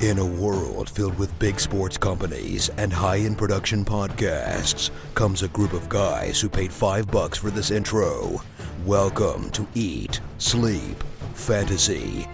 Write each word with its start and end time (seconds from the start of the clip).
In 0.00 0.18
a 0.18 0.24
world 0.24 0.88
filled 0.88 1.18
with 1.18 1.38
big 1.38 1.60
sports 1.60 1.98
companies 1.98 2.70
and 2.78 2.90
high-end 2.90 3.36
production 3.36 3.84
podcasts 3.84 4.90
comes 5.14 5.42
a 5.42 5.48
group 5.48 5.74
of 5.74 5.90
guys 5.90 6.40
who 6.40 6.48
paid 6.48 6.72
five 6.72 7.10
bucks 7.10 7.36
for 7.36 7.50
this 7.50 7.70
intro. 7.70 8.40
Welcome 8.86 9.50
to 9.50 9.66
Eat, 9.74 10.22
Sleep, 10.38 11.04
Fantasy. 11.34 12.26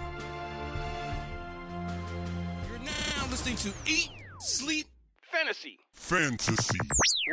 You're 2.68 2.78
now 2.84 3.26
listening 3.30 3.56
to 3.56 3.72
Eat, 3.84 4.10
Sleep, 4.38 4.86
Fantasy, 5.32 5.80
Fantasy. 5.92 6.78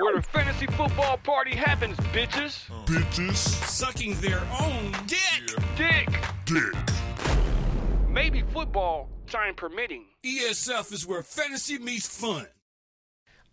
where 0.01 0.15
the 0.15 0.23
fantasy 0.23 0.65
football 0.65 1.17
party 1.17 1.55
happens, 1.55 1.95
bitches. 2.11 2.65
Bitches. 2.87 3.35
sucking 3.37 4.15
their 4.19 4.41
own 4.59 4.93
dick. 5.05 5.19
Dick, 5.77 6.09
Dick. 6.45 6.73
maybe 8.09 8.41
football, 8.51 9.09
time 9.33 9.55
permitting. 9.55 10.05
ESF 10.23 10.93
is 10.93 11.07
where 11.07 11.23
fantasy 11.23 11.79
meets 11.79 12.07
fun. 12.07 12.45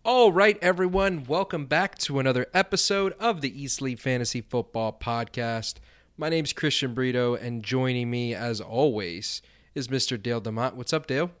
All 0.05 0.31
right, 0.31 0.55
everyone, 0.61 1.23
welcome 1.23 1.65
back 1.65 1.97
to 1.99 2.19
another 2.19 2.45
episode 2.53 3.13
of 3.19 3.41
the 3.41 3.63
Eat 3.63 3.71
Sleep 3.71 3.99
Fantasy 3.99 4.41
Football 4.41 4.95
Podcast. 5.01 5.77
My 6.17 6.29
name's 6.29 6.53
Christian 6.53 6.93
Brito, 6.93 7.33
and 7.33 7.63
joining 7.63 8.11
me, 8.11 8.35
as 8.35 8.61
always, 8.61 9.41
is 9.73 9.87
Mr. 9.87 10.21
Dale 10.21 10.39
Demott. 10.39 10.75
What's 10.75 10.93
up, 10.93 11.07
Dale? 11.07 11.31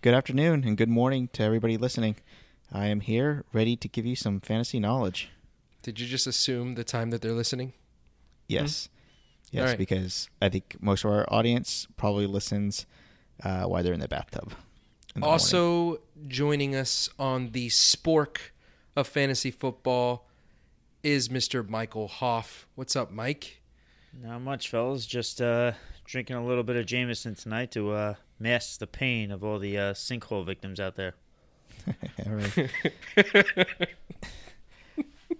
Good 0.00 0.14
afternoon 0.14 0.64
and 0.64 0.76
good 0.76 0.88
morning 0.88 1.28
to 1.34 1.44
everybody 1.44 1.76
listening. 1.76 2.16
I 2.72 2.86
am 2.86 2.98
here 2.98 3.44
ready 3.52 3.76
to 3.76 3.86
give 3.86 4.04
you 4.04 4.16
some 4.16 4.40
fantasy 4.40 4.80
knowledge. 4.80 5.30
Did 5.82 6.00
you 6.00 6.08
just 6.08 6.26
assume 6.26 6.74
the 6.74 6.82
time 6.82 7.10
that 7.10 7.22
they're 7.22 7.30
listening? 7.30 7.74
Yes. 8.48 8.88
Hmm. 8.88 9.56
Yes, 9.56 9.62
All 9.62 9.68
right. 9.68 9.78
because 9.78 10.28
I 10.40 10.48
think 10.48 10.78
most 10.80 11.04
of 11.04 11.12
our 11.12 11.32
audience 11.32 11.86
probably 11.96 12.26
listens 12.26 12.86
uh, 13.44 13.64
while 13.64 13.82
they're 13.82 13.92
in 13.92 14.00
the 14.00 14.08
bathtub. 14.08 14.52
in 15.14 15.20
the 15.20 15.20
morning. 15.20 15.32
Also 15.32 16.00
joining 16.28 16.74
us 16.74 17.08
on 17.18 17.50
the 17.52 17.68
spork 17.68 18.38
of 18.96 19.06
fantasy 19.06 19.50
football 19.50 20.28
is 21.02 21.28
Mr. 21.28 21.68
Michael 21.68 22.08
Hoff. 22.08 22.66
What's 22.74 22.94
up, 22.96 23.10
Mike? 23.10 23.60
Not 24.12 24.40
much, 24.40 24.68
fellas. 24.68 25.06
Just 25.06 25.40
uh, 25.40 25.72
drinking 26.04 26.36
a 26.36 26.44
little 26.44 26.62
bit 26.62 26.76
of 26.76 26.86
Jameson 26.86 27.34
tonight 27.34 27.72
to 27.72 27.92
uh, 27.92 28.14
mask 28.38 28.78
the 28.78 28.86
pain 28.86 29.30
of 29.30 29.42
all 29.42 29.58
the 29.58 29.78
uh, 29.78 29.92
sinkhole 29.94 30.44
victims 30.44 30.78
out 30.78 30.96
there. 30.96 31.14
All 32.26 32.32
right. 32.32 32.70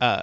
uh, 0.00 0.22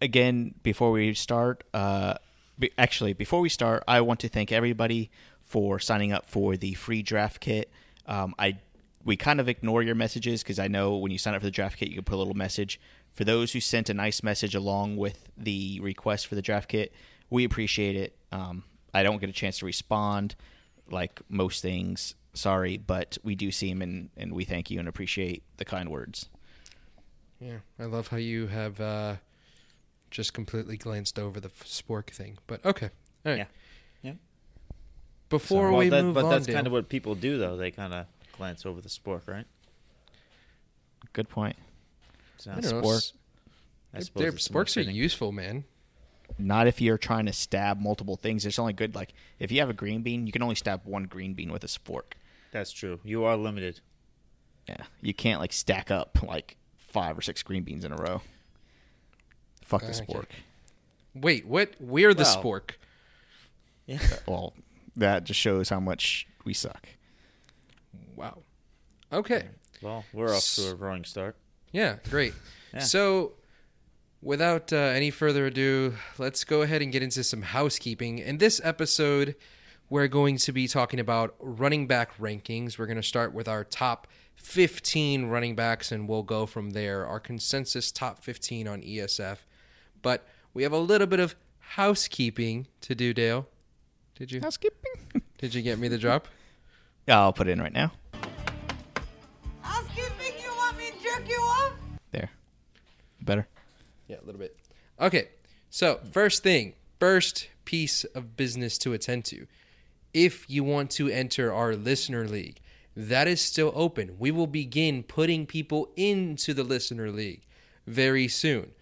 again, 0.00 0.54
before 0.62 0.92
we 0.92 1.12
start, 1.14 1.64
uh, 1.74 2.14
be, 2.58 2.70
actually, 2.78 3.12
before 3.12 3.40
we 3.40 3.48
start, 3.48 3.82
I 3.88 4.00
want 4.00 4.20
to 4.20 4.28
thank 4.28 4.52
everybody 4.52 5.10
for 5.52 5.78
signing 5.78 6.12
up 6.12 6.30
for 6.30 6.56
the 6.56 6.72
free 6.72 7.02
draft 7.02 7.38
kit. 7.38 7.70
Um, 8.06 8.34
I 8.38 8.56
we 9.04 9.16
kind 9.18 9.38
of 9.38 9.50
ignore 9.50 9.82
your 9.82 9.94
messages 9.94 10.42
because 10.42 10.58
I 10.58 10.66
know 10.66 10.96
when 10.96 11.12
you 11.12 11.18
sign 11.18 11.34
up 11.34 11.42
for 11.42 11.46
the 11.46 11.50
draft 11.50 11.76
kit, 11.76 11.88
you 11.88 11.96
can 11.96 12.04
put 12.04 12.14
a 12.14 12.16
little 12.16 12.32
message. 12.32 12.80
For 13.12 13.24
those 13.24 13.52
who 13.52 13.60
sent 13.60 13.90
a 13.90 13.94
nice 13.94 14.22
message 14.22 14.54
along 14.54 14.96
with 14.96 15.28
the 15.36 15.78
request 15.80 16.26
for 16.26 16.36
the 16.36 16.40
draft 16.40 16.70
kit, 16.70 16.94
we 17.28 17.44
appreciate 17.44 17.96
it. 17.96 18.16
Um, 18.30 18.64
I 18.94 19.02
don't 19.02 19.18
get 19.18 19.28
a 19.28 19.32
chance 19.34 19.58
to 19.58 19.66
respond 19.66 20.36
like 20.90 21.20
most 21.28 21.60
things. 21.60 22.14
Sorry, 22.32 22.78
but 22.78 23.18
we 23.22 23.34
do 23.34 23.50
see 23.50 23.68
them 23.68 23.82
and, 23.82 24.08
and 24.16 24.32
we 24.32 24.46
thank 24.46 24.70
you 24.70 24.78
and 24.78 24.88
appreciate 24.88 25.42
the 25.58 25.66
kind 25.66 25.90
words. 25.90 26.30
Yeah, 27.40 27.58
I 27.78 27.84
love 27.84 28.08
how 28.08 28.16
you 28.16 28.46
have 28.46 28.80
uh, 28.80 29.16
just 30.10 30.32
completely 30.32 30.78
glanced 30.78 31.18
over 31.18 31.40
the 31.40 31.48
f- 31.48 31.66
spork 31.66 32.08
thing. 32.08 32.38
But 32.46 32.64
okay, 32.64 32.88
all 33.26 33.32
right. 33.32 33.38
Yeah. 33.38 33.44
Yeah. 35.32 35.38
Before 35.38 35.70
Well, 35.70 35.78
we 35.80 35.88
that- 35.88 36.02
move 36.04 36.14
but 36.14 36.24
on, 36.24 36.30
that's 36.30 36.46
kind 36.46 36.66
of 36.66 36.72
what 36.72 36.88
people 36.88 37.14
do, 37.14 37.38
though. 37.38 37.56
They 37.56 37.70
kind 37.70 37.94
of 37.94 38.06
glance 38.36 38.66
over 38.66 38.80
the 38.80 38.88
sport, 38.88 39.22
right? 39.26 39.46
Good 41.12 41.28
point. 41.28 41.56
So, 42.38 42.50
I 42.52 42.60
don't 42.60 42.70
know, 42.70 42.82
spork. 42.82 42.96
s- 42.96 43.12
I 43.94 43.98
they're- 44.00 44.30
they're- 44.30 44.32
sporks 44.32 44.76
are 44.76 44.80
useful, 44.90 45.32
man. 45.32 45.64
Not 46.38 46.66
if 46.66 46.80
you're 46.80 46.96
trying 46.98 47.26
to 47.26 47.32
stab 47.32 47.78
multiple 47.78 48.16
things. 48.16 48.46
It's 48.46 48.58
only 48.58 48.72
good 48.72 48.94
like 48.94 49.12
if 49.38 49.52
you 49.52 49.60
have 49.60 49.68
a 49.68 49.74
green 49.74 50.02
bean, 50.02 50.26
you 50.26 50.32
can 50.32 50.42
only 50.42 50.54
stab 50.54 50.84
one 50.86 51.04
green 51.04 51.34
bean 51.34 51.52
with 51.52 51.62
a 51.62 51.68
fork. 51.68 52.16
That's 52.52 52.72
true. 52.72 53.00
You 53.04 53.24
are 53.24 53.36
limited. 53.36 53.80
Yeah, 54.68 54.84
you 55.02 55.12
can't 55.12 55.40
like 55.40 55.52
stack 55.52 55.90
up 55.90 56.22
like 56.22 56.56
five 56.78 57.18
or 57.18 57.20
six 57.22 57.42
green 57.42 57.64
beans 57.64 57.84
in 57.84 57.92
a 57.92 57.96
row. 57.96 58.22
Fuck 59.62 59.82
the 59.82 59.88
Okay. 59.88 60.06
spork. 60.06 60.26
Wait, 61.14 61.46
what? 61.46 61.74
We're 61.78 62.14
the 62.14 62.22
Well- 62.22 62.42
spork. 62.42 62.70
Yeah. 63.86 63.98
Well, 64.26 64.54
that 64.96 65.24
just 65.24 65.40
shows 65.40 65.68
how 65.68 65.80
much 65.80 66.26
we 66.44 66.54
suck. 66.54 66.88
Wow. 68.16 68.38
Okay. 69.12 69.48
Well, 69.80 70.04
we're 70.12 70.34
off 70.34 70.54
to 70.56 70.70
a 70.70 70.74
roaring 70.74 71.04
start. 71.04 71.36
Yeah, 71.72 71.96
great. 72.10 72.34
Yeah. 72.74 72.80
So, 72.80 73.32
without 74.22 74.72
uh, 74.72 74.76
any 74.76 75.10
further 75.10 75.44
ado, 75.44 75.92
let's 76.16 76.42
go 76.42 76.62
ahead 76.62 76.80
and 76.80 76.90
get 76.90 77.02
into 77.02 77.22
some 77.22 77.42
housekeeping. 77.42 78.18
In 78.18 78.38
this 78.38 78.62
episode, 78.64 79.34
we're 79.90 80.08
going 80.08 80.38
to 80.38 80.52
be 80.52 80.66
talking 80.66 80.98
about 80.98 81.34
running 81.38 81.86
back 81.86 82.16
rankings. 82.16 82.78
We're 82.78 82.86
going 82.86 82.96
to 82.96 83.02
start 83.02 83.34
with 83.34 83.46
our 83.46 83.62
top 83.62 84.06
15 84.36 85.26
running 85.26 85.54
backs, 85.54 85.92
and 85.92 86.08
we'll 86.08 86.22
go 86.22 86.46
from 86.46 86.70
there. 86.70 87.04
Our 87.06 87.20
consensus 87.20 87.92
top 87.92 88.24
15 88.24 88.66
on 88.66 88.80
ESF. 88.80 89.36
But 90.00 90.26
we 90.54 90.62
have 90.62 90.72
a 90.72 90.78
little 90.78 91.06
bit 91.06 91.20
of 91.20 91.36
housekeeping 91.58 92.68
to 92.80 92.94
do, 92.94 93.12
Dale. 93.12 93.46
Did 94.16 94.32
you? 94.32 94.40
Housekeeping. 94.40 94.92
Did 95.38 95.54
you 95.54 95.62
get 95.62 95.78
me 95.78 95.88
the 95.88 95.98
drop? 95.98 96.28
Yeah, 97.06 97.20
I'll 97.20 97.32
put 97.32 97.48
it 97.48 97.52
in 97.52 97.60
right 97.60 97.72
now. 97.72 97.92
Housekeeping, 99.60 100.34
you 100.42 100.50
want 100.56 100.78
me 100.78 100.90
to 100.90 101.02
jerk 101.02 101.28
you 101.28 101.40
off? 101.40 101.72
There. 102.12 102.30
Better. 103.20 103.48
Yeah, 104.06 104.16
a 104.22 104.24
little 104.24 104.40
bit. 104.40 104.56
Okay, 105.00 105.28
so 105.70 106.00
first 106.12 106.42
thing, 106.42 106.74
first 107.00 107.48
piece 107.64 108.04
of 108.04 108.36
business 108.36 108.78
to 108.78 108.92
attend 108.92 109.24
to. 109.26 109.46
If 110.14 110.48
you 110.48 110.62
want 110.62 110.90
to 110.92 111.08
enter 111.08 111.52
our 111.52 111.74
listener 111.74 112.28
league, 112.28 112.60
that 112.94 113.26
is 113.26 113.40
still 113.40 113.72
open. 113.74 114.16
We 114.18 114.30
will 114.30 114.46
begin 114.46 115.02
putting 115.02 115.46
people 115.46 115.88
into 115.96 116.52
the 116.52 116.62
listener 116.62 117.10
league 117.10 117.42
very 117.86 118.28
soon. 118.28 118.72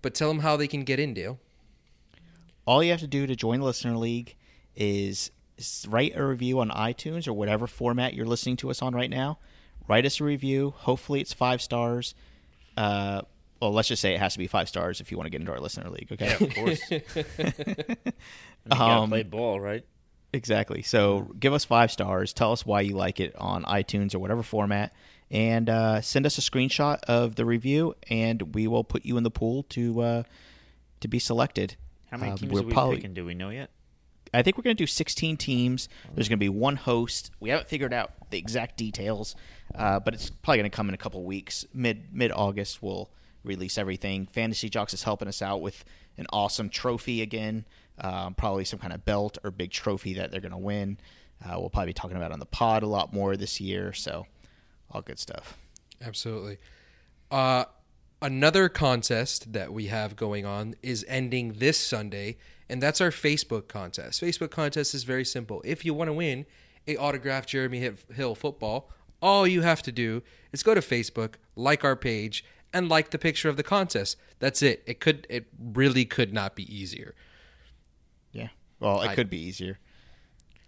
But 0.00 0.14
tell 0.14 0.28
them 0.28 0.40
how 0.40 0.56
they 0.56 0.66
can 0.68 0.84
get 0.84 0.98
in, 0.98 1.12
Dale. 1.14 1.38
All 2.64 2.82
you 2.82 2.90
have 2.90 3.00
to 3.00 3.06
do 3.06 3.26
to 3.26 3.36
join 3.36 3.60
the 3.60 3.66
listener 3.66 3.96
league 3.96 4.36
is 4.78 5.30
write 5.88 6.16
a 6.16 6.24
review 6.24 6.60
on 6.60 6.70
iTunes 6.70 7.28
or 7.28 7.32
whatever 7.34 7.66
format 7.66 8.14
you're 8.14 8.24
listening 8.26 8.56
to 8.58 8.70
us 8.70 8.80
on 8.80 8.94
right 8.94 9.10
now. 9.10 9.38
Write 9.88 10.06
us 10.06 10.20
a 10.20 10.24
review. 10.24 10.72
Hopefully, 10.76 11.20
it's 11.20 11.32
five 11.34 11.60
stars. 11.60 12.14
Uh, 12.76 13.22
well, 13.60 13.72
let's 13.72 13.88
just 13.88 14.00
say 14.00 14.14
it 14.14 14.20
has 14.20 14.34
to 14.34 14.38
be 14.38 14.46
five 14.46 14.68
stars 14.68 15.00
if 15.00 15.10
you 15.10 15.16
want 15.16 15.26
to 15.26 15.30
get 15.30 15.40
into 15.40 15.50
our 15.52 15.58
listener 15.60 15.90
league. 15.90 16.08
Okay. 16.12 16.36
Yeah, 16.40 16.46
of 16.46 16.54
course. 16.54 16.80
I 16.90 16.92
mean, 17.42 17.96
you 18.06 18.12
gotta 18.70 18.82
Um, 19.02 19.08
play 19.10 19.22
ball, 19.24 19.60
right? 19.60 19.84
Exactly. 20.32 20.82
So 20.82 21.32
give 21.40 21.52
us 21.54 21.64
five 21.64 21.90
stars. 21.90 22.32
Tell 22.32 22.52
us 22.52 22.64
why 22.66 22.82
you 22.82 22.94
like 22.96 23.18
it 23.18 23.34
on 23.36 23.64
iTunes 23.64 24.14
or 24.14 24.18
whatever 24.18 24.42
format, 24.42 24.92
and 25.30 25.68
uh, 25.70 26.00
send 26.02 26.26
us 26.26 26.36
a 26.38 26.42
screenshot 26.42 26.98
of 27.04 27.34
the 27.36 27.44
review, 27.46 27.94
and 28.10 28.54
we 28.54 28.66
will 28.68 28.84
put 28.84 29.04
you 29.06 29.16
in 29.16 29.22
the 29.24 29.30
pool 29.30 29.62
to 29.70 30.00
uh, 30.02 30.22
to 31.00 31.08
be 31.08 31.18
selected. 31.18 31.76
How 32.10 32.18
many 32.18 32.32
Um, 32.32 32.38
teams 32.38 32.52
we're 32.52 32.60
are 32.60 32.64
we 32.64 32.72
probably- 32.72 32.96
picking? 32.96 33.14
Do 33.14 33.24
we 33.24 33.34
know 33.34 33.48
yet? 33.50 33.70
I 34.32 34.42
think 34.42 34.56
we're 34.56 34.64
going 34.64 34.76
to 34.76 34.82
do 34.82 34.86
16 34.86 35.36
teams. 35.36 35.88
There's 36.14 36.28
going 36.28 36.38
to 36.38 36.44
be 36.44 36.48
one 36.48 36.76
host. 36.76 37.30
We 37.40 37.50
haven't 37.50 37.68
figured 37.68 37.92
out 37.92 38.12
the 38.30 38.38
exact 38.38 38.76
details, 38.76 39.34
uh, 39.74 40.00
but 40.00 40.14
it's 40.14 40.30
probably 40.30 40.58
going 40.58 40.70
to 40.70 40.76
come 40.76 40.88
in 40.88 40.94
a 40.94 40.98
couple 40.98 41.22
weeks. 41.24 41.64
Mid 41.72 42.12
mid 42.12 42.32
August, 42.32 42.82
we'll 42.82 43.10
release 43.44 43.78
everything. 43.78 44.26
Fantasy 44.26 44.68
Jocks 44.68 44.94
is 44.94 45.02
helping 45.02 45.28
us 45.28 45.42
out 45.42 45.60
with 45.60 45.84
an 46.16 46.26
awesome 46.32 46.68
trophy 46.68 47.22
again. 47.22 47.64
Um, 48.00 48.34
probably 48.34 48.64
some 48.64 48.78
kind 48.78 48.92
of 48.92 49.04
belt 49.04 49.38
or 49.42 49.50
big 49.50 49.70
trophy 49.70 50.14
that 50.14 50.30
they're 50.30 50.40
going 50.40 50.52
to 50.52 50.58
win. 50.58 50.98
Uh, 51.44 51.58
we'll 51.58 51.70
probably 51.70 51.90
be 51.90 51.94
talking 51.94 52.16
about 52.16 52.32
on 52.32 52.38
the 52.38 52.46
pod 52.46 52.82
a 52.82 52.86
lot 52.86 53.12
more 53.12 53.36
this 53.36 53.60
year. 53.60 53.92
So, 53.92 54.26
all 54.90 55.02
good 55.02 55.18
stuff. 55.18 55.56
Absolutely. 56.00 56.58
Uh, 57.30 57.64
another 58.22 58.68
contest 58.68 59.52
that 59.52 59.72
we 59.72 59.86
have 59.86 60.16
going 60.16 60.44
on 60.44 60.74
is 60.82 61.04
ending 61.08 61.54
this 61.54 61.78
Sunday, 61.78 62.36
and 62.68 62.82
that's 62.82 63.00
our 63.00 63.10
Facebook 63.10 63.68
contest. 63.68 64.20
Facebook 64.22 64.50
contest 64.50 64.94
is 64.94 65.04
very 65.04 65.24
simple. 65.24 65.62
If 65.64 65.84
you 65.84 65.94
want 65.94 66.08
to 66.08 66.12
win 66.12 66.46
a 66.86 66.96
autographed 66.96 67.48
Jeremy 67.48 67.90
Hill 68.14 68.34
football, 68.34 68.90
all 69.20 69.46
you 69.46 69.62
have 69.62 69.82
to 69.82 69.92
do 69.92 70.22
is 70.52 70.62
go 70.62 70.74
to 70.74 70.80
Facebook, 70.80 71.34
like 71.56 71.84
our 71.84 71.96
page, 71.96 72.44
and 72.72 72.88
like 72.88 73.10
the 73.10 73.18
picture 73.18 73.48
of 73.48 73.56
the 73.56 73.62
contest. 73.62 74.16
That's 74.38 74.62
it. 74.62 74.82
It 74.86 75.00
could. 75.00 75.26
It 75.28 75.46
really 75.72 76.04
could 76.04 76.32
not 76.32 76.54
be 76.54 76.72
easier. 76.74 77.14
Yeah. 78.32 78.48
Well, 78.80 79.00
it 79.02 79.08
I- 79.08 79.14
could 79.14 79.30
be 79.30 79.38
easier. 79.38 79.78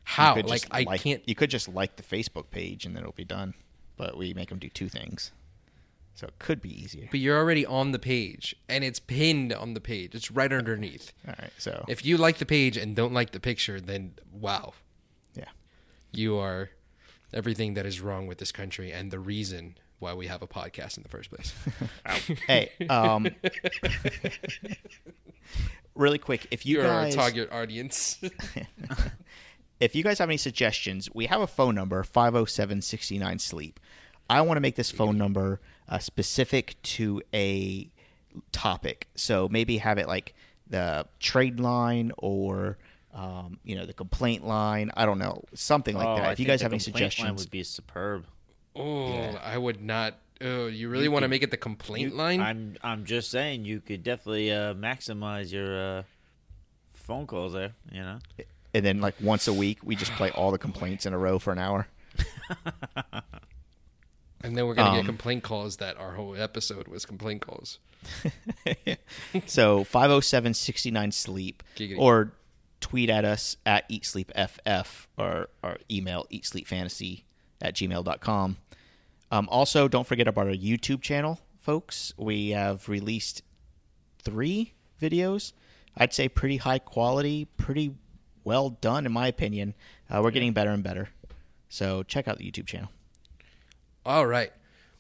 How? 0.05 0.35
Like 0.43 0.67
I 0.73 0.97
can't. 0.99 1.23
You 1.29 1.35
could 1.37 1.51
just 1.51 1.69
like 1.69 1.95
the 1.97 2.03
Facebook 2.03 2.51
page 2.51 2.85
and 2.85 2.97
then 2.97 3.03
it'll 3.03 3.13
be 3.13 3.25
done. 3.25 3.55
But 3.97 4.17
we 4.17 4.35
make 4.35 4.49
them 4.49 4.59
do 4.59 4.69
two 4.69 4.89
things, 4.89 5.31
so 6.15 6.27
it 6.27 6.39
could 6.39 6.61
be 6.61 6.83
easier. 6.83 7.09
But 7.11 7.21
you're 7.21 7.39
already 7.39 7.65
on 7.65 7.93
the 7.93 7.99
page, 7.99 8.55
and 8.69 8.85
it's 8.85 9.01
pinned 9.01 9.53
on 9.53 9.75
the 9.75 9.81
page. 9.81 10.15
It's 10.15 10.31
right 10.31 10.53
underneath. 10.53 11.13
All 11.27 11.35
right. 11.39 11.53
So 11.59 11.85
If 11.89 12.05
you 12.05 12.17
like 12.17 12.39
the 12.39 12.47
page 12.47 12.77
and 12.77 12.95
don't 12.95 13.15
like 13.15 13.31
the 13.31 13.41
picture, 13.41 13.81
then 13.81 14.15
wow, 14.33 14.75
yeah. 15.35 15.45
you 16.13 16.37
are 16.37 16.71
everything 17.33 17.75
that 17.75 17.87
is 17.87 18.01
wrong 18.01 18.27
with 18.27 18.39
this 18.39 18.53
country 18.53 18.93
and 18.93 19.11
the 19.11 19.19
reason 19.19 19.77
why 20.01 20.15
we 20.15 20.27
have 20.27 20.43
a 20.43 20.47
podcast 20.47 20.97
in 20.97 21.03
the 21.03 21.09
first 21.09 21.31
place. 21.31 21.53
Hey, 22.47 22.71
um, 22.89 23.29
really 25.95 26.19
quick, 26.19 26.47
if 26.51 26.67
you 26.67 26.77
You're 26.77 26.87
guys 26.87 27.15
our 27.17 27.23
target 27.23 27.53
audience. 27.53 28.19
if 29.81 29.95
you 29.95 30.03
guys 30.03 30.19
have 30.19 30.29
any 30.29 30.39
suggestions, 30.39 31.09
we 31.15 31.27
have 31.27 31.41
a 31.41 31.47
phone 31.47 31.75
number 31.75 32.03
507 32.03 32.83
sleep. 33.39 33.79
I 34.29 34.41
want 34.43 34.57
to 34.57 34.61
make 34.61 34.77
this 34.77 34.91
phone 34.91 35.19
number 35.19 35.61
uh, 35.91 35.99
specific 35.99 36.81
to 36.83 37.21
a 37.35 37.91
topic. 38.53 39.09
So 39.17 39.49
maybe 39.51 39.79
have 39.79 39.99
it 39.99 40.07
like 40.09 40.35
the 40.69 41.07
trade 41.19 41.59
line 41.61 42.13
or 42.19 42.79
um, 43.13 43.59
you 43.65 43.75
know 43.77 43.85
the 43.87 43.93
complaint 43.93 44.47
line. 44.47 44.91
I 44.97 45.05
don't 45.05 45.19
know 45.19 45.43
something 45.55 45.97
like 45.97 46.07
Oh, 46.07 46.17
that. 46.17 46.25
I 46.29 46.33
if 46.33 46.41
you 46.41 46.47
guys 46.47 46.63
have 46.63 46.73
any 46.73 46.79
complaint 46.81 47.03
line 47.03 47.11
suggestions, 47.11 47.41
would 47.43 47.51
be 47.51 47.65
superb. 47.65 48.25
oh, 48.77 49.37
I 49.43 49.59
would 49.59 49.83
not. 49.83 50.15
Oh, 50.43 50.69
you 50.69 50.89
really 50.89 51.09
want 51.09 51.25
to 51.25 51.29
make 51.29 51.43
it 51.43 51.51
the 51.51 51.57
complaint 51.59 52.15
line? 52.17 52.41
I'm 52.41 52.77
I'm 52.83 53.05
just 53.05 53.31
saying 53.31 53.65
you 53.65 53.81
could 53.81 54.03
definitely 54.05 54.53
uh, 54.53 54.75
maximize 54.75 55.53
your 55.53 55.99
uh, 55.99 56.03
phone 56.93 57.27
calls 57.27 57.53
there. 57.53 57.73
You 57.91 58.01
know, 58.03 58.19
and 58.73 58.85
then 58.87 59.01
like 59.01 59.17
once 59.21 59.49
a 59.49 59.53
week 59.53 59.81
we 59.83 59.97
just 59.97 60.13
play 60.13 60.31
all 60.31 60.53
the 60.53 60.59
complaints 60.59 61.05
in 61.05 61.13
a 61.13 61.19
row 61.19 61.39
for 61.41 61.53
an 61.53 61.59
hour. 61.59 61.89
and 64.43 64.57
then 64.57 64.67
we're 64.67 64.75
gonna 64.75 64.91
Um, 64.91 64.97
get 64.97 65.07
complaint 65.07 65.43
calls 65.43 65.77
that 65.79 65.97
our 65.97 66.15
whole 66.15 66.35
episode 66.37 66.89
was 66.89 67.05
complaint 67.07 67.43
calls. 67.43 67.79
So 69.47 69.85
507 69.85 70.55
69 70.55 71.13
sleep 71.13 71.63
Giggity. 71.77 71.99
or 71.99 72.33
tweet 72.81 73.11
at 73.11 73.25
us 73.25 73.57
at 73.67 73.85
eat 73.89 74.07
sleep 74.07 74.33
ff 74.35 75.07
or, 75.19 75.49
or 75.63 75.77
email 75.91 76.27
eat 76.31 76.47
sleep 76.47 76.67
fantasy 76.67 77.25
at 77.61 77.75
gmail.com. 77.75 78.57
Um, 79.31 79.49
also, 79.51 79.87
don't 79.87 80.07
forget 80.07 80.27
about 80.27 80.47
our 80.49 80.55
YouTube 80.55 81.03
channel, 81.03 81.39
folks. 81.61 82.13
We 82.17 82.51
have 82.51 82.89
released 82.89 83.43
three 84.19 84.73
videos. 85.01 85.53
I'd 85.97 86.13
say 86.15 86.29
pretty 86.29 86.57
high 86.57 86.79
quality, 86.79 87.45
pretty 87.57 87.95
well 88.45 88.71
done, 88.71 89.07
in 89.07 89.13
my 89.13 89.29
opinion. 89.29 89.75
Uh, 90.09 90.21
we're 90.23 90.31
getting 90.33 90.53
better 90.53 90.71
and 90.71 90.83
better. 90.83 91.11
So 91.69 92.03
check 92.03 92.27
out 92.27 92.39
the 92.39 92.51
YouTube 92.51 92.67
channel. 92.67 92.91
All 94.05 94.27
right. 94.27 94.53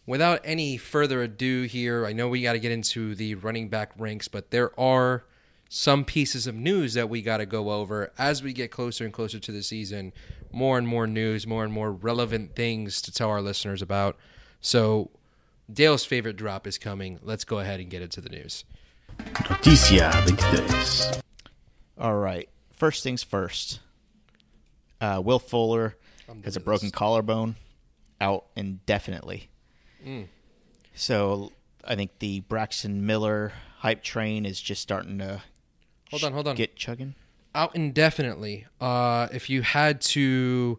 Without 0.06 0.40
any 0.44 0.76
further 0.76 1.22
ado 1.22 1.62
here, 1.64 2.04
I 2.06 2.12
know 2.12 2.28
we 2.28 2.42
got 2.42 2.54
to 2.54 2.58
get 2.58 2.72
into 2.72 3.14
the 3.14 3.34
running 3.36 3.68
back 3.68 3.92
ranks, 3.98 4.28
but 4.28 4.50
there 4.50 4.78
are 4.78 5.24
some 5.68 6.04
pieces 6.04 6.46
of 6.46 6.54
news 6.54 6.94
that 6.94 7.08
we 7.08 7.22
got 7.22 7.36
to 7.36 7.46
go 7.46 7.70
over 7.70 8.12
as 8.18 8.42
we 8.42 8.52
get 8.52 8.70
closer 8.72 9.04
and 9.04 9.12
closer 9.12 9.38
to 9.38 9.52
the 9.52 9.62
season. 9.62 10.12
More 10.50 10.78
and 10.78 10.88
more 10.88 11.06
news, 11.06 11.46
more 11.46 11.62
and 11.62 11.72
more 11.72 11.92
relevant 11.92 12.56
things 12.56 13.00
to 13.02 13.12
tell 13.12 13.28
our 13.28 13.40
listeners 13.40 13.80
about. 13.82 14.16
So, 14.60 15.10
Dale's 15.72 16.04
favorite 16.04 16.36
drop 16.36 16.66
is 16.66 16.76
coming. 16.76 17.20
Let's 17.22 17.44
go 17.44 17.60
ahead 17.60 17.78
and 17.78 17.88
get 17.88 18.02
into 18.02 18.20
the 18.20 18.28
news. 18.30 18.64
Noticia 19.48 20.10
23. 20.26 21.20
All 21.98 22.16
right. 22.16 22.48
First 22.72 23.04
things 23.04 23.22
first. 23.22 23.78
Uh, 25.00 25.20
Will 25.24 25.38
Fuller 25.38 25.96
has 26.44 26.56
a 26.56 26.58
doing 26.58 26.64
broken 26.64 26.86
this. 26.88 26.94
collarbone, 26.94 27.56
out 28.20 28.46
indefinitely. 28.56 29.48
Mm. 30.06 30.26
So 30.94 31.52
I 31.84 31.94
think 31.94 32.18
the 32.18 32.40
Braxton 32.40 33.06
Miller 33.06 33.52
hype 33.78 34.02
train 34.02 34.44
is 34.46 34.60
just 34.60 34.82
starting 34.82 35.18
to 35.18 35.42
Hold 36.10 36.24
on, 36.24 36.32
hold 36.32 36.48
on. 36.48 36.56
get 36.56 36.76
chugging. 36.76 37.14
out 37.54 37.74
indefinitely. 37.76 38.66
Uh, 38.80 39.28
if 39.32 39.48
you 39.48 39.62
had 39.62 40.00
to 40.02 40.78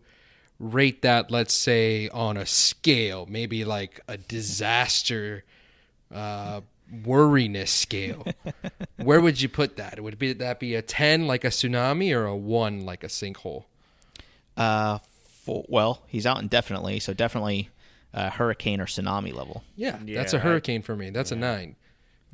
rate 0.60 1.02
that, 1.02 1.32
let's 1.32 1.54
say 1.54 2.10
on 2.10 2.38
a 2.38 2.46
scale, 2.46 3.26
maybe 3.30 3.64
like 3.66 4.00
a 4.08 4.18
disaster, 4.18 5.44
uh, 6.14 6.62
worriness 7.04 7.70
scale, 7.72 8.26
where 8.98 9.22
would 9.22 9.42
you 9.42 9.48
put 9.50 9.78
that? 9.78 10.00
Would 10.02 10.20
be 10.20 10.34
that 10.34 10.60
be 10.60 10.76
a 10.76 10.82
ten 10.82 11.26
like 11.28 11.44
a 11.46 11.48
tsunami 11.50 12.14
or 12.16 12.26
a 12.26 12.36
one 12.36 12.86
like 12.86 13.04
a 13.04 13.08
sinkhole? 13.08 13.64
Uh, 14.58 15.00
for, 15.44 15.66
well, 15.68 16.04
he's 16.08 16.26
out 16.26 16.42
indefinitely, 16.42 17.00
so 17.00 17.14
definitely 17.14 17.70
uh, 18.14 18.30
hurricane 18.30 18.80
or 18.82 18.86
tsunami 18.86 19.34
level. 19.34 19.64
Yeah, 19.76 19.98
Yeah, 20.06 20.18
that's 20.20 20.34
a 20.34 20.40
hurricane 20.40 20.82
for 20.82 20.96
me. 20.96 21.10
That's 21.10 21.32
a 21.32 21.36
nine. 21.36 21.76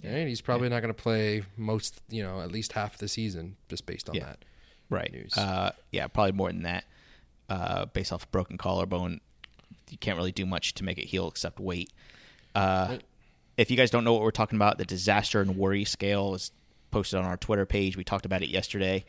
And 0.03 0.27
he's 0.29 0.41
probably 0.41 0.69
not 0.69 0.81
going 0.81 0.93
to 0.93 1.01
play 1.01 1.43
most, 1.55 2.01
you 2.09 2.21
know, 2.23 2.41
at 2.41 2.51
least 2.51 2.73
half 2.73 2.97
the 2.97 3.07
season 3.07 3.55
just 3.69 3.85
based 3.85 4.09
on 4.09 4.15
Yeah. 4.15 4.25
that. 4.25 4.45
Right. 4.89 5.11
News. 5.11 5.35
Uh, 5.37 5.71
yeah, 5.91 6.07
probably 6.07 6.33
more 6.33 6.51
than 6.51 6.63
that. 6.63 6.85
Uh, 7.49 7.85
based 7.87 8.11
off 8.13 8.29
broken 8.31 8.57
collarbone, 8.57 9.21
you 9.89 9.97
can't 9.97 10.17
really 10.17 10.31
do 10.31 10.45
much 10.45 10.73
to 10.75 10.83
make 10.83 10.97
it 10.97 11.05
heal 11.05 11.27
except 11.27 11.59
wait. 11.59 11.91
Uh, 12.53 12.87
Right. 12.89 13.03
if 13.57 13.71
you 13.71 13.77
guys 13.77 13.89
don't 13.89 14.03
know 14.03 14.13
what 14.13 14.21
we're 14.21 14.31
talking 14.31 14.57
about, 14.57 14.77
the 14.77 14.85
disaster 14.85 15.41
and 15.41 15.57
worry 15.57 15.83
scale 15.85 16.33
is 16.35 16.51
posted 16.91 17.19
on 17.19 17.25
our 17.25 17.37
Twitter 17.37 17.65
page. 17.65 17.97
We 17.97 18.03
talked 18.03 18.25
about 18.25 18.41
it 18.43 18.49
yesterday. 18.49 19.03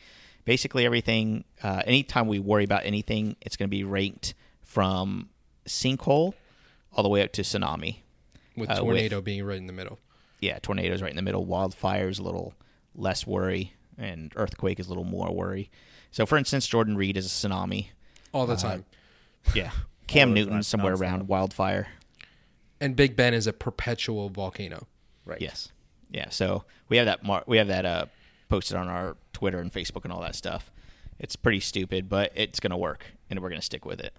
Basically, 0.49 0.83
everything, 0.83 1.43
uh, 1.61 1.83
anytime 1.85 2.27
we 2.27 2.39
worry 2.39 2.63
about 2.63 2.83
anything, 2.83 3.35
it's 3.39 3.55
going 3.55 3.67
to 3.67 3.69
be 3.69 3.83
ranked 3.83 4.33
from 4.63 5.29
sinkhole 5.67 6.33
all 6.91 7.03
the 7.03 7.09
way 7.09 7.21
up 7.21 7.31
to 7.33 7.43
tsunami. 7.43 7.97
With 8.57 8.67
Uh, 8.67 8.73
with- 8.73 8.79
tornado 8.95 9.21
being 9.21 9.43
right 9.43 9.59
in 9.59 9.67
the 9.67 9.73
middle. 9.73 9.99
Yeah, 10.39 10.57
tornadoes 10.57 11.03
right 11.03 11.11
in 11.11 11.15
the 11.15 11.21
middle. 11.21 11.45
Wildfires 11.45 12.19
a 12.19 12.23
little 12.23 12.55
less 12.95 13.27
worry, 13.27 13.73
and 13.95 14.33
earthquake 14.35 14.79
is 14.79 14.87
a 14.87 14.89
little 14.89 15.03
more 15.03 15.31
worry. 15.31 15.69
So, 16.09 16.25
for 16.25 16.35
instance, 16.35 16.65
Jordan 16.65 16.97
Reed 16.97 17.15
is 17.15 17.27
a 17.27 17.29
tsunami. 17.29 17.89
All 18.33 18.41
Uh, 18.41 18.45
the 18.47 18.55
time. 18.55 18.85
Yeah, 19.53 19.69
Cam 20.07 20.33
Newton 20.33 20.63
somewhere 20.63 20.95
nonstop. 20.95 20.99
around 21.01 21.27
wildfire. 21.27 21.89
And 22.81 22.95
Big 22.95 23.15
Ben 23.15 23.35
is 23.35 23.45
a 23.45 23.53
perpetual 23.53 24.29
volcano. 24.29 24.87
right? 25.25 25.39
Yes, 25.41 25.71
yeah. 26.09 26.29
So 26.31 26.63
we 26.87 26.97
have 26.97 27.05
that. 27.05 27.21
Mar- 27.23 27.43
we 27.45 27.57
have 27.57 27.67
that 27.67 27.85
uh, 27.85 28.05
posted 28.49 28.75
on 28.77 28.87
our 28.87 29.15
Twitter 29.33 29.59
and 29.59 29.71
Facebook 29.71 30.03
and 30.03 30.11
all 30.11 30.21
that 30.21 30.35
stuff. 30.35 30.71
It's 31.19 31.35
pretty 31.35 31.59
stupid, 31.59 32.09
but 32.09 32.31
it's 32.35 32.59
gonna 32.59 32.77
work, 32.77 33.05
and 33.29 33.39
we're 33.41 33.49
gonna 33.49 33.61
stick 33.61 33.85
with 33.85 33.99
it. 33.99 34.13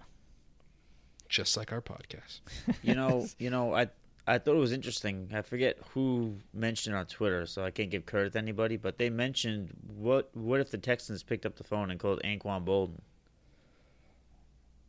just 1.29 1.55
like 1.57 1.71
our 1.71 1.81
podcast. 1.81 2.41
you 2.83 2.93
know, 2.95 3.27
you 3.39 3.49
know, 3.49 3.73
I 3.75 3.87
I 4.27 4.37
thought 4.37 4.55
it 4.55 4.59
was 4.59 4.71
interesting. 4.71 5.29
I 5.33 5.41
forget 5.41 5.77
who 5.93 6.37
mentioned 6.53 6.95
on 6.95 7.05
Twitter, 7.07 7.45
so 7.45 7.63
I 7.65 7.71
can't 7.71 7.89
give 7.89 8.05
credit 8.05 8.33
to 8.33 8.39
anybody. 8.39 8.77
But 8.77 8.97
they 8.97 9.09
mentioned 9.09 9.71
what 9.87 10.29
what 10.35 10.59
if 10.59 10.71
the 10.71 10.77
Texans 10.77 11.23
picked 11.23 11.45
up 11.45 11.55
the 11.57 11.63
phone 11.63 11.89
and 11.91 11.99
called 11.99 12.21
Anquan 12.23 12.63
Boldin? 12.65 12.99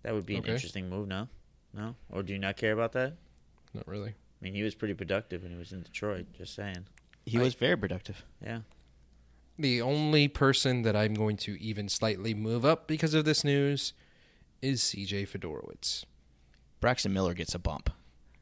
That 0.02 0.14
would 0.14 0.26
be 0.26 0.34
an 0.34 0.40
Okay. 0.42 0.52
interesting 0.52 0.88
move. 0.90 1.08
No, 1.08 1.28
no, 1.72 1.94
or 2.10 2.22
do 2.22 2.32
you 2.32 2.38
not 2.38 2.56
care 2.56 2.72
about 2.72 2.92
that? 2.92 3.14
Not 3.72 3.86
really. 3.88 4.10
I 4.10 4.44
mean, 4.44 4.54
he 4.54 4.62
was 4.62 4.74
pretty 4.74 4.94
productive 4.94 5.42
when 5.44 5.52
he 5.52 5.58
was 5.58 5.72
in 5.72 5.82
Detroit. 5.82 6.26
Just 6.36 6.54
saying. 6.54 6.86
He 7.24 7.38
I- 7.38 7.42
was 7.42 7.54
very 7.54 7.76
productive. 7.76 8.24
Yeah. 8.44 8.60
The 9.58 9.82
only 9.82 10.28
person 10.28 10.82
that 10.82 10.96
I'm 10.96 11.14
going 11.14 11.36
to 11.38 11.60
even 11.62 11.88
slightly 11.88 12.34
move 12.34 12.64
up 12.64 12.86
because 12.86 13.14
of 13.14 13.24
this 13.24 13.44
news 13.44 13.92
is 14.60 14.80
CJ 14.82 15.28
Fedorowicz. 15.28 16.04
Braxton 16.80 17.12
Miller 17.12 17.34
gets 17.34 17.54
a 17.54 17.58
bump. 17.58 17.90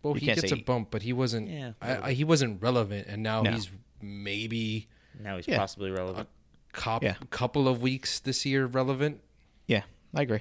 Well, 0.02 0.14
You 0.14 0.21
he 0.21 0.26
can't 0.26 0.40
gets 0.40 0.52
a 0.52 0.57
bump, 0.57 0.88
but 0.90 1.02
he 1.02 1.12
wasn't. 1.12 1.49
Yeah, 1.50 1.73
I, 1.83 1.97
I, 2.09 2.12
he 2.12 2.25
wasn't 2.25 2.62
relevant, 2.62 3.07
and 3.09 3.23
now 3.23 3.43
No. 3.43 3.50
he's 3.52 3.71
maybe 4.00 4.88
Now 5.21 5.37
he's 5.37 5.47
Yeah. 5.49 5.59
possibly 5.59 5.90
relevant. 5.90 6.29
cop, 6.73 7.02
Yeah. 7.02 7.17
couple 7.31 7.69
of 7.69 7.83
weeks 7.83 8.21
this 8.21 8.47
year 8.47 8.64
relevant. 8.67 9.21
Yeah, 9.67 9.83
I 10.14 10.23
agree. 10.23 10.40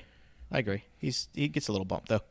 I 0.52 0.60
agree. 0.60 0.84
He's 0.98 1.28
he 1.34 1.48
gets 1.50 1.68
a 1.68 1.72
little 1.72 1.86
bump 1.86 2.08
though. 2.08 2.22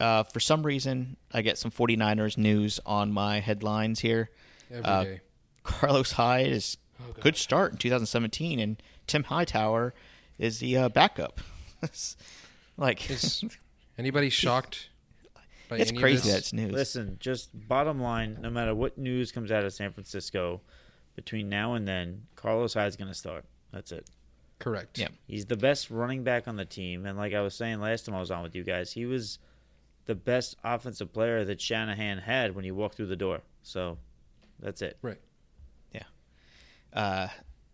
Uh, 0.00 0.22
for 0.24 0.40
some 0.40 0.62
reason, 0.64 1.16
I 1.32 1.42
get 1.42 1.58
some 1.58 1.70
49ers 1.70 2.36
news 2.38 2.80
on 2.86 3.12
my 3.12 3.40
headlines 3.40 4.00
here. 4.00 4.30
every 4.70 4.84
Uh, 4.84 5.04
day. 5.04 5.20
Carlos 5.62 6.12
Hyde 6.12 6.48
is 6.48 6.76
Oh, 7.02 7.12
good 7.20 7.36
start 7.36 7.72
in 7.72 7.78
2017, 7.78 8.58
and 8.58 8.82
Tim 9.06 9.24
Hightower 9.24 9.94
is 10.38 10.58
the 10.60 10.76
uh, 10.76 10.88
backup. 10.88 11.40
like 12.76 13.10
Is 13.10 13.44
anybody 13.98 14.30
shocked 14.30 14.90
by 15.68 15.78
it's 15.78 15.90
any 15.90 16.00
crazy 16.00 16.30
that's 16.30 16.52
news. 16.52 16.72
Listen, 16.72 17.16
just 17.18 17.50
bottom 17.68 18.00
line, 18.00 18.38
no 18.40 18.50
matter 18.50 18.74
what 18.74 18.98
news 18.98 19.32
comes 19.32 19.50
out 19.50 19.64
of 19.64 19.72
San 19.72 19.92
Francisco, 19.92 20.60
between 21.16 21.48
now 21.48 21.74
and 21.74 21.86
then, 21.86 22.22
Carlos 22.36 22.74
Hyde's 22.74 22.96
going 22.96 23.08
to 23.10 23.14
start. 23.14 23.44
That's 23.72 23.92
it. 23.92 24.08
Correct. 24.58 24.98
Yeah. 24.98 25.08
He's 25.26 25.46
the 25.46 25.56
best 25.56 25.90
running 25.90 26.22
back 26.22 26.46
on 26.46 26.56
the 26.56 26.64
team, 26.64 27.06
and 27.06 27.18
like 27.18 27.34
I 27.34 27.40
was 27.40 27.54
saying 27.54 27.80
last 27.80 28.06
time 28.06 28.14
I 28.14 28.20
was 28.20 28.30
on 28.30 28.42
with 28.42 28.54
you 28.54 28.62
guys, 28.62 28.92
he 28.92 29.06
was 29.06 29.38
the 30.04 30.14
best 30.14 30.56
offensive 30.62 31.12
player 31.12 31.44
that 31.44 31.60
Shanahan 31.60 32.18
had 32.18 32.54
when 32.54 32.64
he 32.64 32.70
walked 32.70 32.96
through 32.96 33.06
the 33.06 33.16
door. 33.16 33.40
So 33.62 33.98
that's 34.60 34.82
it. 34.82 34.98
Right. 35.02 35.18
Uh, 36.92 37.28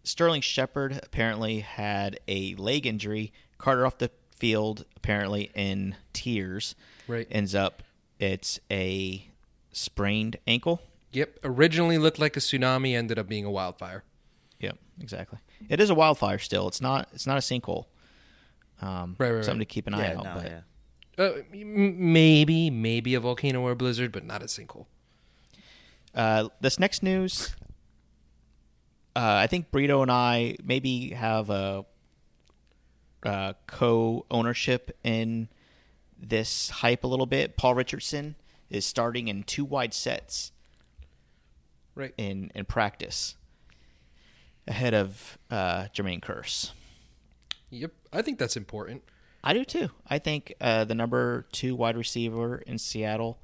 Sterling 0.04 0.40
Shepard 0.40 1.00
apparently 1.02 1.60
had 1.60 2.18
a 2.28 2.54
leg 2.54 2.86
injury. 2.86 3.32
Carter 3.58 3.84
off 3.84 3.98
the 3.98 4.10
field 4.30 4.84
apparently 4.96 5.50
in 5.54 5.96
tears. 6.12 6.74
Right. 7.06 7.26
Ends 7.30 7.54
up 7.54 7.82
it's 8.18 8.58
a 8.70 9.28
sprained 9.72 10.38
ankle. 10.46 10.82
Yep. 11.12 11.38
Originally 11.44 11.98
looked 11.98 12.18
like 12.18 12.36
a 12.36 12.40
tsunami, 12.40 12.96
ended 12.96 13.18
up 13.18 13.28
being 13.28 13.44
a 13.44 13.50
wildfire. 13.50 14.04
Yep, 14.60 14.76
exactly. 15.00 15.38
It 15.68 15.80
is 15.80 15.90
a 15.90 15.94
wildfire 15.94 16.38
still. 16.38 16.68
It's 16.68 16.80
not. 16.80 17.08
It's 17.12 17.26
not 17.26 17.36
a 17.36 17.40
sinkhole. 17.40 17.86
Um, 18.82 19.16
Right, 19.18 19.28
right, 19.28 19.36
right. 19.36 19.44
Something 19.44 19.60
to 19.60 19.64
keep 19.64 19.86
an 19.86 19.94
eye 19.94 20.08
yeah, 20.12 20.18
out. 20.18 20.24
no, 20.24 20.34
but 20.34 20.44
yeah. 20.44 20.60
Uh, 21.18 21.32
maybe, 21.52 22.70
maybe 22.70 23.14
a 23.14 23.20
volcano 23.20 23.60
or 23.62 23.72
a 23.72 23.76
blizzard, 23.76 24.12
but 24.12 24.24
not 24.24 24.40
a 24.42 24.46
sinkhole. 24.46 24.86
Uh, 26.14 26.48
this 26.60 26.78
next 26.78 27.02
news, 27.02 27.56
uh, 29.16 29.20
I 29.42 29.46
think 29.46 29.70
Brito 29.70 30.02
and 30.02 30.10
I 30.10 30.56
maybe 30.64 31.10
have 31.10 31.50
a, 31.50 31.84
uh 33.24 33.52
co-ownership 33.66 34.96
in 35.02 35.48
this 36.16 36.70
hype 36.70 37.02
a 37.02 37.06
little 37.08 37.26
bit. 37.26 37.56
Paul 37.56 37.74
Richardson 37.74 38.36
is 38.70 38.86
starting 38.86 39.26
in 39.28 39.42
two 39.42 39.64
wide 39.64 39.92
sets 39.92 40.52
Right. 41.96 42.14
in 42.16 42.52
in 42.54 42.64
practice 42.64 43.34
ahead 44.68 44.94
of 44.94 45.36
uh, 45.50 45.86
Jermaine 45.94 46.20
Kearse. 46.20 46.70
Yep. 47.70 47.90
I 48.12 48.22
think 48.22 48.38
that's 48.38 48.56
important. 48.56 49.02
I 49.42 49.52
do 49.52 49.64
too. 49.64 49.88
I 50.06 50.18
think 50.20 50.54
uh, 50.60 50.84
the 50.84 50.94
number 50.94 51.46
two 51.50 51.74
wide 51.74 51.96
receiver 51.96 52.58
in 52.58 52.78
Seattle 52.78 53.38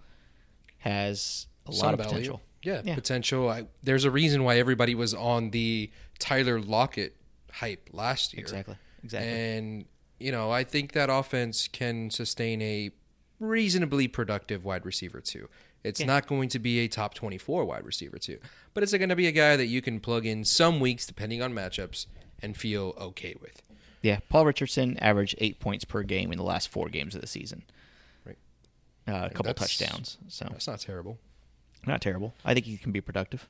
has 0.78 1.46
a 1.66 1.72
Some 1.72 1.84
lot 1.86 1.94
of 1.94 1.98
value. 2.00 2.10
potential. 2.12 2.40
Yeah, 2.64 2.82
Yeah. 2.84 2.94
potential. 2.94 3.48
I, 3.48 3.66
there's 3.82 4.04
a 4.04 4.10
reason 4.10 4.42
why 4.44 4.58
everybody 4.58 4.94
was 4.94 5.14
on 5.14 5.50
the 5.50 5.90
Tyler 6.18 6.60
Lockett 6.60 7.16
hype 7.52 7.90
last 7.92 8.32
year. 8.34 8.40
Exactly. 8.40 8.76
Exactly. 9.04 9.30
And, 9.30 9.84
you 10.18 10.32
know, 10.32 10.50
I 10.50 10.64
think 10.64 10.92
that 10.92 11.10
offense 11.10 11.68
can 11.68 12.10
sustain 12.10 12.60
a 12.62 12.90
reasonably 13.38 14.08
productive 14.08 14.64
wide 14.64 14.84
receiver, 14.86 15.20
too. 15.20 15.48
It's 15.82 16.00
not 16.00 16.26
going 16.26 16.48
to 16.48 16.58
be 16.58 16.78
a 16.80 16.88
top 16.88 17.12
24 17.12 17.66
wide 17.66 17.84
receiver, 17.84 18.18
too. 18.18 18.38
But 18.72 18.82
it's 18.82 18.92
going 18.96 19.10
to 19.10 19.16
be 19.16 19.26
a 19.26 19.32
guy 19.32 19.56
that 19.56 19.66
you 19.66 19.82
can 19.82 20.00
plug 20.00 20.24
in 20.24 20.44
some 20.44 20.80
weeks, 20.80 21.04
depending 21.06 21.42
on 21.42 21.52
matchups, 21.52 22.06
and 22.40 22.56
feel 22.56 22.94
okay 22.98 23.34
with. 23.40 23.60
Yeah, 24.00 24.20
Paul 24.30 24.46
Richardson 24.46 24.96
averaged 24.98 25.34
eight 25.38 25.60
points 25.60 25.84
per 25.84 26.02
game 26.02 26.32
in 26.32 26.38
the 26.38 26.44
last 26.44 26.68
four 26.68 26.88
games 26.88 27.14
of 27.14 27.20
the 27.20 27.26
season. 27.26 27.64
Right. 28.24 28.36
Uh, 29.06 29.26
a 29.26 29.30
couple 29.30 29.44
that's- 29.52 29.76
touchdowns, 29.76 30.16
so 30.28 30.46
That's 30.50 30.66
not 30.66 30.80
terrible. 30.80 31.18
Not 31.86 32.00
terrible. 32.00 32.34
I 32.44 32.54
think 32.54 32.66
he 32.66 32.76
can 32.76 32.92
be 32.92 33.00
productive. 33.00 33.48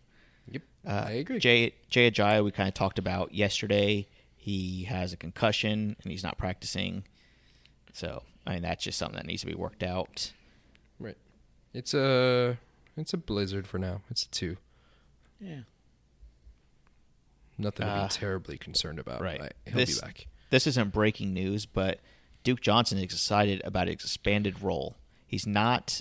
Yep. 0.50 0.62
Uh, 0.86 0.90
I 1.06 1.10
agree. 1.12 1.38
Jay 1.38 1.74
Jay 1.88 2.10
Ajayi, 2.10 2.44
we 2.44 2.50
kind 2.50 2.68
of 2.68 2.74
talked 2.74 2.98
about 2.98 3.34
yesterday. 3.34 4.06
He 4.36 4.84
has 4.84 5.12
a 5.12 5.16
concussion 5.16 5.96
and 6.02 6.10
he's 6.12 6.22
not 6.22 6.36
practicing, 6.36 7.04
so 7.92 8.22
I 8.46 8.54
mean 8.54 8.62
that's 8.62 8.84
just 8.84 8.98
something 8.98 9.16
that 9.16 9.26
needs 9.26 9.40
to 9.40 9.46
be 9.46 9.54
worked 9.54 9.82
out. 9.82 10.32
right. 10.98 11.16
It's 11.72 11.94
a 11.94 12.58
it's 12.96 13.12
a 13.14 13.16
blizzard 13.16 13.66
for 13.66 13.78
now. 13.78 14.02
It's 14.10 14.24
a 14.24 14.28
two. 14.30 14.56
Yeah. 15.40 15.60
Nothing 17.56 17.86
to 17.86 17.92
Uh, 17.92 18.02
be 18.08 18.12
terribly 18.12 18.58
concerned 18.58 18.98
about. 18.98 19.20
right. 19.20 19.40
I, 19.40 19.50
he'll 19.66 19.76
This- 19.76 20.00
be 20.00 20.06
back. 20.06 20.26
This 20.50 20.66
isn't 20.68 20.92
breaking 20.92 21.32
news, 21.34 21.66
but 21.66 22.00
Duke 22.44 22.60
Johnson 22.60 22.98
is 22.98 23.04
excited 23.04 23.60
about 23.64 23.88
his 23.88 23.96
expanded 23.96 24.62
role. 24.62 24.94
He's 25.26 25.46
not 25.46 26.00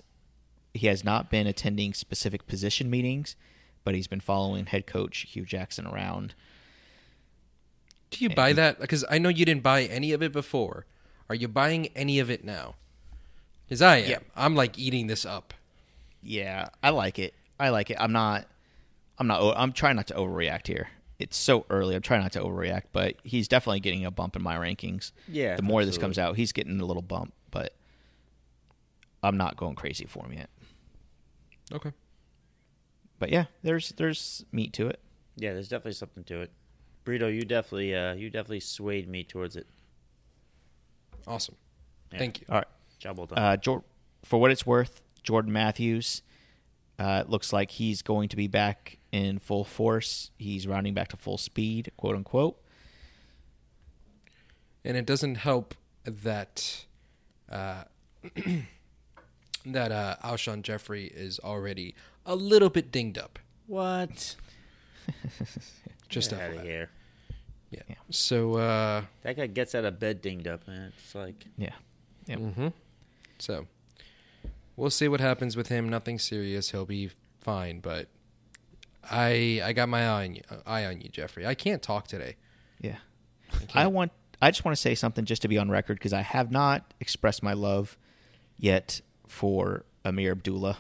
he 0.74 0.88
has 0.88 1.04
not 1.04 1.30
been 1.30 1.48
attending 1.48 1.94
specific 1.94 2.48
position 2.48 2.90
meetings, 2.90 3.36
but 3.84 3.94
he's 3.96 4.08
been 4.08 4.20
following 4.20 4.66
head 4.68 4.88
coach 4.88 5.20
Hue 5.30 5.46
Jackson 5.46 5.86
around. 5.86 6.34
Do 8.12 8.24
you 8.24 8.30
buy 8.30 8.54
that? 8.54 8.80
Because 8.80 9.04
I 9.10 9.18
know 9.18 9.30
you 9.30 9.46
didn't 9.46 9.64
buy 9.64 9.84
any 9.84 10.12
of 10.14 10.22
it 10.22 10.32
before. 10.32 10.86
Are 11.30 11.36
you 11.36 11.48
buying 11.48 11.88
any 11.96 12.20
of 12.20 12.30
it 12.30 12.44
now? 12.44 12.76
Because 13.66 13.82
I 13.82 13.98
am. 13.98 14.10
Yeah. 14.10 14.20
I'm 14.36 14.56
like 14.56 14.78
eating 14.78 15.08
this 15.08 15.26
up. 15.26 15.54
Yeah, 16.22 16.70
I 16.82 16.90
like 16.92 17.18
it. 17.20 17.34
I 17.60 17.70
like 17.70 17.90
it. 17.90 17.98
I'm 18.00 18.12
not. 18.12 18.46
I'm 19.18 19.28
not. 19.28 19.42
o- 19.42 19.54
I'm 19.56 19.74
trying 19.74 19.96
not 19.96 20.08
to 20.08 20.14
overreact 20.16 20.68
here. 20.68 20.90
It's 21.20 21.38
so 21.38 21.66
early. 21.70 21.96
I'm 21.96 22.02
trying 22.02 22.22
not 22.22 22.32
to 22.34 22.42
overreact, 22.42 22.84
but 22.92 23.16
he's 23.24 23.48
definitely 23.48 23.80
getting 23.80 24.06
a 24.06 24.12
bump 24.12 24.36
in 24.36 24.42
my 24.44 24.56
rankings. 24.58 25.12
Yeah, 25.28 25.56
The 25.56 25.62
more 25.62 25.86
this 25.86 25.98
comes 25.98 26.18
out, 26.20 26.36
he's 26.36 26.52
getting 26.52 26.80
a 26.82 26.86
little 26.86 27.02
bump, 27.02 27.34
but 27.52 27.74
I'm 29.22 29.38
not 29.38 29.56
going 29.56 29.76
crazy 29.76 30.06
for 30.06 30.26
him 30.26 30.34
yet. 30.34 30.50
Okay. 31.74 31.92
But 33.20 33.30
yeah, 33.30 33.46
there's 33.64 33.90
there's 33.98 34.46
meat 34.52 34.74
to 34.74 34.88
it. 34.88 35.00
Yeah, 35.36 35.54
there's 35.54 35.70
definitely 35.70 35.94
something 35.94 36.24
to 36.26 36.42
it. 36.42 36.52
Brito, 37.04 37.28
you 37.28 37.42
definitely 37.44 37.96
uh 37.96 38.14
you 38.14 38.30
definitely 38.30 38.60
swayed 38.60 39.08
me 39.10 39.24
towards 39.24 39.56
it. 39.56 39.68
Awesome. 41.28 41.56
Yeah. 42.12 42.20
Thank 42.20 42.42
you. 42.42 42.46
All 42.50 42.56
right. 42.58 42.68
Job 43.00 43.18
well 43.18 43.28
done. 43.28 43.40
Uh, 43.40 43.58
Jor- 43.58 43.84
for 44.24 44.40
what 44.40 44.52
it's 44.52 44.66
worth, 44.66 45.02
Jordan 45.24 45.52
Matthews 45.52 46.22
uh, 47.00 47.24
looks 47.28 47.52
like 47.52 47.72
he's 47.72 48.02
going 48.02 48.30
to 48.30 48.36
be 48.36 48.48
back 48.48 49.00
in 49.12 49.40
full 49.40 49.64
force. 49.64 50.32
He's 50.38 50.68
rounding 50.68 50.94
back 50.94 51.10
to 51.10 51.18
full 51.18 51.38
speed, 51.38 51.92
quote 51.98 52.16
unquote. 52.16 52.58
And 54.86 54.98
it 54.98 55.06
doesn't 55.06 55.36
help 55.36 55.76
that 56.06 56.86
uh, 57.50 57.84
that 59.66 59.92
uh, 59.92 60.16
Alshon 60.24 60.62
Jeffery 60.62 61.06
is 61.06 61.40
already 61.40 61.96
a 62.26 62.36
little 62.36 62.70
bit 62.70 62.92
dinged 62.92 63.18
up. 63.18 63.40
what? 63.68 64.36
Just 66.10 66.30
Get 66.32 66.40
out 66.42 66.52
of 66.52 66.58
FYI. 66.58 66.64
here. 66.64 66.90
Yeah. 67.72 67.82
So 68.12 68.56
uh, 68.58 69.04
That 69.24 69.36
guy 69.36 69.48
gets 69.48 69.74
out 69.74 69.84
of 69.86 70.00
bed 70.00 70.22
dinged 70.22 70.48
up, 70.48 70.68
man. 70.68 70.94
It's 70.98 71.16
like 71.16 71.46
Yeah. 71.58 71.72
Yep. 72.28 72.40
Mm-hmm. 72.40 72.68
So 73.40 73.66
we'll 74.78 74.90
see 74.92 75.08
what 75.08 75.20
happens 75.20 75.58
with 75.58 75.70
him. 75.70 75.90
Nothing 75.90 76.20
serious. 76.20 76.70
He'll 76.72 76.86
be 76.86 77.10
fine. 77.42 77.80
But 77.80 78.08
I 79.10 79.62
I 79.64 79.74
got 79.74 79.90
my 79.90 80.02
eye 80.08 80.24
on 80.26 80.36
you, 80.36 80.42
eye 80.66 80.86
on 80.86 81.02
you, 81.02 81.10
Jeffery. 81.10 81.46
I 81.48 81.56
can't 81.56 81.82
talk 81.82 82.08
today. 82.08 82.36
Yeah. 82.80 82.98
can't- 83.52 83.76
I 83.76 83.88
want. 83.88 84.12
I 84.42 84.52
just 84.52 84.64
want 84.66 84.76
to 84.76 84.82
say 84.82 84.94
something 84.94 85.24
just 85.26 85.42
to 85.44 85.48
be 85.48 85.58
on 85.58 85.70
record 85.72 85.96
because 85.98 86.12
I 86.14 86.22
have 86.22 86.52
not 86.52 86.94
expressed 87.00 87.42
my 87.44 87.54
love 87.54 87.98
yet 88.58 89.00
for 89.34 89.84
Ameer 90.06 90.32
Abdullah. 90.32 90.78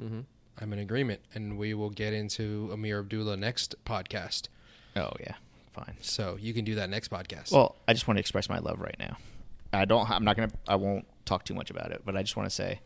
Mm-hmm. 0.00 0.20
I'm 0.60 0.72
in 0.72 0.78
agreement, 0.78 1.20
and 1.34 1.58
we 1.58 1.74
will 1.74 1.90
get 1.90 2.12
into 2.14 2.70
Ameer 2.72 3.00
Abdullah 3.00 3.36
next 3.36 3.74
podcast. 3.84 4.48
Oh 4.96 5.12
yeah, 5.20 5.34
fine. 5.72 5.96
So 6.00 6.36
you 6.40 6.54
can 6.54 6.64
do 6.64 6.74
that 6.76 6.88
next 6.90 7.10
podcast. 7.10 7.52
Well, 7.52 7.76
I 7.86 7.92
just 7.92 8.08
want 8.08 8.16
to 8.16 8.20
express 8.20 8.48
my 8.48 8.58
love 8.58 8.80
right 8.80 8.96
now. 8.98 9.18
I 9.72 9.84
don't. 9.84 10.08
I'm 10.10 10.24
not 10.24 10.36
gonna. 10.36 10.50
I 10.66 10.76
won't 10.76 11.06
talk 11.26 11.44
too 11.44 11.54
much 11.54 11.70
about 11.70 11.92
it, 11.92 12.02
but 12.04 12.16
I 12.16 12.22
just 12.22 12.36
want 12.36 12.48
to 12.48 12.54
say 12.54 12.80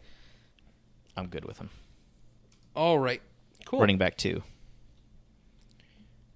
I'm 1.16 1.28
good 1.28 1.44
with 1.44 1.58
him. 1.58 1.70
all 2.74 2.98
right, 2.98 3.22
cool. 3.64 3.78
Running 3.80 3.98
back 3.98 4.16
two. 4.16 4.42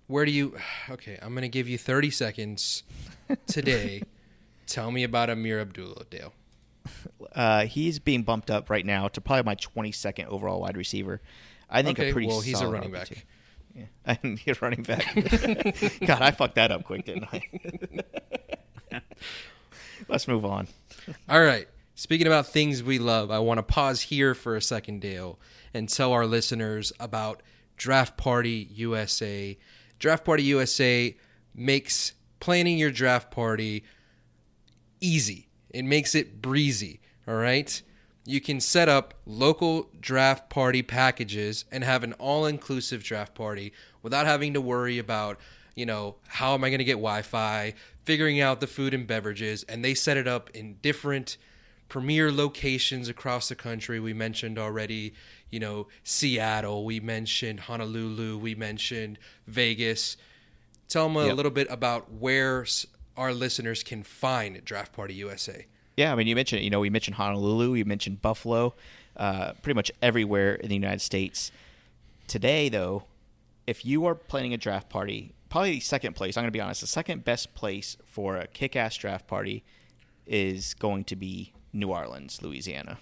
Where 0.06 0.24
do 0.24 0.30
you? 0.30 0.56
Okay, 0.88 1.18
I'm 1.20 1.34
gonna 1.34 1.48
give 1.48 1.68
you 1.68 1.76
30 1.78 2.10
seconds 2.10 2.84
today. 3.48 4.02
Tell 4.68 4.92
me 4.92 5.02
about 5.02 5.28
Ameer 5.28 5.60
Abdullah, 5.60 6.04
Dale. 6.08 6.32
Uh, 7.32 7.66
he's 7.66 7.98
being 7.98 8.22
bumped 8.22 8.50
up 8.50 8.70
right 8.70 8.86
now 8.86 9.08
to 9.08 9.20
probably 9.20 9.42
my 9.42 9.54
22nd 9.56 10.24
overall 10.28 10.62
wide 10.62 10.74
receiver. 10.74 11.20
I 11.68 11.82
think 11.82 11.98
Okay, 11.98 12.08
a 12.08 12.12
pretty 12.14 12.28
well, 12.28 12.40
he's 12.40 12.62
a 12.62 12.66
running 12.66 12.90
RB2. 12.90 12.92
back. 12.92 13.26
Yeah, 13.74 13.84
and 14.22 14.38
he's 14.38 14.62
running 14.62 14.82
back. 14.82 15.14
God, 16.06 16.22
I 16.22 16.30
fucked 16.30 16.54
that 16.54 16.70
up 16.72 16.84
quick, 16.84 17.04
didn't 17.04 17.28
I? 17.30 17.42
Let's 20.08 20.26
move 20.28 20.44
on. 20.46 20.68
All 21.28 21.42
right. 21.42 21.68
Speaking 21.94 22.26
about 22.26 22.46
things 22.46 22.82
we 22.82 22.98
love, 22.98 23.30
I 23.30 23.38
want 23.38 23.58
to 23.58 23.62
pause 23.62 24.02
here 24.02 24.34
for 24.34 24.56
a 24.56 24.62
second, 24.62 25.00
Dale, 25.00 25.38
and 25.74 25.88
tell 25.88 26.12
our 26.12 26.26
listeners 26.26 26.92
about 27.00 27.42
Draft 27.76 28.16
Party 28.16 28.68
USA. 28.72 29.58
Draft 29.98 30.24
Party 30.24 30.42
USA 30.44 31.16
makes 31.54 32.12
planning 32.40 32.78
your 32.78 32.90
draft 32.90 33.30
party 33.30 33.84
easy. 35.00 35.45
It 35.76 35.84
makes 35.84 36.14
it 36.14 36.40
breezy. 36.40 37.00
All 37.28 37.34
right. 37.34 37.82
You 38.24 38.40
can 38.40 38.60
set 38.60 38.88
up 38.88 39.12
local 39.26 39.90
draft 40.00 40.48
party 40.48 40.82
packages 40.82 41.64
and 41.70 41.84
have 41.84 42.02
an 42.02 42.14
all 42.14 42.46
inclusive 42.46 43.04
draft 43.04 43.34
party 43.34 43.72
without 44.02 44.26
having 44.26 44.54
to 44.54 44.60
worry 44.60 44.98
about, 44.98 45.38
you 45.74 45.84
know, 45.84 46.16
how 46.26 46.54
am 46.54 46.64
I 46.64 46.70
going 46.70 46.78
to 46.78 46.84
get 46.84 46.94
Wi 46.94 47.22
Fi, 47.22 47.74
figuring 48.04 48.40
out 48.40 48.60
the 48.60 48.66
food 48.66 48.94
and 48.94 49.06
beverages. 49.06 49.64
And 49.64 49.84
they 49.84 49.92
set 49.94 50.16
it 50.16 50.26
up 50.26 50.48
in 50.54 50.78
different 50.80 51.36
premier 51.88 52.32
locations 52.32 53.08
across 53.08 53.48
the 53.48 53.54
country. 53.54 54.00
We 54.00 54.14
mentioned 54.14 54.58
already, 54.58 55.12
you 55.50 55.60
know, 55.60 55.88
Seattle, 56.02 56.84
we 56.84 57.00
mentioned 57.00 57.60
Honolulu, 57.60 58.38
we 58.38 58.54
mentioned 58.54 59.18
Vegas. 59.46 60.16
Tell 60.88 61.06
them 61.06 61.16
a 61.16 61.26
Yep. 61.26 61.36
little 61.36 61.52
bit 61.52 61.66
about 61.70 62.10
where 62.12 62.64
our 63.16 63.32
listeners 63.32 63.82
can 63.82 64.02
find 64.02 64.64
Draft 64.64 64.92
Party 64.92 65.14
USA. 65.14 65.66
Yeah, 65.96 66.12
I 66.12 66.14
mean, 66.14 66.26
you 66.26 66.34
mentioned, 66.34 66.62
you 66.62 66.70
know, 66.70 66.80
we 66.80 66.90
mentioned 66.90 67.16
Honolulu, 67.16 67.72
we 67.72 67.84
mentioned 67.84 68.20
Buffalo, 68.20 68.74
uh, 69.16 69.52
pretty 69.62 69.74
much 69.74 69.90
everywhere 70.02 70.54
in 70.54 70.68
the 70.68 70.74
United 70.74 71.00
States. 71.00 71.50
Today, 72.26 72.68
though, 72.68 73.04
if 73.66 73.84
you 73.84 74.04
are 74.06 74.14
planning 74.14 74.52
a 74.52 74.58
draft 74.58 74.90
party, 74.90 75.32
probably 75.48 75.80
second 75.80 76.14
place, 76.14 76.36
I'm 76.36 76.42
going 76.42 76.52
to 76.52 76.56
be 76.56 76.60
honest, 76.60 76.82
the 76.82 76.86
second 76.86 77.24
best 77.24 77.54
place 77.54 77.96
for 78.04 78.36
a 78.36 78.46
kick 78.46 78.76
ass 78.76 78.96
draft 78.96 79.26
party 79.26 79.64
is 80.26 80.74
going 80.74 81.04
to 81.04 81.16
be 81.16 81.52
New 81.72 81.88
Orleans, 81.88 82.42
Louisiana. 82.42 82.98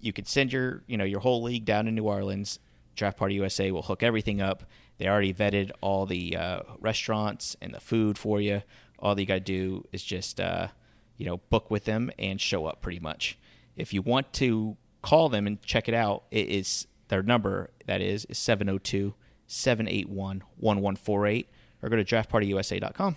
You 0.00 0.12
could 0.12 0.26
send 0.26 0.52
your, 0.52 0.82
you 0.86 0.96
know, 0.96 1.04
your 1.04 1.20
whole 1.20 1.42
league 1.42 1.66
down 1.66 1.84
to 1.84 1.90
New 1.90 2.04
Orleans. 2.04 2.58
Draft 2.96 3.18
Party 3.18 3.34
USA 3.34 3.70
will 3.70 3.82
hook 3.82 4.02
everything 4.02 4.40
up. 4.40 4.64
They 4.98 5.08
already 5.08 5.32
vetted 5.32 5.70
all 5.80 6.06
the 6.06 6.36
uh, 6.36 6.60
restaurants 6.78 7.56
and 7.60 7.72
the 7.74 7.80
food 7.80 8.18
for 8.18 8.40
you, 8.40 8.62
All 9.00 9.18
you 9.18 9.26
got 9.26 9.34
to 9.34 9.40
do 9.40 9.86
is 9.92 10.02
just 10.02 10.40
uh, 10.40 10.68
you 11.16 11.26
know 11.26 11.38
book 11.50 11.70
with 11.70 11.84
them 11.84 12.10
and 12.18 12.40
show 12.40 12.66
up 12.66 12.82
pretty 12.82 13.00
much. 13.00 13.38
If 13.76 13.94
you 13.94 14.02
want 14.02 14.32
to 14.34 14.76
call 15.02 15.28
them 15.28 15.46
and 15.46 15.62
check 15.62 15.88
it 15.88 15.94
out, 15.94 16.24
it 16.30 16.48
is 16.48 16.86
their 17.08 17.22
number 17.22 17.70
that 17.86 18.00
is 18.00 18.24
is 18.26 18.38
702 18.38 19.14
781 19.46 20.42
1148 20.58 21.48
or 21.82 21.88
go 21.88 21.96
to 21.96 22.04
draftpartyusa.com. 22.04 23.16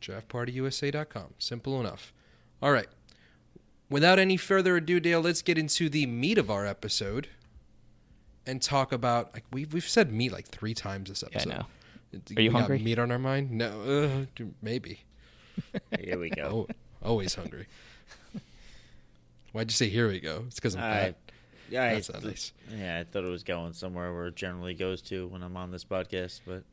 draftpartyusa.com. 0.00 1.34
Simple 1.38 1.80
enough. 1.80 2.12
All 2.62 2.72
right. 2.72 2.88
Without 3.90 4.18
any 4.18 4.36
further 4.36 4.76
ado, 4.76 5.00
Dale, 5.00 5.20
let's 5.20 5.42
get 5.42 5.56
into 5.56 5.88
the 5.88 6.06
meat 6.06 6.38
of 6.38 6.50
our 6.50 6.66
episode 6.66 7.28
and 8.46 8.60
talk 8.60 8.92
about. 8.92 9.32
Like 9.32 9.44
we've 9.52 9.72
we've 9.72 9.88
said 9.88 10.12
meat 10.12 10.32
like 10.32 10.48
three 10.48 10.74
times 10.74 11.08
this 11.08 11.22
episode. 11.22 11.48
know. 11.50 11.66
Do 12.12 12.34
Are 12.36 12.40
you 12.40 12.48
we 12.50 12.52
got 12.54 12.60
hungry? 12.60 12.78
meat 12.78 12.98
on 12.98 13.10
our 13.10 13.18
mind? 13.18 13.50
No, 13.50 14.26
uh, 14.40 14.42
maybe. 14.62 15.00
Here 16.00 16.18
we 16.18 16.30
go. 16.30 16.66
Oh, 17.02 17.08
always 17.08 17.34
hungry. 17.34 17.66
Why'd 19.52 19.70
you 19.70 19.74
say 19.74 19.88
here 19.88 20.08
we 20.08 20.20
go? 20.20 20.44
It's 20.46 20.56
because 20.56 20.76
I'm 20.76 20.82
I, 20.82 20.94
fat. 21.00 21.16
yeah, 21.70 21.84
I, 21.84 21.94
That's 21.94 22.12
not 22.12 22.22
nice. 22.22 22.52
yeah, 22.70 23.00
I 23.00 23.04
thought 23.04 23.24
it 23.24 23.30
was 23.30 23.42
going 23.44 23.72
somewhere 23.72 24.12
where 24.12 24.26
it 24.26 24.36
generally 24.36 24.74
goes 24.74 25.00
to 25.02 25.26
when 25.28 25.42
I'm 25.42 25.56
on 25.56 25.70
this 25.70 25.84
podcast, 25.84 26.40
but 26.46 26.64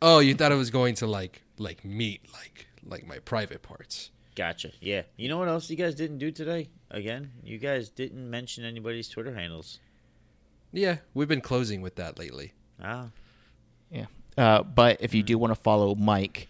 Oh, 0.00 0.18
you 0.18 0.34
thought 0.34 0.50
it 0.50 0.56
was 0.56 0.70
going 0.70 0.94
to 0.96 1.06
like 1.06 1.42
like 1.58 1.84
meat, 1.84 2.22
like 2.32 2.66
like 2.84 3.06
my 3.06 3.18
private 3.20 3.62
parts. 3.62 4.10
gotcha. 4.34 4.72
Yeah. 4.80 5.02
You 5.16 5.28
know 5.28 5.38
what 5.38 5.48
else 5.48 5.68
you 5.70 5.76
guys 5.76 5.94
didn't 5.94 6.18
do 6.18 6.30
today? 6.30 6.68
Again, 6.90 7.30
you 7.44 7.58
guys 7.58 7.90
didn't 7.90 8.28
mention 8.28 8.64
anybody's 8.64 9.08
Twitter 9.08 9.34
handles. 9.34 9.78
Yeah, 10.72 10.96
we've 11.14 11.28
been 11.28 11.42
closing 11.42 11.82
with 11.82 11.96
that 11.96 12.18
lately. 12.18 12.52
Ah, 12.82 13.08
Yeah. 13.90 14.06
Uh, 14.36 14.62
but 14.62 14.98
if 15.00 15.14
you 15.14 15.22
do 15.22 15.36
want 15.38 15.52
to 15.54 15.60
follow 15.60 15.94
Mike, 15.94 16.48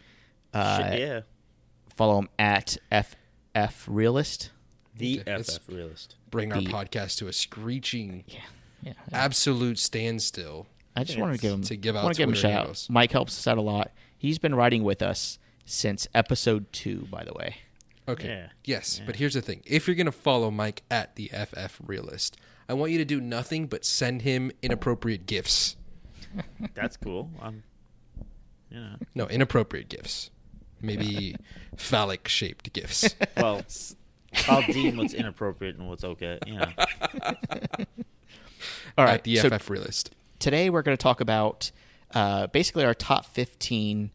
uh, 0.55 0.91
shit, 0.91 1.01
yeah. 1.01 1.21
follow 1.95 2.19
him 2.21 2.29
at 2.39 2.77
FF 2.91 3.87
Realist. 3.89 4.51
The 4.97 5.21
Okay, 5.21 5.37
let's- 5.37 5.57
FF 5.59 5.69
realist. 5.69 6.17
Bring 6.31 6.53
our 6.53 6.61
podcast 6.61 7.19
to 7.19 7.29
a 7.29 7.33
screeching, 7.33 8.25
Yeah. 8.29 8.41
Yeah. 8.83 8.93
absolute 9.13 9.79
standstill. 9.79 10.67
I 10.95 11.05
just 11.05 11.19
want 11.19 11.35
to 11.35 11.41
give 11.41 11.53
him 11.53 11.63
To 11.63 11.77
give 11.77 11.97
out 11.97 12.05
want 12.05 12.17
to 12.17 12.21
give 12.23 12.29
him 12.29 12.35
a 12.35 12.39
shout 12.39 12.67
out. 12.69 12.87
Mike 12.91 13.13
helps 13.13 13.39
us 13.39 13.47
out 13.47 13.57
a 13.59 13.63
lot. 13.63 13.91
He's 14.19 14.39
been 14.39 14.55
writing 14.55 14.83
with 14.85 15.01
us 15.03 15.39
since 15.65 16.07
episode 16.15 16.71
two, 16.73 17.07
by 17.11 17.25
the 17.25 17.33
way. 17.33 17.57
Okay. 18.09 18.29
Yeah. 18.29 18.47
Yes, 18.65 19.01
but 19.07 19.17
here's 19.17 19.35
the 19.35 19.41
thing: 19.41 19.63
if 19.65 19.87
you're 19.87 19.95
gonna 19.97 20.13
follow 20.13 20.51
Mike 20.51 20.83
at 20.91 21.17
the 21.17 21.31
FF 21.33 21.81
Realist, 21.87 22.37
I 22.69 22.75
want 22.75 22.93
you 22.93 22.99
to 22.99 23.05
do 23.05 23.21
nothing 23.21 23.67
but 23.67 23.85
send 23.85 24.23
him 24.23 24.51
inappropriate 24.61 25.27
gifts. 25.27 25.77
That's 26.75 26.97
cool. 26.97 27.31
I'm, 27.41 27.63
you 28.73 28.81
know, 28.81 28.95
No, 29.15 29.27
inappropriate 29.29 29.89
gifts. 29.89 30.31
Maybe 30.81 31.37
phallic 31.77 32.27
shaped 32.29 32.73
gifts. 32.73 33.15
well, 33.37 33.63
I'll 34.49 34.63
deem 34.63 34.97
what's 34.97 35.15
inappropriate 35.15 35.77
and 35.77 35.89
what's 35.89 36.05
okay. 36.05 36.39
You 36.47 36.55
know, 36.59 36.69
All 38.99 39.07
at 39.07 39.25
the 39.25 39.37
so 39.37 39.51
FF 39.51 39.69
Realist. 39.71 40.11
today 40.39 40.71
we're 40.71 40.83
going 40.83 40.97
to 40.97 41.03
talk 41.03 41.21
about 41.21 41.71
uh, 42.15 42.47
basically 42.49 42.85
our 42.85 42.95
top 42.95 43.27
15 43.27 44.11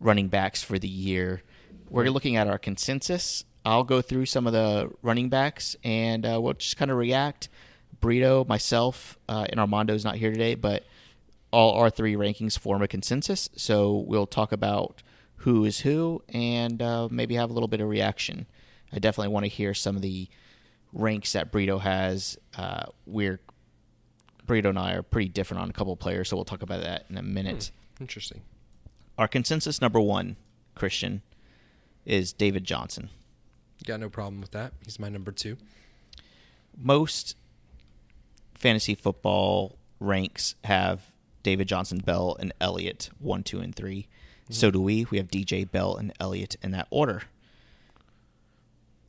running 0.00 0.28
backs 0.28 0.62
for 0.62 0.78
the 0.78 0.88
year. 0.88 1.42
We're 1.88 2.10
looking 2.10 2.36
at 2.36 2.48
our 2.48 2.58
consensus. 2.58 3.44
I'll 3.64 3.84
go 3.84 4.02
through 4.02 4.26
some 4.26 4.46
of 4.46 4.52
the 4.52 4.90
running 5.02 5.28
backs 5.28 5.76
and 5.84 6.26
uh, 6.26 6.38
we'll 6.40 6.54
just 6.54 6.76
kind 6.76 6.90
of 6.90 6.96
react. 6.96 7.48
Brito, 8.00 8.44
myself, 8.44 9.16
uh, 9.28 9.46
and 9.48 9.58
Armando's 9.60 10.04
not 10.04 10.16
here 10.16 10.30
today, 10.30 10.54
but 10.56 10.84
all 11.54 11.74
our 11.74 11.88
three 11.88 12.14
rankings 12.14 12.58
form 12.58 12.82
a 12.82 12.88
consensus. 12.88 13.48
So 13.56 14.04
we'll 14.08 14.26
talk 14.26 14.50
about 14.50 15.02
who 15.36 15.64
is 15.64 15.80
who 15.80 16.22
and 16.28 16.82
uh, 16.82 17.08
maybe 17.10 17.36
have 17.36 17.50
a 17.50 17.52
little 17.52 17.68
bit 17.68 17.80
of 17.80 17.88
reaction. 17.88 18.46
I 18.92 18.98
definitely 18.98 19.32
want 19.32 19.44
to 19.44 19.48
hear 19.48 19.72
some 19.72 19.94
of 19.96 20.02
the 20.02 20.28
ranks 20.92 21.32
that 21.32 21.52
Brito 21.52 21.78
has. 21.78 22.36
Uh, 22.56 22.86
we're 23.06 23.40
Brito 24.46 24.68
and 24.68 24.78
I 24.78 24.94
are 24.94 25.02
pretty 25.02 25.28
different 25.28 25.62
on 25.62 25.70
a 25.70 25.72
couple 25.72 25.92
of 25.92 25.98
players, 25.98 26.28
so 26.28 26.36
we'll 26.36 26.44
talk 26.44 26.62
about 26.62 26.82
that 26.82 27.06
in 27.08 27.16
a 27.16 27.22
minute. 27.22 27.70
Interesting. 28.00 28.42
Our 29.16 29.28
consensus 29.28 29.80
number 29.80 30.00
one, 30.00 30.36
Christian, 30.74 31.22
is 32.04 32.32
David 32.32 32.64
Johnson. 32.64 33.10
Got 33.86 34.00
no 34.00 34.08
problem 34.10 34.40
with 34.40 34.50
that. 34.50 34.72
He's 34.84 34.98
my 34.98 35.08
number 35.08 35.30
two. 35.30 35.56
Most 36.76 37.36
fantasy 38.54 38.94
football 38.94 39.78
ranks 40.00 40.56
have 40.64 41.13
David 41.44 41.68
Johnson, 41.68 41.98
Bell, 41.98 42.36
and 42.40 42.52
Elliott 42.60 43.10
one, 43.20 43.44
two, 43.44 43.60
and 43.60 43.72
3 43.72 44.08
So 44.50 44.72
do 44.72 44.80
we. 44.80 45.06
We 45.10 45.18
have 45.18 45.28
DJ, 45.28 45.70
Bell, 45.70 45.94
and 45.96 46.12
Elliott 46.18 46.56
in 46.60 46.72
that 46.72 46.88
order. 46.90 47.22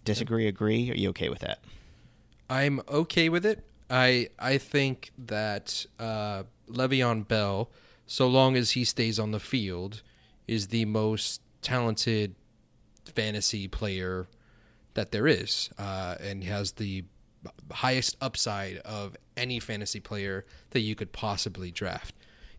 Disagree? 0.03 0.47
Agree? 0.47 0.91
Are 0.91 0.95
you 0.95 1.09
okay 1.09 1.29
with 1.29 1.39
that? 1.39 1.59
I'm 2.47 2.81
okay 2.87 3.29
with 3.29 3.43
it. 3.43 3.65
I 3.89 4.29
I 4.37 4.59
think 4.59 5.11
that 5.17 5.85
uh, 5.99 6.43
Le'Veon 6.69 7.27
Bell, 7.27 7.71
so 8.05 8.27
long 8.27 8.55
as 8.55 8.71
he 8.71 8.83
stays 8.83 9.17
on 9.17 9.31
the 9.31 9.39
field, 9.39 10.03
is 10.47 10.67
the 10.67 10.85
most 10.85 11.41
talented 11.61 12.35
fantasy 13.05 13.67
player 13.67 14.27
that 14.93 15.11
there 15.11 15.27
is, 15.27 15.69
uh, 15.79 16.15
and 16.19 16.43
has 16.43 16.73
the 16.73 17.05
highest 17.71 18.17
upside 18.21 18.77
of 18.77 19.15
any 19.37 19.59
fantasy 19.59 19.99
player 19.99 20.45
that 20.71 20.81
you 20.81 20.95
could 20.95 21.11
possibly 21.11 21.71
draft. 21.71 22.13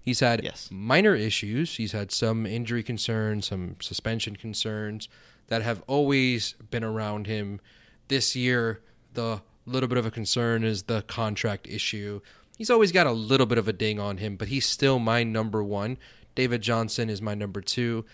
He's 0.06 0.20
had 0.20 0.44
Yes. 0.44 0.68
minor 0.70 1.16
issues. 1.16 1.76
He's 1.78 1.90
had 1.90 2.12
some 2.12 2.46
injury 2.46 2.84
concerns, 2.84 3.48
some 3.48 3.74
suspension 3.80 4.36
concerns 4.36 5.08
that 5.48 5.62
have 5.62 5.82
always 5.88 6.54
been 6.70 6.84
around 6.84 7.26
him. 7.26 7.60
This 8.06 8.36
year, 8.36 8.82
the 9.14 9.42
little 9.66 9.88
bit 9.88 9.98
of 9.98 10.06
a 10.06 10.12
concern 10.12 10.62
is 10.62 10.84
the 10.84 11.02
contract 11.02 11.66
issue. 11.66 12.20
He's 12.56 12.70
always 12.70 12.92
got 12.92 13.08
a 13.08 13.12
little 13.12 13.46
bit 13.46 13.58
of 13.58 13.66
a 13.66 13.72
ding 13.72 13.98
on 13.98 14.18
him, 14.18 14.36
but 14.36 14.46
he's 14.46 14.64
still 14.64 15.00
my 15.00 15.24
number 15.24 15.60
one. 15.62 15.98
David 16.36 16.62
Johnson 16.62 17.10
is 17.10 17.20
my 17.20 17.34
number 17.34 17.60
two. 17.60 18.04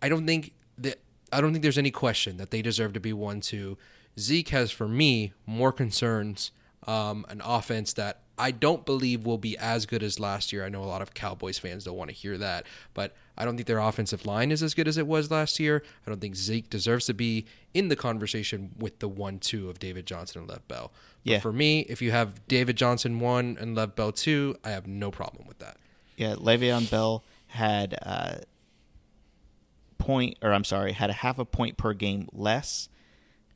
I 0.00 0.08
don't 0.08 0.26
think 0.26 0.54
that 0.78 0.98
I 1.30 1.42
don't 1.42 1.52
think 1.52 1.62
there's 1.62 1.76
any 1.78 1.90
question 1.90 2.38
that 2.38 2.52
they 2.52 2.62
deserve 2.62 2.94
to 2.94 3.00
be 3.00 3.12
one 3.12 3.42
two. 3.42 3.76
Zeke 4.18 4.48
has 4.48 4.70
for 4.70 4.88
me 4.88 5.34
more 5.44 5.72
concerns, 5.72 6.52
um, 6.86 7.26
an 7.28 7.42
offense 7.44 7.92
that 7.94 8.22
I 8.36 8.50
don't 8.50 8.84
believe 8.84 9.24
will 9.24 9.38
be 9.38 9.56
as 9.58 9.86
good 9.86 10.02
as 10.02 10.18
last 10.18 10.52
year. 10.52 10.64
I 10.64 10.68
know 10.68 10.82
a 10.82 10.86
lot 10.86 11.02
of 11.02 11.14
Cowboys 11.14 11.58
fans 11.58 11.84
don't 11.84 11.96
want 11.96 12.10
to 12.10 12.16
hear 12.16 12.36
that, 12.38 12.66
but 12.92 13.14
I 13.38 13.44
don't 13.44 13.54
think 13.56 13.68
their 13.68 13.78
offensive 13.78 14.26
line 14.26 14.50
is 14.50 14.62
as 14.62 14.74
good 14.74 14.88
as 14.88 14.98
it 14.98 15.06
was 15.06 15.30
last 15.30 15.60
year. 15.60 15.82
I 16.04 16.10
don't 16.10 16.20
think 16.20 16.34
Zeke 16.34 16.68
deserves 16.68 17.06
to 17.06 17.14
be 17.14 17.46
in 17.74 17.88
the 17.88 17.96
conversation 17.96 18.72
with 18.78 18.98
the 18.98 19.08
one 19.08 19.38
two 19.38 19.70
of 19.70 19.78
David 19.78 20.06
Johnson 20.06 20.40
and 20.40 20.50
Lev 20.50 20.66
Bell. 20.66 20.92
But 21.24 21.30
Yeah. 21.30 21.38
for 21.40 21.52
me, 21.52 21.80
if 21.88 22.02
you 22.02 22.10
have 22.10 22.46
David 22.48 22.76
Johnson 22.76 23.20
one 23.20 23.56
and 23.60 23.76
Lev 23.76 23.94
Bell 23.94 24.10
two, 24.10 24.56
I 24.64 24.70
have 24.70 24.86
no 24.88 25.10
problem 25.12 25.46
with 25.46 25.58
that. 25.60 25.76
Yeah, 26.16 26.34
Le'Veon 26.34 26.90
Bell 26.90 27.22
had 27.48 27.96
uh, 28.02 28.36
point, 29.98 30.38
or 30.42 30.52
I'm 30.52 30.64
sorry, 30.64 30.92
had 30.92 31.10
a 31.10 31.14
half 31.14 31.38
a 31.38 31.44
point 31.44 31.76
per 31.76 31.92
game 31.92 32.28
less, 32.32 32.88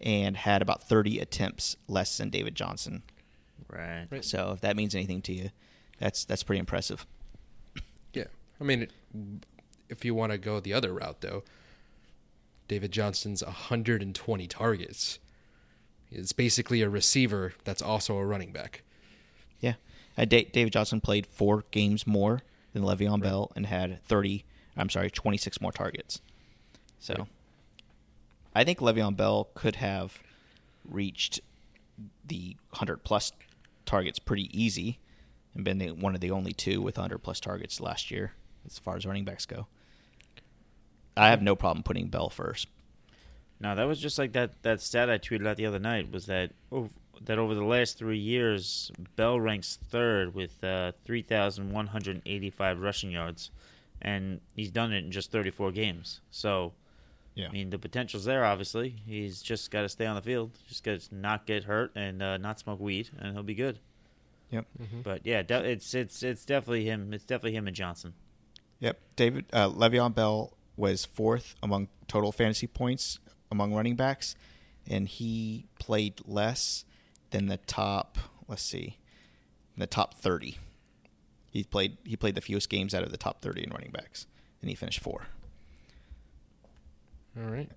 and 0.00 0.36
had 0.36 0.62
about 0.62 0.82
30 0.82 1.18
attempts 1.18 1.76
less 1.88 2.16
than 2.18 2.30
David 2.30 2.54
Johnson. 2.54 3.02
Right? 3.70 4.06
Right. 4.10 4.24
So 4.24 4.52
if 4.54 4.60
that 4.60 4.76
means 4.76 4.94
anything 4.94 5.22
to 5.22 5.32
you, 5.32 5.50
that's 5.98 6.24
that's 6.24 6.42
pretty 6.42 6.60
impressive. 6.60 7.06
Yeah, 8.12 8.24
I 8.60 8.64
mean, 8.64 8.82
it, 8.82 8.92
if 9.88 10.04
you 10.04 10.14
want 10.14 10.32
to 10.32 10.38
go 10.38 10.60
the 10.60 10.72
other 10.72 10.92
route, 10.94 11.20
though, 11.20 11.42
David 12.68 12.92
Johnson's 12.92 13.42
120 13.42 14.46
targets. 14.46 15.18
It's 16.10 16.32
basically 16.32 16.80
a 16.80 16.88
receiver 16.88 17.52
that's 17.64 17.82
also 17.82 18.16
a 18.16 18.24
running 18.24 18.52
back. 18.52 18.82
Yeah, 19.60 19.74
uh, 20.16 20.24
Da- 20.24 20.48
David 20.52 20.72
Johnson 20.72 21.00
played 21.00 21.26
four 21.26 21.64
games 21.70 22.06
more 22.06 22.40
than 22.72 22.82
Le'Veon 22.82 23.20
Bell 23.20 23.50
and 23.54 23.66
had 23.66 24.02
30. 24.04 24.44
I'm 24.76 24.88
sorry, 24.88 25.10
26 25.10 25.60
more 25.60 25.72
targets. 25.72 26.20
So 26.98 27.26
I 28.54 28.64
think 28.64 28.78
Le'Veon 28.78 29.16
Bell 29.16 29.48
could 29.54 29.76
have 29.76 30.18
reached 30.88 31.40
the 32.26 32.56
100 32.70 33.04
plus 33.04 33.32
targets 33.88 34.18
pretty 34.18 34.48
easy 34.58 35.00
and 35.54 35.64
been 35.64 35.78
the, 35.78 35.90
one 35.90 36.14
of 36.14 36.20
the 36.20 36.30
only 36.30 36.52
two 36.52 36.80
with 36.80 36.96
100 36.96 37.18
plus 37.18 37.40
targets 37.40 37.80
last 37.80 38.10
year 38.10 38.32
as 38.66 38.78
far 38.78 38.96
as 38.96 39.06
running 39.06 39.24
backs 39.24 39.46
go. 39.46 39.66
I 41.16 41.30
have 41.30 41.42
no 41.42 41.56
problem 41.56 41.82
putting 41.82 42.08
Bell 42.08 42.28
first. 42.28 42.68
No, 43.60 43.74
that 43.74 43.84
was 43.84 43.98
just 43.98 44.18
like 44.18 44.32
that, 44.32 44.62
that 44.62 44.80
stat 44.80 45.10
I 45.10 45.18
tweeted 45.18 45.46
out 45.46 45.56
the 45.56 45.66
other 45.66 45.80
night 45.80 46.12
was 46.12 46.26
that 46.26 46.52
that 47.22 47.38
over 47.38 47.54
the 47.54 47.64
last 47.64 47.98
three 47.98 48.18
years, 48.18 48.92
Bell 49.16 49.40
ranks 49.40 49.78
third 49.90 50.34
with 50.34 50.62
uh, 50.62 50.92
3,185 51.04 52.80
rushing 52.80 53.10
yards, 53.10 53.50
and 54.00 54.40
he's 54.54 54.70
done 54.70 54.92
it 54.92 55.04
in 55.04 55.10
just 55.10 55.32
34 55.32 55.72
games. 55.72 56.20
So, 56.30 56.74
Yeah. 57.38 57.46
I 57.46 57.52
mean, 57.52 57.70
the 57.70 57.78
potential's 57.78 58.24
there, 58.24 58.44
obviously. 58.44 58.96
He's 59.06 59.40
just 59.40 59.70
got 59.70 59.82
to 59.82 59.88
stay 59.88 60.06
on 60.06 60.16
the 60.16 60.22
field, 60.22 60.50
just 60.66 60.82
got 60.82 60.98
to 60.98 61.14
not 61.14 61.46
get 61.46 61.64
hurt 61.64 61.92
and 61.94 62.20
uh, 62.20 62.36
not 62.36 62.58
smoke 62.58 62.80
weed, 62.80 63.10
and 63.16 63.32
he'll 63.32 63.44
be 63.44 63.54
good. 63.54 63.78
Yep. 64.50 64.66
But 65.04 65.24
yeah, 65.24 65.42
de- 65.42 65.70
it's 65.70 65.94
it's 65.94 66.22
it's 66.24 66.44
definitely 66.44 66.84
him. 66.84 67.12
It's 67.14 67.24
definitely 67.24 67.56
him 67.56 67.68
and 67.68 67.76
Johnson. 67.76 68.14
Yep. 68.80 68.98
David 69.14 69.44
uh, 69.52 69.68
Le'Veon 69.68 70.14
Bell 70.14 70.56
was 70.76 71.04
fourth 71.04 71.54
among 71.62 71.88
total 72.08 72.32
fantasy 72.32 72.66
points 72.66 73.20
among 73.52 73.72
running 73.72 73.94
backs, 73.94 74.34
and 74.88 75.06
he 75.06 75.66
played 75.78 76.20
less 76.26 76.84
than 77.30 77.46
the 77.46 77.58
top. 77.58 78.18
Let's 78.48 78.62
see, 78.62 78.98
the 79.76 79.86
top 79.86 80.14
thirty. 80.14 80.58
He 81.50 81.62
played 81.62 81.98
he 82.04 82.16
played 82.16 82.34
the 82.34 82.40
fewest 82.40 82.68
games 82.68 82.94
out 82.94 83.04
of 83.04 83.12
the 83.12 83.16
top 83.16 83.42
thirty 83.42 83.62
in 83.62 83.70
running 83.70 83.92
backs, 83.92 84.26
and 84.60 84.68
he 84.70 84.74
finished 84.74 84.98
four. 85.00 85.28
All 87.38 87.50
right. 87.50 87.70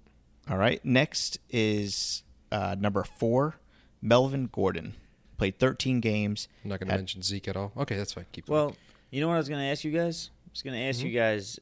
All 0.49 0.57
right. 0.57 0.83
Next 0.83 1.37
is 1.49 2.23
uh, 2.51 2.75
number 2.79 3.03
four, 3.03 3.55
Melvin 4.01 4.49
Gordon. 4.51 4.95
Played 5.37 5.59
13 5.59 5.99
games. 6.01 6.47
I'm 6.63 6.69
not 6.69 6.79
going 6.79 6.89
to 6.89 6.95
mention 6.95 7.21
Zeke 7.23 7.47
at 7.47 7.55
all. 7.57 7.71
Okay, 7.77 7.95
that's 7.97 8.13
fine. 8.13 8.25
Keep 8.31 8.47
going. 8.47 8.59
Well, 8.59 8.75
you 9.09 9.21
know 9.21 9.27
what 9.27 9.35
I 9.35 9.37
was 9.37 9.49
going 9.49 9.61
to 9.61 9.67
ask 9.67 9.83
you 9.83 9.91
guys? 9.91 10.29
I 10.45 10.49
was 10.51 10.61
going 10.61 10.75
to 10.75 10.83
ask 10.83 11.03
you 11.03 11.11
guys. 11.11 11.59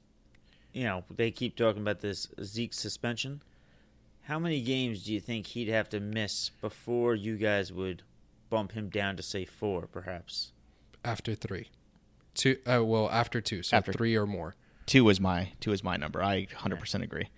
You 0.73 0.83
know, 0.83 1.03
they 1.15 1.31
keep 1.31 1.55
talking 1.55 1.81
about 1.81 1.99
this 2.01 2.27
Zeke 2.43 2.73
suspension. 2.73 3.41
How 4.23 4.38
many 4.38 4.62
games 4.62 5.03
do 5.03 5.13
you 5.13 5.19
think 5.19 5.47
he'd 5.47 5.69
have 5.69 5.89
to 5.89 5.99
miss 5.99 6.49
before 6.62 7.15
you 7.15 7.38
guys 7.38 7.73
would 7.73 8.03
bump 8.49 8.73
him 8.73 8.89
down 8.89 9.15
to 9.17 9.23
say 9.23 9.45
four, 9.45 9.88
perhaps? 9.88 10.51
after 11.05 11.33
three, 11.33 11.69
two. 12.35 12.57
Uh, 12.65 12.83
well, 12.83 13.09
after 13.09 13.39
two, 13.39 13.63
so 13.63 13.77
After- 13.77 13.93
three 13.93 14.15
or 14.15 14.27
more. 14.27 14.55
Two 14.85 15.07
is 15.09 15.19
my 15.19 15.53
two 15.62 15.71
is 15.71 15.83
my 15.83 15.95
number. 15.97 16.21
I 16.21 16.45
100% 16.47 17.01
agree. 17.03 17.29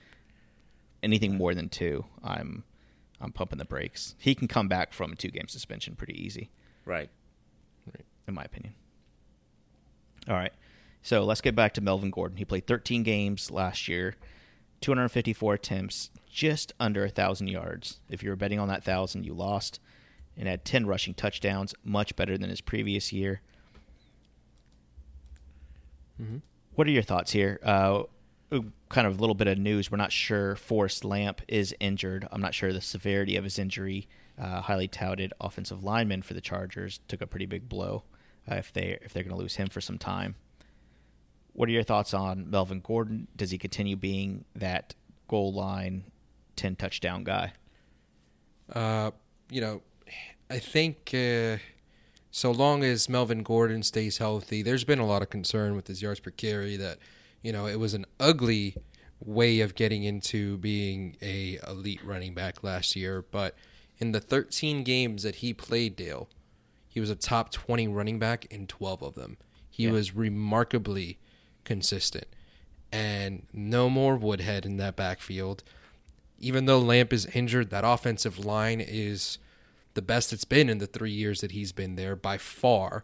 Anything 1.04 1.36
more 1.36 1.54
than 1.56 1.70
two, 1.70 2.06
I'm 2.24 2.64
I'm 3.20 3.32
pumping 3.32 3.60
the 3.60 3.66
brakes. 3.66 4.16
He 4.20 4.34
can 4.36 4.48
come 4.48 4.68
back 4.68 4.94
from 4.94 5.12
a 5.12 5.16
two 5.16 5.30
game 5.30 5.48
suspension 5.48 5.96
pretty 5.96 6.20
easy, 6.24 6.50
Right. 6.86 7.10
in 8.28 8.34
my 8.34 8.44
opinion. 8.44 8.74
All 10.28 10.36
right. 10.36 10.54
So 11.04 11.24
let's 11.24 11.42
get 11.42 11.56
back 11.56 11.74
to 11.76 11.82
Melvin 11.82 12.12
Gordon. 12.12 12.38
He 12.38 12.46
played 12.46 12.68
13 12.68 13.02
games 13.04 13.50
last 13.50 13.88
year, 13.88 14.16
254 14.82 15.56
attempts, 15.56 16.12
just 16.32 16.74
under 16.80 17.04
a 17.04 17.10
thousand 17.10 17.48
yards. 17.48 18.00
If 18.10 18.22
you 18.24 18.30
were 18.30 18.36
betting 18.36 18.60
on 18.60 18.68
that 18.68 18.84
thousand, 18.84 19.24
you 19.26 19.34
lost, 19.34 19.80
and 20.38 20.48
had 20.48 20.64
10 20.64 20.86
rushing 20.86 21.14
touchdowns, 21.16 21.74
much 21.84 22.16
better 22.16 22.38
than 22.38 22.50
his 22.52 22.62
previous 22.62 23.12
year. 23.12 23.42
What 26.76 26.88
are 26.88 26.92
your 26.92 27.02
thoughts 27.04 27.32
here? 27.32 27.60
Uh, 27.64 28.04
kind 28.90 29.08
of 29.08 29.18
a 29.18 29.22
little 29.22 29.36
bit 29.36 29.48
of 29.48 29.58
news. 29.58 29.92
We're 29.92 29.98
not 29.98 30.12
sure 30.12 30.56
Forrest 30.56 31.06
Lamp 31.06 31.42
is 31.48 31.74
injured. 31.80 32.28
I'm 32.32 32.42
not 32.42 32.54
sure 32.54 32.74
the 32.74 32.82
severity 32.82 33.36
of 33.38 33.44
his 33.44 33.58
injury. 33.58 34.08
Uh, 34.40 34.62
highly 34.62 34.88
touted 34.88 35.34
offensive 35.40 35.84
lineman 35.84 36.22
for 36.22 36.34
the 36.34 36.42
Chargers 36.42 37.00
took 37.08 37.22
a 37.22 37.28
pretty 37.28 37.46
big 37.46 37.70
blow. 37.70 38.04
Uh, 38.50 38.56
if 38.56 38.74
they 38.74 38.98
if 39.02 39.14
they're 39.14 39.24
going 39.24 39.36
to 39.36 39.42
lose 39.42 39.56
him 39.56 39.68
for 39.68 39.82
some 39.82 39.98
time. 39.98 40.36
What 41.54 41.70
are 41.70 41.72
your 41.72 41.84
thoughts 41.84 42.14
on 42.14 42.50
Melvin 42.50 42.80
Gordon? 42.80 43.28
Does 43.36 43.52
he 43.52 43.58
continue 43.58 43.96
being 43.96 44.46
that 44.56 44.96
goal 45.28 45.54
line, 45.54 46.06
ten 46.56 46.76
touchdown 46.76 47.24
guy? 47.24 47.54
Uh, 48.74 49.12
you 49.50 49.62
know, 49.62 49.82
I 50.50 50.60
think 50.60 51.12
uh, 51.14 51.58
so 52.32 52.52
long 52.52 52.84
as 52.84 53.10
Melvin 53.10 53.44
Gordon 53.44 53.84
stays 53.84 54.18
healthy, 54.18 54.64
there's 54.64 54.86
been 54.86 55.00
a 55.00 55.06
lot 55.06 55.22
of 55.22 55.30
concern 55.30 55.76
with 55.76 55.88
his 55.88 56.02
yards 56.02 56.20
per 56.20 56.32
carry 56.32 56.78
that, 56.78 56.98
you 57.41 57.51
know, 57.51 57.67
it 57.67 57.80
was 57.80 57.93
an 57.93 58.06
ugly 58.19 58.75
way 59.19 59.60
of 59.60 59.75
getting 59.75 60.04
into 60.04 60.58
being 60.58 61.15
a 61.21 61.60
elite 61.67 62.04
running 62.04 62.34
back 62.34 62.63
last 62.63 62.95
year. 62.95 63.23
But 63.30 63.56
in 63.97 64.12
the 64.12 64.19
13 64.19 64.84
games 64.84 65.23
that 65.23 65.36
he 65.36 65.54
played, 65.54 65.95
Dale, 65.95 66.30
he 66.88 66.99
was 66.99 67.10
a 67.10 67.15
top 67.15 67.51
20 67.51 67.88
running 67.88 68.19
back 68.19 68.45
in 68.45 68.67
12 68.67 69.01
of 69.01 69.15
them. 69.15 69.38
He 69.69 69.88
was 69.88 70.15
remarkably 70.15 71.17
consistent. 71.63 72.27
And 72.91 73.47
no 73.54 73.89
more 73.89 74.15
Woodhead 74.15 74.65
in 74.65 74.77
that 74.77 74.95
backfield 74.95 75.63
even 76.41 76.65
though 76.65 76.80
Lamp 76.80 77.13
is 77.13 77.27
injured, 77.27 77.69
that 77.69 77.86
offensive 77.86 78.43
line 78.43 78.82
is 78.82 79.38
the 79.93 80.01
best 80.01 80.34
it's 80.34 80.45
been 80.45 80.69
in 80.69 80.80
the 80.80 80.88
three 80.88 81.12
years 81.12 81.41
that 81.41 81.51
he's 81.51 81.71
been 81.71 81.95
there 81.95 82.15
by 82.15 82.38
far. 82.38 83.04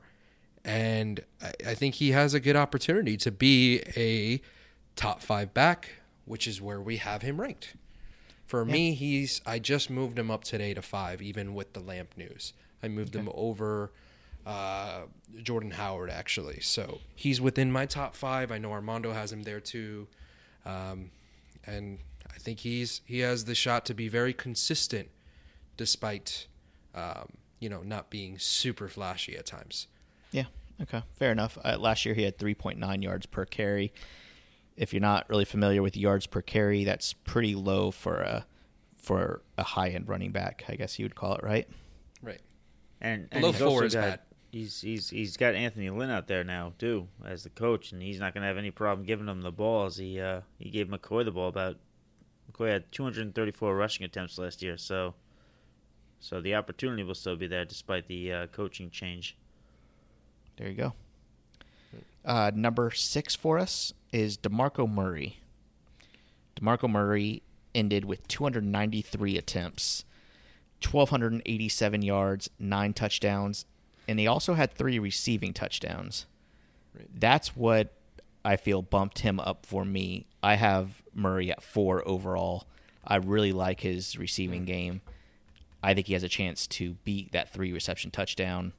And 0.67 1.21
I, 1.41 1.53
I 1.69 1.73
think 1.73 1.95
he 1.95 2.11
has 2.11 2.33
a 2.33 2.39
good 2.39 2.57
opportunity 2.57 3.15
to 3.17 3.31
be 3.31 3.81
a 3.95 4.41
top 4.95 5.21
five 5.21 5.53
back, 5.53 5.89
which 6.25 6.45
is 6.45 6.61
where 6.61 6.81
we 6.81 6.97
have 6.97 7.21
him 7.21 7.39
ranked. 7.39 7.75
For 8.45 8.63
me, 8.63 8.93
he's 8.93 9.41
I 9.45 9.59
just 9.59 9.89
moved 9.89 10.19
him 10.19 10.29
up 10.29 10.43
today 10.43 10.73
to 10.73 10.81
five, 10.81 11.21
even 11.21 11.53
with 11.53 11.73
the 11.73 11.79
Lamp 11.79 12.15
news. 12.17 12.53
I 12.83 12.87
moved 12.87 13.15
him 13.15 13.29
over 13.33 13.91
uh, 14.45 15.01
Jordan 15.43 15.71
Howard 15.71 16.09
actually, 16.09 16.61
so 16.61 16.99
he's 17.15 17.41
within 17.41 17.71
my 17.71 17.85
top 17.85 18.15
five. 18.15 18.51
I 18.51 18.57
know 18.57 18.71
Armando 18.71 19.11
has 19.11 19.33
him 19.33 19.43
there 19.43 19.59
too, 19.59 20.07
um, 20.65 21.11
and 21.65 21.99
I 22.29 22.37
think 22.37 22.59
he's 22.59 23.01
he 23.05 23.19
has 23.19 23.45
the 23.45 23.55
shot 23.55 23.85
to 23.87 23.93
be 23.93 24.07
very 24.07 24.33
consistent, 24.33 25.09
despite 25.75 26.47
um, 26.95 27.33
you 27.59 27.67
know 27.67 27.83
not 27.83 28.09
being 28.09 28.39
super 28.39 28.87
flashy 28.87 29.35
at 29.35 29.45
times. 29.45 29.87
Yeah. 30.31 30.45
Okay. 30.81 31.03
Fair 31.15 31.31
enough. 31.31 31.57
Uh, 31.63 31.77
last 31.79 32.05
year 32.05 32.15
he 32.15 32.23
had 32.23 32.37
3.9 32.37 33.03
yards 33.03 33.25
per 33.25 33.45
carry. 33.45 33.93
If 34.75 34.93
you're 34.93 35.01
not 35.01 35.27
really 35.29 35.45
familiar 35.45 35.81
with 35.81 35.97
yards 35.97 36.27
per 36.27 36.41
carry, 36.41 36.83
that's 36.83 37.13
pretty 37.13 37.55
low 37.55 37.91
for 37.91 38.17
a 38.17 38.45
for 38.97 39.41
a 39.57 39.63
high 39.63 39.89
end 39.89 40.07
running 40.07 40.31
back. 40.31 40.65
I 40.67 40.75
guess 40.75 40.99
you 40.99 41.05
would 41.05 41.15
call 41.15 41.33
it, 41.35 41.43
right? 41.43 41.67
Right. 42.21 42.41
And, 43.01 43.27
and 43.31 43.41
Below 43.41 43.53
four 43.53 43.67
also 43.67 43.85
is 43.85 43.93
got, 43.95 44.01
bad. 44.01 44.19
He's 44.51 44.81
he's 44.81 45.09
he's 45.09 45.37
got 45.37 45.55
Anthony 45.55 45.89
Lynn 45.89 46.09
out 46.09 46.27
there 46.27 46.43
now 46.43 46.73
too 46.77 47.07
as 47.25 47.43
the 47.43 47.49
coach, 47.49 47.91
and 47.91 48.01
he's 48.01 48.19
not 48.19 48.33
going 48.33 48.43
to 48.43 48.47
have 48.47 48.57
any 48.57 48.71
problem 48.71 49.05
giving 49.05 49.27
him 49.27 49.41
the 49.41 49.51
ball. 49.51 49.85
As 49.85 49.97
he 49.97 50.19
uh, 50.19 50.41
he 50.59 50.69
gave 50.69 50.87
McCoy 50.87 51.25
the 51.25 51.31
ball 51.31 51.47
about 51.47 51.77
McCoy 52.51 52.69
had 52.69 52.91
234 52.91 53.75
rushing 53.75 54.05
attempts 54.05 54.37
last 54.37 54.61
year, 54.61 54.77
so 54.77 55.15
so 56.19 56.41
the 56.41 56.55
opportunity 56.55 57.03
will 57.03 57.15
still 57.15 57.35
be 57.35 57.47
there 57.47 57.65
despite 57.65 58.07
the 58.07 58.31
uh, 58.31 58.47
coaching 58.47 58.89
change. 58.89 59.37
There 60.57 60.67
you 60.67 60.75
go. 60.75 60.93
Uh, 62.25 62.51
number 62.53 62.91
six 62.91 63.35
for 63.35 63.57
us 63.57 63.93
is 64.11 64.37
DeMarco 64.37 64.91
Murray. 64.91 65.39
DeMarco 66.59 66.89
Murray 66.89 67.41
ended 67.73 68.03
with 68.03 68.27
293 68.27 69.37
attempts, 69.37 70.03
1,287 70.83 72.01
yards, 72.01 72.49
nine 72.59 72.93
touchdowns, 72.93 73.65
and 74.07 74.19
he 74.19 74.27
also 74.27 74.55
had 74.55 74.73
three 74.73 74.99
receiving 74.99 75.53
touchdowns. 75.53 76.25
That's 77.13 77.55
what 77.55 77.93
I 78.43 78.55
feel 78.55 78.81
bumped 78.81 79.19
him 79.19 79.39
up 79.39 79.65
for 79.65 79.85
me. 79.85 80.25
I 80.41 80.55
have 80.55 81.01
Murray 81.13 81.51
at 81.51 81.61
four 81.61 82.05
overall. 82.07 82.65
I 83.05 83.17
really 83.17 83.51
like 83.51 83.81
his 83.81 84.17
receiving 84.17 84.65
game. 84.65 85.01
I 85.83 85.93
think 85.93 86.07
he 86.07 86.13
has 86.13 86.23
a 86.23 86.29
chance 86.29 86.65
to 86.67 86.93
beat 87.05 87.31
that 87.31 87.53
three 87.53 87.71
reception 87.71 88.09
touchdown. 88.11 88.73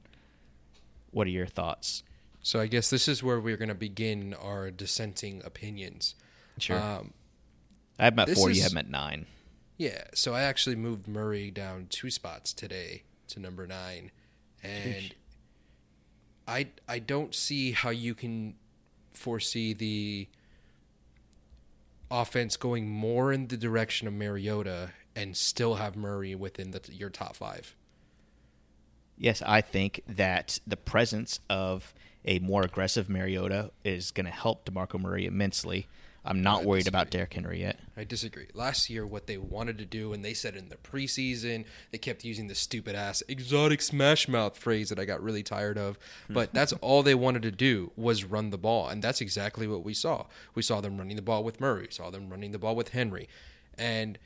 What 1.11 1.27
are 1.27 1.31
your 1.31 1.47
thoughts? 1.47 2.03
So 2.41 2.59
I 2.59 2.67
guess 2.67 2.89
this 2.89 3.07
is 3.07 3.21
where 3.21 3.39
we're 3.39 3.57
going 3.57 3.69
to 3.69 3.75
begin 3.75 4.33
our 4.33 4.71
dissenting 4.71 5.41
opinions. 5.43 6.15
Sure. 6.57 6.79
Um, 6.79 7.13
I 7.97 8.05
have 8.05 8.15
this 8.15 8.37
four. 8.37 8.49
You 8.49 8.57
is- 8.57 8.63
have 8.63 8.71
him 8.71 8.77
at 8.77 8.89
nine. 8.89 9.25
Yeah, 9.77 10.03
so 10.13 10.33
I 10.33 10.41
actually 10.41 10.75
moved 10.75 11.07
Murray 11.07 11.51
down 11.51 11.87
two 11.89 12.09
spots 12.09 12.51
today 12.53 13.03
to 13.29 13.39
number 13.39 13.65
nine, 13.65 14.11
and 14.61 15.15
I 16.45 16.67
I 16.85 16.99
don't 16.99 17.33
see 17.33 17.71
how 17.71 17.89
you 17.89 18.13
can 18.13 18.55
foresee 19.13 19.71
the 19.73 20.27
offense 22.11 22.57
going 22.57 22.89
more 22.89 23.31
in 23.31 23.47
the 23.47 23.55
direction 23.55 24.07
of 24.07 24.13
Mariota 24.13 24.91
and 25.15 25.37
still 25.37 25.75
have 25.75 25.95
Murray 25.95 26.35
within 26.35 26.71
the, 26.71 26.81
your 26.91 27.09
top 27.09 27.35
five. 27.35 27.75
Yes, 29.19 29.43
I 29.45 29.61
think 29.61 30.01
that 30.07 30.59
the 30.65 30.77
presence 30.77 31.41
of 31.49 31.93
a 32.25 32.39
more 32.39 32.63
aggressive 32.63 33.09
Mariota 33.09 33.71
is 33.83 34.11
going 34.11 34.25
to 34.25 34.31
help 34.31 34.65
DeMarco 34.65 34.99
Murray 34.99 35.25
immensely. 35.25 35.87
I'm 36.25 36.41
not 36.41 36.61
I 36.61 36.65
worried 36.65 36.87
about. 36.87 37.09
Derrick 37.09 37.33
Henry 37.33 37.61
yet. 37.61 37.79
I 37.95 38.03
disagree. 38.03 38.47
Last 38.53 38.89
year, 38.89 39.05
what 39.05 39.25
they 39.25 39.37
wanted 39.37 39.77
to 39.77 39.85
do, 39.85 40.13
and 40.13 40.23
they 40.23 40.33
said 40.33 40.55
in 40.55 40.69
the 40.69 40.75
preseason, 40.75 41.65
they 41.91 41.97
kept 41.97 42.25
using 42.25 42.47
the 42.47 42.55
stupid 42.55 42.93
ass 42.93 43.23
exotic 43.27 43.81
smash 43.81 44.27
mouth 44.27 44.57
phrase 44.57 44.89
that 44.89 44.99
I 44.99 45.05
got 45.05 45.23
really 45.23 45.43
tired 45.43 45.77
of. 45.77 45.97
Hmm. 46.27 46.33
But 46.33 46.53
that's 46.53 46.73
all 46.81 47.03
they 47.03 47.15
wanted 47.15 47.41
to 47.43 47.51
do 47.51 47.91
was 47.95 48.23
run 48.25 48.49
the 48.49 48.57
ball, 48.57 48.89
and 48.89 49.01
that's 49.01 49.21
exactly 49.21 49.67
what 49.67 49.83
we 49.83 49.93
saw. 49.93 50.25
We 50.55 50.61
saw 50.61 50.81
them 50.81 50.97
running 50.97 51.15
the 51.15 51.21
ball 51.21 51.43
with 51.43 51.59
Murray, 51.59 51.83
we 51.83 51.91
saw 51.91 52.09
them 52.09 52.29
running 52.29 52.51
the 52.51 52.59
ball 52.59 52.75
with 52.75 52.89
Henry, 52.89 53.27
and 53.77 54.17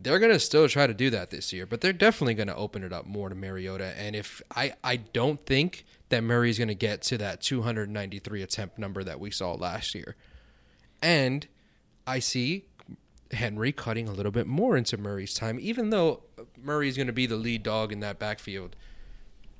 they're 0.00 0.18
gonna 0.18 0.38
still 0.38 0.68
try 0.68 0.86
to 0.86 0.94
do 0.94 1.10
that 1.10 1.30
this 1.30 1.52
year. 1.52 1.66
But 1.66 1.80
they're 1.80 1.92
definitely 1.92 2.34
gonna 2.34 2.54
open 2.54 2.82
it 2.84 2.92
up 2.92 3.06
more 3.06 3.28
to 3.28 3.34
Mariota. 3.34 3.94
And 3.98 4.14
if 4.14 4.42
I, 4.54 4.74
I 4.82 4.96
don't 4.96 5.44
think 5.44 5.84
that 6.08 6.22
Murray's 6.22 6.58
gonna 6.58 6.74
get 6.74 7.02
to 7.02 7.18
that 7.18 7.40
293 7.40 8.42
attempt 8.42 8.78
number 8.78 9.02
that 9.04 9.20
we 9.20 9.30
saw 9.30 9.52
last 9.52 9.94
year. 9.94 10.16
And 11.02 11.46
I 12.06 12.18
see 12.18 12.64
Henry 13.32 13.72
cutting 13.72 14.08
a 14.08 14.12
little 14.12 14.32
bit 14.32 14.46
more 14.46 14.76
into 14.76 14.96
Murray's 14.96 15.34
time, 15.34 15.58
even 15.60 15.90
though 15.90 16.22
Murray's 16.62 16.96
going 16.96 17.06
to 17.08 17.12
be 17.12 17.26
the 17.26 17.36
lead 17.36 17.62
dog 17.62 17.92
in 17.92 18.00
that 18.00 18.18
backfield. 18.18 18.76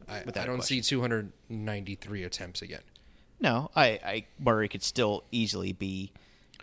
I, 0.08 0.20
I 0.20 0.22
don't 0.22 0.56
question. 0.56 0.82
see 0.82 0.96
293 0.96 2.24
attempts 2.24 2.62
again. 2.62 2.80
No, 3.40 3.70
I, 3.76 3.86
I 4.04 4.26
Murray 4.40 4.68
could 4.68 4.82
still 4.82 5.24
easily 5.30 5.72
be 5.72 6.12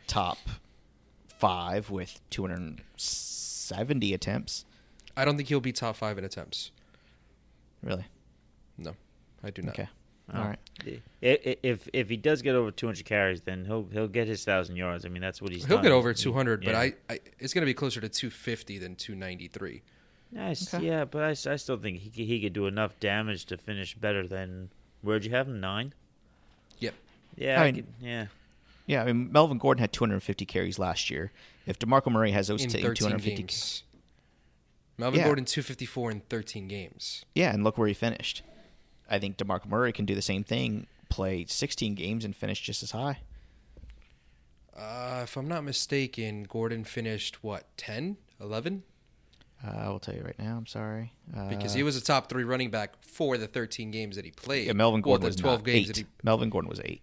top 0.07 0.39
five 1.27 1.89
with 1.89 2.19
270 3.69 4.13
attempts. 4.13 4.65
I 5.17 5.25
don't 5.25 5.38
think 5.38 5.49
he'll 5.49 5.60
be 5.60 5.71
top 5.71 5.95
five 5.95 6.17
in 6.17 6.23
attempts. 6.25 6.71
Really? 7.82 8.06
No, 8.78 8.95
I 9.43 9.49
do 9.51 9.62
not. 9.62 9.73
Okay. 9.80 9.88
All 10.34 10.43
right. 10.43 10.60
I- 10.82 10.99
i- 11.45 11.58
If 11.62 11.88
if 11.93 12.10
he 12.10 12.17
does 12.17 12.41
get 12.41 12.56
over 12.56 12.71
200 12.71 13.06
carries, 13.06 13.41
then 13.41 13.65
he'll 13.65 13.88
he'll 13.91 14.08
get 14.08 14.28
his 14.28 14.43
thousand 14.43 14.75
yards. 14.75 15.06
I 15.06 15.10
mean, 15.10 15.21
that's 15.21 15.41
what 15.41 15.51
he's. 15.51 15.65
He'll 15.65 15.78
done. 15.78 15.84
get 15.84 15.91
over 15.91 16.10
He- 16.12 16.15
200, 16.15 16.65
but. 16.65 16.73
I, 16.75 16.93
I 17.10 17.19
it's 17.39 17.54
going 17.54 17.62
to 17.62 17.65
be 17.67 17.73
closer 17.75 18.01
to 18.01 18.10
250 18.10 18.80
than 18.80 18.95
293. 18.95 19.84
Nice. 20.32 20.73
Okay. 20.73 20.86
Yeah, 20.86 21.06
but 21.06 21.23
I, 21.23 21.30
I 21.51 21.56
still 21.56 21.78
think 21.78 21.99
he 21.99 22.10
could, 22.10 22.25
he 22.25 22.41
could 22.41 22.54
do 22.54 22.65
enough 22.65 22.99
damage 22.99 23.45
to 23.45 23.58
finish 23.58 23.93
better 23.95 24.28
than 24.28 24.69
where'd 25.01 25.23
you 25.23 25.32
have 25.32 25.47
him 25.47 25.60
nine? 25.62 25.93
Yep. 26.80 26.95
Yeah, 27.38 27.62
I 27.62 27.63
I 27.63 27.71
mean- 27.71 27.75
could, 27.75 27.93
yeah. 28.01 28.25
Yeah, 28.85 29.01
I 29.03 29.05
mean 29.07 29.31
Melvin 29.31 29.57
Gordon 29.57 29.81
had 29.81 29.91
250 29.91 30.45
carries 30.45 30.77
last 30.79 31.09
year. 31.09 31.31
If 31.65 31.79
DeMarco 31.79 32.11
Murray 32.11 32.31
has 32.31 32.47
those 32.47 32.63
In 32.63 32.69
13 32.69 32.93
250 32.93 33.35
games. 33.35 33.83
Melvin 34.97 35.19
Yeah. 35.19 35.25
Gordon 35.25 35.45
254 35.45 36.11
in 36.11 36.19
13 36.21 36.67
games. 36.67 37.25
Yeah, 37.33 37.53
and 37.53 37.63
look 37.63 37.77
where 37.77 37.87
he 37.87 37.93
finished. 37.93 38.43
I 39.09 39.19
think 39.19 39.37
DeMarco 39.37 39.67
Murray 39.67 39.91
can 39.91 40.05
do 40.05 40.15
the 40.15 40.21
same 40.21 40.43
thing, 40.43 40.87
play 41.09 41.45
16 41.47 41.95
games 41.95 42.23
and 42.25 42.35
finish 42.35 42.61
just 42.61 42.81
as 42.83 42.91
high. 42.91 43.19
Uh, 44.75 45.21
if 45.23 45.37
I'm 45.37 45.47
not 45.47 45.63
mistaken, 45.63 46.43
Gordon 46.43 46.83
finished 46.83 47.43
what 47.43 47.65
10, 47.77 48.17
11? 48.41 48.83
Uh, 49.65 49.69
I 49.69 49.89
will 49.89 49.99
tell 49.99 50.13
you 50.15 50.21
right 50.21 50.37
now. 50.37 50.57
I'm 50.57 50.65
sorry. 50.65 51.13
Uh, 51.35 51.47
Because 51.49 51.73
he 51.73 51.81
was 51.83 51.95
a 51.95 52.01
top 52.03 52.29
three 52.29 52.43
running 52.43 52.69
back 52.69 53.01
for 53.01 53.37
the 53.37 53.47
13 53.47 53.89
games 53.91 54.15
that 54.17 54.25
he 54.25 54.31
played. 54.31 54.67
yeah, 54.67 54.73
Melvin 54.73 55.01
Well, 55.01 55.17
Gordon 55.17 55.21
the 55.23 55.27
was 55.27 55.35
12 55.37 55.59
not 55.59 55.65
games 55.65 55.97
he. 55.97 56.05
Melvin 56.23 56.49
Gordon 56.49 56.69
was 56.69 56.81
eight, 56.83 57.01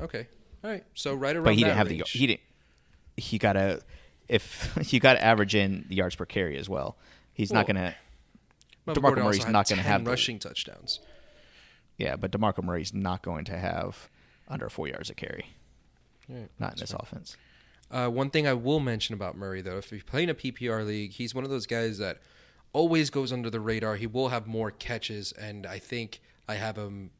Okay, 0.00 0.28
all 0.64 0.70
right. 0.70 0.84
So 0.94 1.14
right 1.14 1.34
around 1.34 1.44
but 1.44 1.54
he 1.54 1.62
didn't 1.64 1.76
have 1.76 1.88
range. 1.88 2.12
the 2.12 2.18
he 2.18 2.26
didn't. 2.26 2.40
He 3.16 3.38
got 3.38 3.54
to 3.54 3.80
if 4.28 4.76
you 4.92 5.00
got 5.00 5.14
to 5.14 5.24
average 5.24 5.54
in 5.54 5.84
the 5.88 5.96
yards 5.96 6.16
per 6.16 6.24
carry 6.26 6.56
as 6.58 6.68
well. 6.68 6.96
He's 7.32 7.52
not 7.52 7.66
going 7.66 7.76
to. 7.76 7.94
DeMarco 8.86 9.22
Murray's 9.22 9.46
not 9.46 9.68
gonna 9.68 9.82
10 9.82 9.90
have 9.92 10.04
the- 10.04 10.10
rushing 10.10 10.38
touchdowns. 10.38 11.00
Yeah, 11.98 12.16
but 12.16 12.30
DeMarco 12.30 12.62
Murray's 12.62 12.94
not 12.94 13.22
going 13.22 13.44
to 13.46 13.56
have 13.58 14.08
under 14.48 14.68
four 14.68 14.88
yards 14.88 15.10
a 15.10 15.14
carry. 15.14 15.46
Right, 16.28 16.48
Not 16.58 16.74
in 16.74 16.78
this 16.80 16.92
offense. 16.92 17.36
Uh, 17.90 18.08
one 18.08 18.30
thing 18.30 18.46
I 18.46 18.52
will 18.52 18.80
mention 18.80 19.14
about 19.14 19.36
Murray, 19.36 19.62
though, 19.62 19.78
if 19.78 19.90
you 19.90 20.02
play 20.04 20.22
in 20.22 20.28
a 20.28 20.34
PPR 20.34 20.86
league, 20.86 21.12
he's 21.12 21.34
one 21.34 21.42
of 21.44 21.50
those 21.50 21.66
guys 21.66 21.98
that 21.98 22.18
always 22.72 23.08
goes 23.10 23.32
under 23.32 23.50
the 23.50 23.60
radar. 23.60 23.96
He 23.96 24.06
will 24.06 24.28
have 24.28 24.46
more 24.46 24.70
catches, 24.70 25.32
and 25.32 25.66
I 25.66 25.78
think 25.78 26.20
I 26.46 26.54
have 26.54 26.76
him 26.76 27.10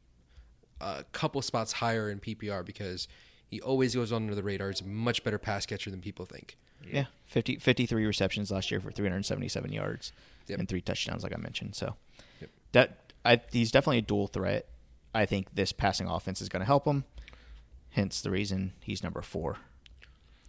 a 0.79 1.03
couple 1.11 1.41
spots 1.41 1.73
higher 1.73 2.09
in 2.09 2.19
PPR 2.19 2.63
because 2.63 3.07
he 3.49 3.59
always 3.61 3.95
goes 3.95 4.13
under 4.13 4.35
the 4.35 4.43
radar. 4.43 4.69
He's 4.69 4.81
a 4.81 4.85
much 4.85 5.23
better 5.23 5.37
pass 5.37 5.65
catcher 5.65 5.89
than 5.91 6.01
people 6.01 6.25
think. 6.25 6.57
Yeah, 6.89 7.05
50, 7.27 7.57
53 7.57 8.05
receptions 8.05 8.51
last 8.51 8.71
year 8.71 8.79
for 8.79 8.91
377 8.91 9.71
yards 9.73 10.13
Yep. 10.47 10.59
and 10.59 10.69
three 10.69 10.81
touchdowns, 10.81 11.23
like 11.23 11.33
I 11.33 11.37
mentioned. 11.37 11.75
So 11.75 11.95
Yep. 12.41 12.49
that 12.71 13.13
I, 13.25 13.41
he's 13.51 13.71
definitely 13.71 13.97
a 13.97 14.03
dual 14.03 14.27
threat. 14.27 14.65
I 15.13 15.25
think 15.25 15.53
this 15.53 15.71
passing 15.73 16.07
offense 16.07 16.41
is 16.41 16.47
going 16.49 16.61
to 16.61 16.65
help 16.65 16.85
him. 16.85 17.03
Hence 17.91 18.21
the 18.21 18.29
reason 18.31 18.73
he's 18.79 19.03
number 19.03 19.21
four 19.21 19.57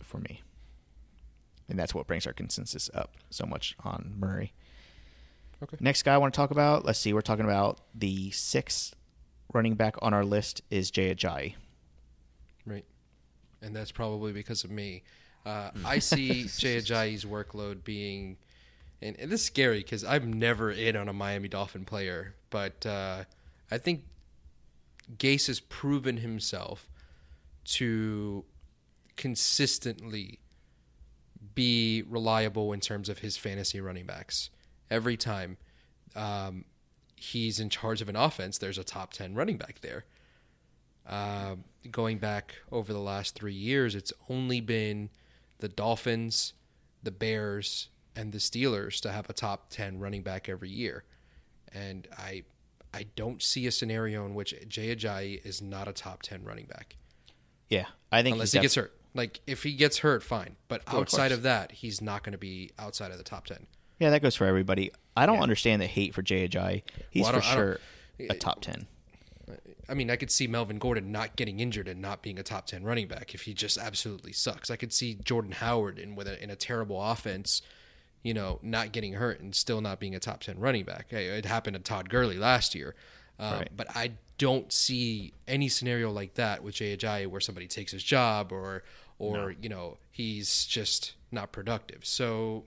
for 0.02 0.18
me. 0.18 0.42
And 1.68 1.78
that's 1.78 1.94
what 1.94 2.06
brings 2.06 2.26
our 2.26 2.32
consensus 2.32 2.90
up 2.94 3.12
so 3.30 3.46
much 3.46 3.74
on 3.82 4.14
Murray. 4.18 4.52
Okay. 5.62 5.76
Next 5.80 6.02
guy 6.04 6.14
I 6.14 6.18
want 6.18 6.32
to 6.32 6.36
talk 6.36 6.50
about, 6.50 6.84
let's 6.84 6.98
see, 6.98 7.12
we're 7.12 7.20
talking 7.20 7.44
about 7.44 7.80
the 7.94 8.30
sixth 8.30 8.94
running 9.52 9.74
back 9.74 9.96
on 10.00 10.14
our 10.14 10.24
list 10.24 10.62
is 10.70 10.90
Jay 10.90 11.14
Ajayi. 11.14 11.54
And 13.62 13.74
that's 13.74 13.92
probably 13.92 14.32
because 14.32 14.64
of 14.64 14.70
me. 14.70 15.02
Uh, 15.44 15.70
I 15.84 15.98
see 16.00 16.44
Jay 16.44 16.78
Ajayi's 16.78 17.24
workload 17.24 17.84
being, 17.84 18.36
and, 19.02 19.16
and 19.18 19.30
this 19.30 19.40
is 19.40 19.46
scary 19.46 19.78
because 19.78 20.04
I'm 20.04 20.32
never 20.32 20.70
in 20.70 20.96
on 20.96 21.08
a 21.08 21.12
Miami 21.12 21.48
Dolphin 21.48 21.84
player, 21.84 22.34
but 22.50 22.84
uh, 22.86 23.24
I 23.70 23.78
think 23.78 24.04
Gase 25.16 25.46
has 25.48 25.60
proven 25.60 26.18
himself 26.18 26.88
to 27.64 28.44
consistently 29.16 30.38
be 31.54 32.02
reliable 32.08 32.72
in 32.72 32.80
terms 32.80 33.08
of 33.08 33.18
his 33.18 33.36
fantasy 33.36 33.80
running 33.80 34.06
backs. 34.06 34.50
Every 34.90 35.16
time 35.16 35.56
um, 36.16 36.64
he's 37.16 37.60
in 37.60 37.70
charge 37.70 38.00
of 38.00 38.08
an 38.08 38.16
offense, 38.16 38.58
there's 38.58 38.78
a 38.78 38.84
top 38.84 39.12
10 39.12 39.34
running 39.34 39.56
back 39.56 39.80
there. 39.82 40.04
Um, 41.06 41.64
going 41.90 42.18
back 42.18 42.54
over 42.70 42.92
the 42.92 43.00
last 43.00 43.34
three 43.34 43.54
years, 43.54 43.94
it's 43.94 44.12
only 44.28 44.60
been 44.60 45.10
the 45.58 45.68
Dolphins, 45.68 46.52
the 47.02 47.10
Bears, 47.10 47.88
and 48.14 48.32
the 48.32 48.38
Steelers 48.38 49.00
to 49.00 49.10
have 49.12 49.28
a 49.28 49.32
top 49.32 49.70
10 49.70 49.98
running 49.98 50.22
back 50.22 50.48
every 50.48 50.70
year. 50.70 51.04
And 51.72 52.06
I 52.16 52.44
I 52.92 53.04
don't 53.14 53.40
see 53.40 53.66
a 53.68 53.70
scenario 53.72 54.26
in 54.26 54.34
which 54.34 54.52
Jay 54.68 54.94
Ajayi 54.94 55.44
is 55.46 55.62
not 55.62 55.86
a 55.86 55.92
top 55.92 56.22
10 56.22 56.42
running 56.42 56.66
back 56.66 56.96
Yeah, 57.68 57.86
I 58.10 58.22
think 58.24 58.34
unless 58.34 58.50
he 58.50 58.56
def- 58.58 58.62
gets 58.62 58.74
hurt. 58.74 58.92
Like 59.14 59.40
if 59.46 59.62
he 59.62 59.74
gets 59.74 59.98
hurt, 59.98 60.22
fine. 60.24 60.56
But 60.66 60.82
of 60.88 60.94
outside 60.94 61.28
course. 61.28 61.32
of 61.34 61.42
that, 61.44 61.70
he's 61.72 62.00
not 62.00 62.24
going 62.24 62.32
to 62.32 62.38
be 62.38 62.72
outside 62.80 63.12
of 63.12 63.18
the 63.18 63.22
top 63.24 63.46
10. 63.46 63.66
Yeah, 64.00 64.10
that 64.10 64.22
goes 64.22 64.34
for 64.34 64.44
everybody. 64.44 64.90
I 65.16 65.26
don't 65.26 65.38
understand 65.40 65.80
the 65.80 65.86
hate 65.86 66.14
for 66.14 66.22
Jay 66.22 66.48
Ajayi. 66.48 66.82
He's 67.10 67.22
Well, 67.22 67.32
for 67.34 67.40
don't- 67.40 67.46
I 67.48 67.54
don't- 67.54 67.78
sure 68.18 68.26
a 68.30 68.34
top 68.34 68.60
10. 68.60 68.86
I 69.88 69.94
mean, 69.94 70.10
I 70.10 70.16
could 70.16 70.30
see 70.30 70.46
Melvin 70.46 70.78
Gordon 70.78 71.10
not 71.12 71.36
getting 71.36 71.60
injured 71.60 71.88
and 71.88 72.00
not 72.00 72.22
being 72.22 72.38
a 72.38 72.42
top 72.42 72.66
ten 72.66 72.84
running 72.84 73.08
back 73.08 73.34
if 73.34 73.42
he 73.42 73.54
just 73.54 73.78
absolutely 73.78 74.32
sucks. 74.32 74.70
I 74.70 74.76
could 74.76 74.92
see 74.92 75.14
Jordan 75.14 75.52
Howard 75.52 75.98
in 75.98 76.14
with 76.16 76.28
a, 76.28 76.42
in 76.42 76.50
a 76.50 76.56
terrible 76.56 77.02
offense, 77.02 77.62
you 78.22 78.34
know, 78.34 78.58
not 78.62 78.92
getting 78.92 79.14
hurt 79.14 79.40
and 79.40 79.54
still 79.54 79.80
not 79.80 80.00
being 80.00 80.14
a 80.14 80.20
top 80.20 80.40
ten 80.40 80.58
running 80.58 80.84
back. 80.84 81.06
Hey, 81.10 81.26
It 81.26 81.44
happened 81.44 81.74
to 81.74 81.82
Todd 81.82 82.08
Gurley 82.08 82.36
last 82.36 82.74
year, 82.74 82.94
um, 83.38 83.58
Right. 83.58 83.68
but 83.76 83.88
I 83.96 84.12
don't 84.38 84.72
see 84.72 85.32
any 85.46 85.68
scenario 85.68 86.10
like 86.10 86.34
that 86.34 86.62
with 86.62 86.74
Jay 86.76 86.96
Ajayi 86.96 87.26
where 87.26 87.40
somebody 87.42 87.66
takes 87.66 87.92
his 87.92 88.02
job 88.02 88.52
or 88.52 88.82
or 89.18 89.54
you 89.60 89.68
know 89.68 89.98
he's 90.10 90.64
just 90.64 91.12
not 91.30 91.52
productive. 91.52 92.06
So 92.06 92.64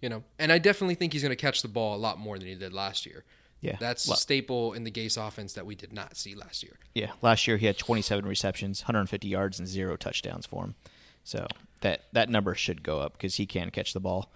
you 0.00 0.08
know, 0.08 0.22
and 0.38 0.50
I 0.50 0.58
definitely 0.58 0.94
think 0.94 1.12
he's 1.12 1.22
going 1.22 1.30
to 1.30 1.36
catch 1.36 1.62
the 1.62 1.68
ball 1.68 1.94
a 1.94 1.98
lot 1.98 2.18
more 2.18 2.38
than 2.38 2.48
he 2.48 2.54
did 2.54 2.72
last 2.72 3.04
year. 3.04 3.24
Yeah. 3.60 3.76
That's 3.78 4.08
Lo- 4.08 4.14
a 4.14 4.16
staple 4.16 4.72
in 4.72 4.84
the 4.84 4.90
Gase 4.90 5.16
offense 5.18 5.52
that 5.52 5.66
we 5.66 5.74
did 5.74 5.92
not 5.92 6.16
see 6.16 6.34
last 6.34 6.62
year. 6.62 6.76
Yeah, 6.94 7.12
last 7.20 7.46
year 7.46 7.56
he 7.58 7.66
had 7.66 7.76
27 7.78 8.24
receptions, 8.26 8.82
150 8.82 9.28
yards, 9.28 9.58
and 9.58 9.68
zero 9.68 9.96
touchdowns 9.96 10.46
for 10.46 10.64
him. 10.64 10.74
So 11.24 11.46
that 11.82 12.04
that 12.12 12.28
number 12.30 12.54
should 12.54 12.82
go 12.82 13.00
up 13.00 13.12
because 13.12 13.34
he 13.36 13.44
can 13.46 13.70
catch 13.70 13.92
the 13.92 14.00
ball. 14.00 14.30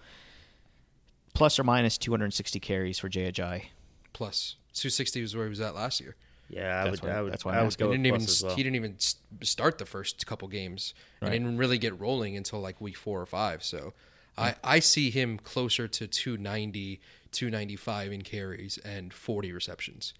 Plus 1.33 1.59
or 1.59 1.63
minus 1.63 1.97
260 1.97 2.59
carries 2.59 2.99
for 2.99 3.09
Jay 3.09 3.29
Ajayi. 3.31 3.65
Plus, 4.13 4.55
260 4.73 5.21
was 5.21 5.35
where 5.35 5.45
he 5.45 5.49
was 5.49 5.59
at 5.61 5.75
last 5.75 5.99
year. 5.99 6.15
Yeah, 6.49 6.81
I 6.81 6.83
That's 6.89 7.01
would. 7.01 7.09
why- 7.09 7.15
I 7.17 7.21
would. 7.23 7.33
that's 7.33 7.43
why 7.45 7.55
I 7.55 7.59
I'm 7.59 7.65
would 7.65 7.77
go 7.77 7.87
He 7.91 7.97
didn't 7.97 8.05
even 8.05 8.27
well. 8.43 8.55
he 8.55 8.63
didn't 8.63 8.75
even 8.75 8.95
start 9.41 9.79
the 9.79 9.85
first 9.85 10.25
couple 10.27 10.47
games. 10.47 10.93
Right. 11.21 11.33
He 11.33 11.39
didn't 11.39 11.57
really 11.57 11.79
get 11.79 11.99
rolling 11.99 12.37
until 12.37 12.61
like 12.61 12.79
week 12.79 12.95
four 12.97 13.19
or 13.19 13.25
five. 13.25 13.63
So 13.63 13.93
I 14.37 14.53
I 14.63 14.79
see 14.79 15.09
him 15.09 15.39
closer 15.39 15.87
to 15.87 16.07
290, 16.07 17.01
295 17.35 18.11
in 18.11 18.21
carries 18.21 18.77
and 18.79 19.13
40 19.13 19.51
receptions. 19.51 20.13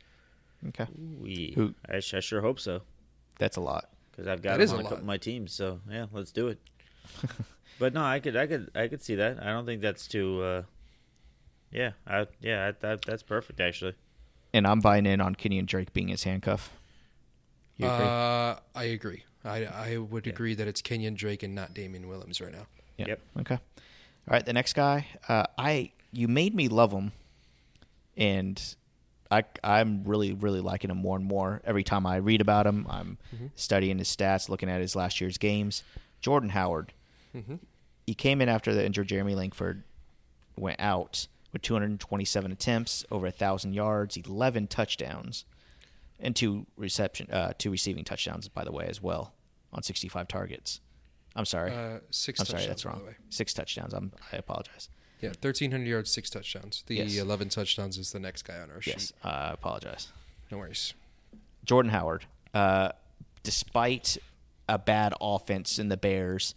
Okay, 0.69 0.87
We, 1.19 1.53
Who- 1.55 1.75
I, 1.87 1.99
sh- 1.99 2.15
I 2.15 2.19
sure 2.19 2.41
hope 2.41 2.59
so 2.59 2.81
that's 3.37 3.57
a 3.57 3.61
lot. 3.61 3.89
because 4.11 4.27
I've 4.27 4.41
got 4.41 4.51
That 4.51 4.55
him 4.55 4.61
is 4.61 4.73
on 4.73 4.77
a 4.77 4.81
a 4.81 4.83
couple 4.83 4.97
of 4.99 5.05
my 5.05 5.17
teams. 5.17 5.51
So 5.53 5.79
yeah, 5.89 6.05
let's 6.11 6.31
do 6.31 6.47
it. 6.47 6.59
but 7.79 7.93
no, 7.93 8.03
I 8.03 8.19
could, 8.19 8.35
I 8.35 8.47
could, 8.47 8.71
I 8.75 8.87
could 8.87 9.01
see 9.03 9.15
that. 9.15 9.41
I 9.41 9.47
don't 9.51 9.65
think 9.65 9.81
that's 9.81 10.07
too. 10.07 10.41
Uh, 10.41 10.63
yeah, 11.71 11.91
I, 12.07 12.25
yeah, 12.39 12.67
I, 12.67 12.71
that, 12.79 13.01
that's 13.03 13.23
perfect 13.23 13.59
actually. 13.59 13.93
And 14.53 14.65
I'm 14.65 14.79
buying 14.79 15.05
in 15.05 15.19
on 15.21 15.35
Kenyon 15.35 15.65
Drake 15.65 15.91
being 15.93 16.07
his 16.07 16.23
handcuff. 16.23 16.71
You 17.77 17.87
agree? 17.87 18.05
Uh, 18.07 18.55
I 18.73 18.83
agree. 18.85 19.23
I 19.43 19.65
I 19.65 19.97
would 19.97 20.25
agree 20.27 20.55
that 20.55 20.67
it's 20.67 20.81
Kenyon 20.81 21.13
Drake 21.13 21.43
and 21.43 21.53
not 21.53 21.73
Damien 21.73 22.07
Williams 22.07 22.39
right 22.41 22.53
now. 22.53 22.65
Yeah. 22.97 23.07
Yep. 23.09 23.19
Okay. 23.41 23.55
All 23.55 23.59
right. 24.31 24.45
The 24.45 24.53
next 24.53 24.73
guy, 24.73 25.05
uh, 25.27 25.43
I 25.57 25.91
you 26.15 26.27
made 26.27 26.55
me 26.55 26.67
love 26.67 26.91
him, 26.91 27.11
and 28.17 28.61
I 29.29 29.43
I'm 29.63 30.03
really 30.05 30.33
really 30.33 30.61
liking 30.61 30.89
him 30.89 30.97
more 30.97 31.17
and 31.17 31.25
more 31.25 31.61
every 31.65 31.83
time 31.83 32.05
I 32.05 32.17
read 32.17 32.41
about 32.41 32.65
him. 32.67 32.85
I'm 32.89 33.17
studying 33.55 33.97
his 33.99 34.07
stats, 34.15 34.49
looking 34.49 34.69
at 34.69 34.81
his 34.81 34.95
last 34.95 35.19
year's 35.21 35.37
games. 35.37 35.83
Jordan 36.21 36.49
Howard. 36.49 36.93
He 38.07 38.13
came 38.13 38.39
in 38.41 38.47
after 38.49 38.73
the 38.73 38.85
injured 38.85 39.07
Jeremy 39.07 39.35
Langford 39.35 39.83
went 40.55 40.79
out 40.79 41.27
with 41.51 41.61
227 41.63 42.51
attempts, 42.51 43.03
over 43.11 43.27
a 43.27 43.31
thousand 43.31 43.73
yards, 43.73 44.15
11 44.15 44.67
touchdowns, 44.67 45.43
and 46.19 46.35
two 46.35 46.65
reception, 46.77 47.29
uh, 47.31 47.53
two 47.57 47.71
receiving 47.71 48.03
touchdowns, 48.05 48.47
by 48.47 48.63
the 48.63 48.71
way, 48.71 48.85
as 48.87 49.01
well 49.01 49.33
on 49.73 49.83
65 49.83 50.27
targets. 50.27 50.79
I'm 51.35 51.45
sorry. 51.45 51.71
Uh, 51.71 51.99
six 52.11 52.39
I'm 52.39 52.45
touchdowns, 52.45 52.61
sorry, 52.61 52.67
that's 52.67 52.85
wrong. 52.85 53.01
Six 53.29 53.53
touchdowns. 53.53 53.93
I'm, 53.93 54.13
I 54.31 54.37
apologize. 54.37 54.89
Yeah, 55.25 55.29
1,300 55.41 55.87
yards, 55.87 56.11
six 56.11 56.29
touchdowns. 56.29 56.83
The 56.87 56.95
Yes. 56.95 57.15
11 57.17 57.49
touchdowns 57.49 57.97
is 57.97 58.11
the 58.11 58.19
next 58.19 58.43
guy 58.43 58.59
on 58.59 58.69
our 58.71 58.81
Yes, 58.85 59.07
sheet. 59.07 59.11
I 59.23 59.51
apologize. 59.51 60.07
No 60.51 60.57
worries. 60.59 60.93
Jordan 61.63 61.91
Howard, 61.91 62.25
uh, 62.53 62.91
despite 63.43 64.17
a 64.69 64.77
bad 64.77 65.13
offense 65.21 65.79
in 65.79 65.89
the 65.89 65.97
Bears, 65.97 66.55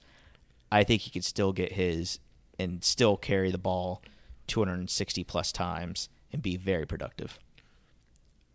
I 0.70 0.85
think 0.85 1.02
he 1.02 1.11
could 1.11 1.24
still 1.24 1.52
get 1.52 1.72
his 1.72 2.18
and 2.59 2.83
still 2.85 3.16
carry 3.16 3.50
the 3.50 3.59
ball 3.59 4.02
260 4.48 5.24
plus 5.24 5.52
times 5.52 6.09
and 6.33 6.42
be 6.42 6.57
very 6.57 6.87
productive. 6.87 7.38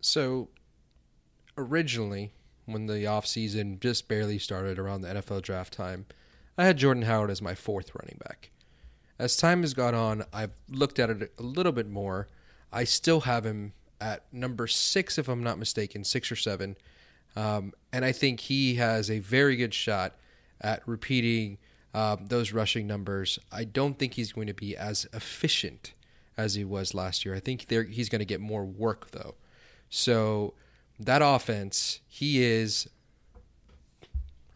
So, 0.00 0.48
originally, 1.56 2.32
when 2.66 2.86
the 2.86 3.04
offseason 3.04 3.80
just 3.80 4.08
barely 4.08 4.38
started 4.38 4.78
around 4.78 5.00
the 5.00 5.08
NFL 5.08 5.40
draft 5.42 5.72
time, 5.72 6.06
I 6.58 6.64
had 6.66 6.76
Jordan 6.76 7.04
Howard 7.04 7.30
as 7.30 7.42
my 7.42 7.54
fourth 7.54 7.94
running 7.94 8.18
back. 8.24 8.50
As 9.18 9.36
time 9.36 9.62
has 9.62 9.74
gone 9.74 9.94
on, 9.94 10.24
I've 10.32 10.58
looked 10.68 10.98
at 10.98 11.10
it 11.10 11.32
a 11.38 11.42
little 11.42 11.72
bit 11.72 11.88
more. 11.88 12.28
I 12.72 12.84
still 12.84 13.20
have 13.20 13.44
him 13.44 13.72
at 14.00 14.24
number 14.32 14.66
six, 14.66 15.18
if 15.18 15.28
I'm 15.28 15.42
not 15.42 15.58
mistaken, 15.58 16.04
six 16.04 16.32
or 16.32 16.36
seven. 16.36 16.76
Um, 17.36 17.72
and 17.92 18.04
I 18.04 18.12
think 18.12 18.40
he 18.40 18.74
has 18.76 19.10
a 19.10 19.20
very 19.20 19.56
good 19.56 19.72
shot 19.72 20.14
at 20.60 20.86
repeating 20.86 21.58
um, 21.94 22.26
those 22.26 22.52
rushing 22.52 22.86
numbers. 22.86 23.38
I 23.52 23.64
don't 23.64 23.98
think 23.98 24.14
he's 24.14 24.32
going 24.32 24.48
to 24.48 24.54
be 24.54 24.76
as 24.76 25.06
efficient 25.12 25.94
as 26.36 26.54
he 26.54 26.64
was 26.64 26.94
last 26.94 27.24
year. 27.24 27.34
I 27.34 27.40
think 27.40 27.70
he's 27.70 28.08
going 28.08 28.18
to 28.20 28.24
get 28.24 28.40
more 28.40 28.64
work, 28.64 29.12
though. 29.12 29.36
So 29.90 30.54
that 30.98 31.22
offense, 31.22 32.00
he 32.08 32.42
is, 32.42 32.88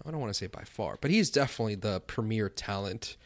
I 0.05 0.11
don't 0.11 0.21
want 0.21 0.33
to 0.33 0.39
say 0.39 0.49
by 0.49 0.65
far, 0.65 0.99
but 1.01 1.13
he's 1.13 1.31
definitely 1.31 1.77
the 1.77 2.01
premier 2.01 2.49
talent 2.49 3.17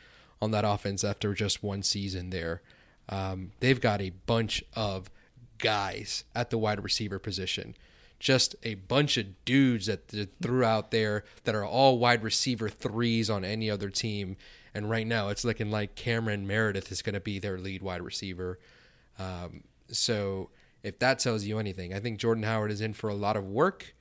on 0.42 0.50
that 0.50 0.64
offense 0.64 1.04
after 1.04 1.32
just 1.34 1.62
one 1.62 1.84
season 1.84 2.30
there. 2.30 2.60
Um, 3.08 3.52
they've 3.60 3.80
got 3.80 4.02
a 4.02 4.10
bunch 4.10 4.64
of 4.74 5.08
guys 5.58 6.24
at 6.34 6.50
the 6.50 6.58
wide 6.58 6.82
receiver 6.82 7.20
position. 7.20 7.76
Just 8.18 8.56
a 8.64 8.74
bunch 8.74 9.16
of 9.16 9.44
dudes 9.44 9.86
that 9.86 10.08
they 10.08 10.26
threw 10.42 10.64
out 10.64 10.90
there 10.90 11.24
that 11.44 11.54
are 11.54 11.64
all 11.64 11.98
wide 11.98 12.24
receiver 12.24 12.68
threes 12.68 13.30
on 13.30 13.44
any 13.44 13.70
other 13.70 13.88
team. 13.88 14.36
And 14.74 14.90
right 14.90 15.06
now, 15.06 15.28
it's 15.28 15.44
looking 15.44 15.70
like 15.70 15.94
Cameron 15.94 16.46
Meredith 16.46 16.90
is 16.90 17.02
going 17.02 17.14
to 17.14 17.20
be 17.20 17.38
their 17.38 17.58
lead 17.58 17.80
wide 17.80 18.02
receiver. 18.02 18.58
Um, 19.20 19.62
so, 19.88 20.50
if 20.82 20.98
that 20.98 21.20
tells 21.20 21.44
you 21.44 21.58
anything, 21.60 21.94
I 21.94 22.00
think 22.00 22.18
Jordan 22.18 22.42
Howard 22.42 22.72
is 22.72 22.80
in 22.80 22.94
for 22.94 23.08
a 23.10 23.14
lot 23.14 23.36
of 23.36 23.44
work. 23.44 23.94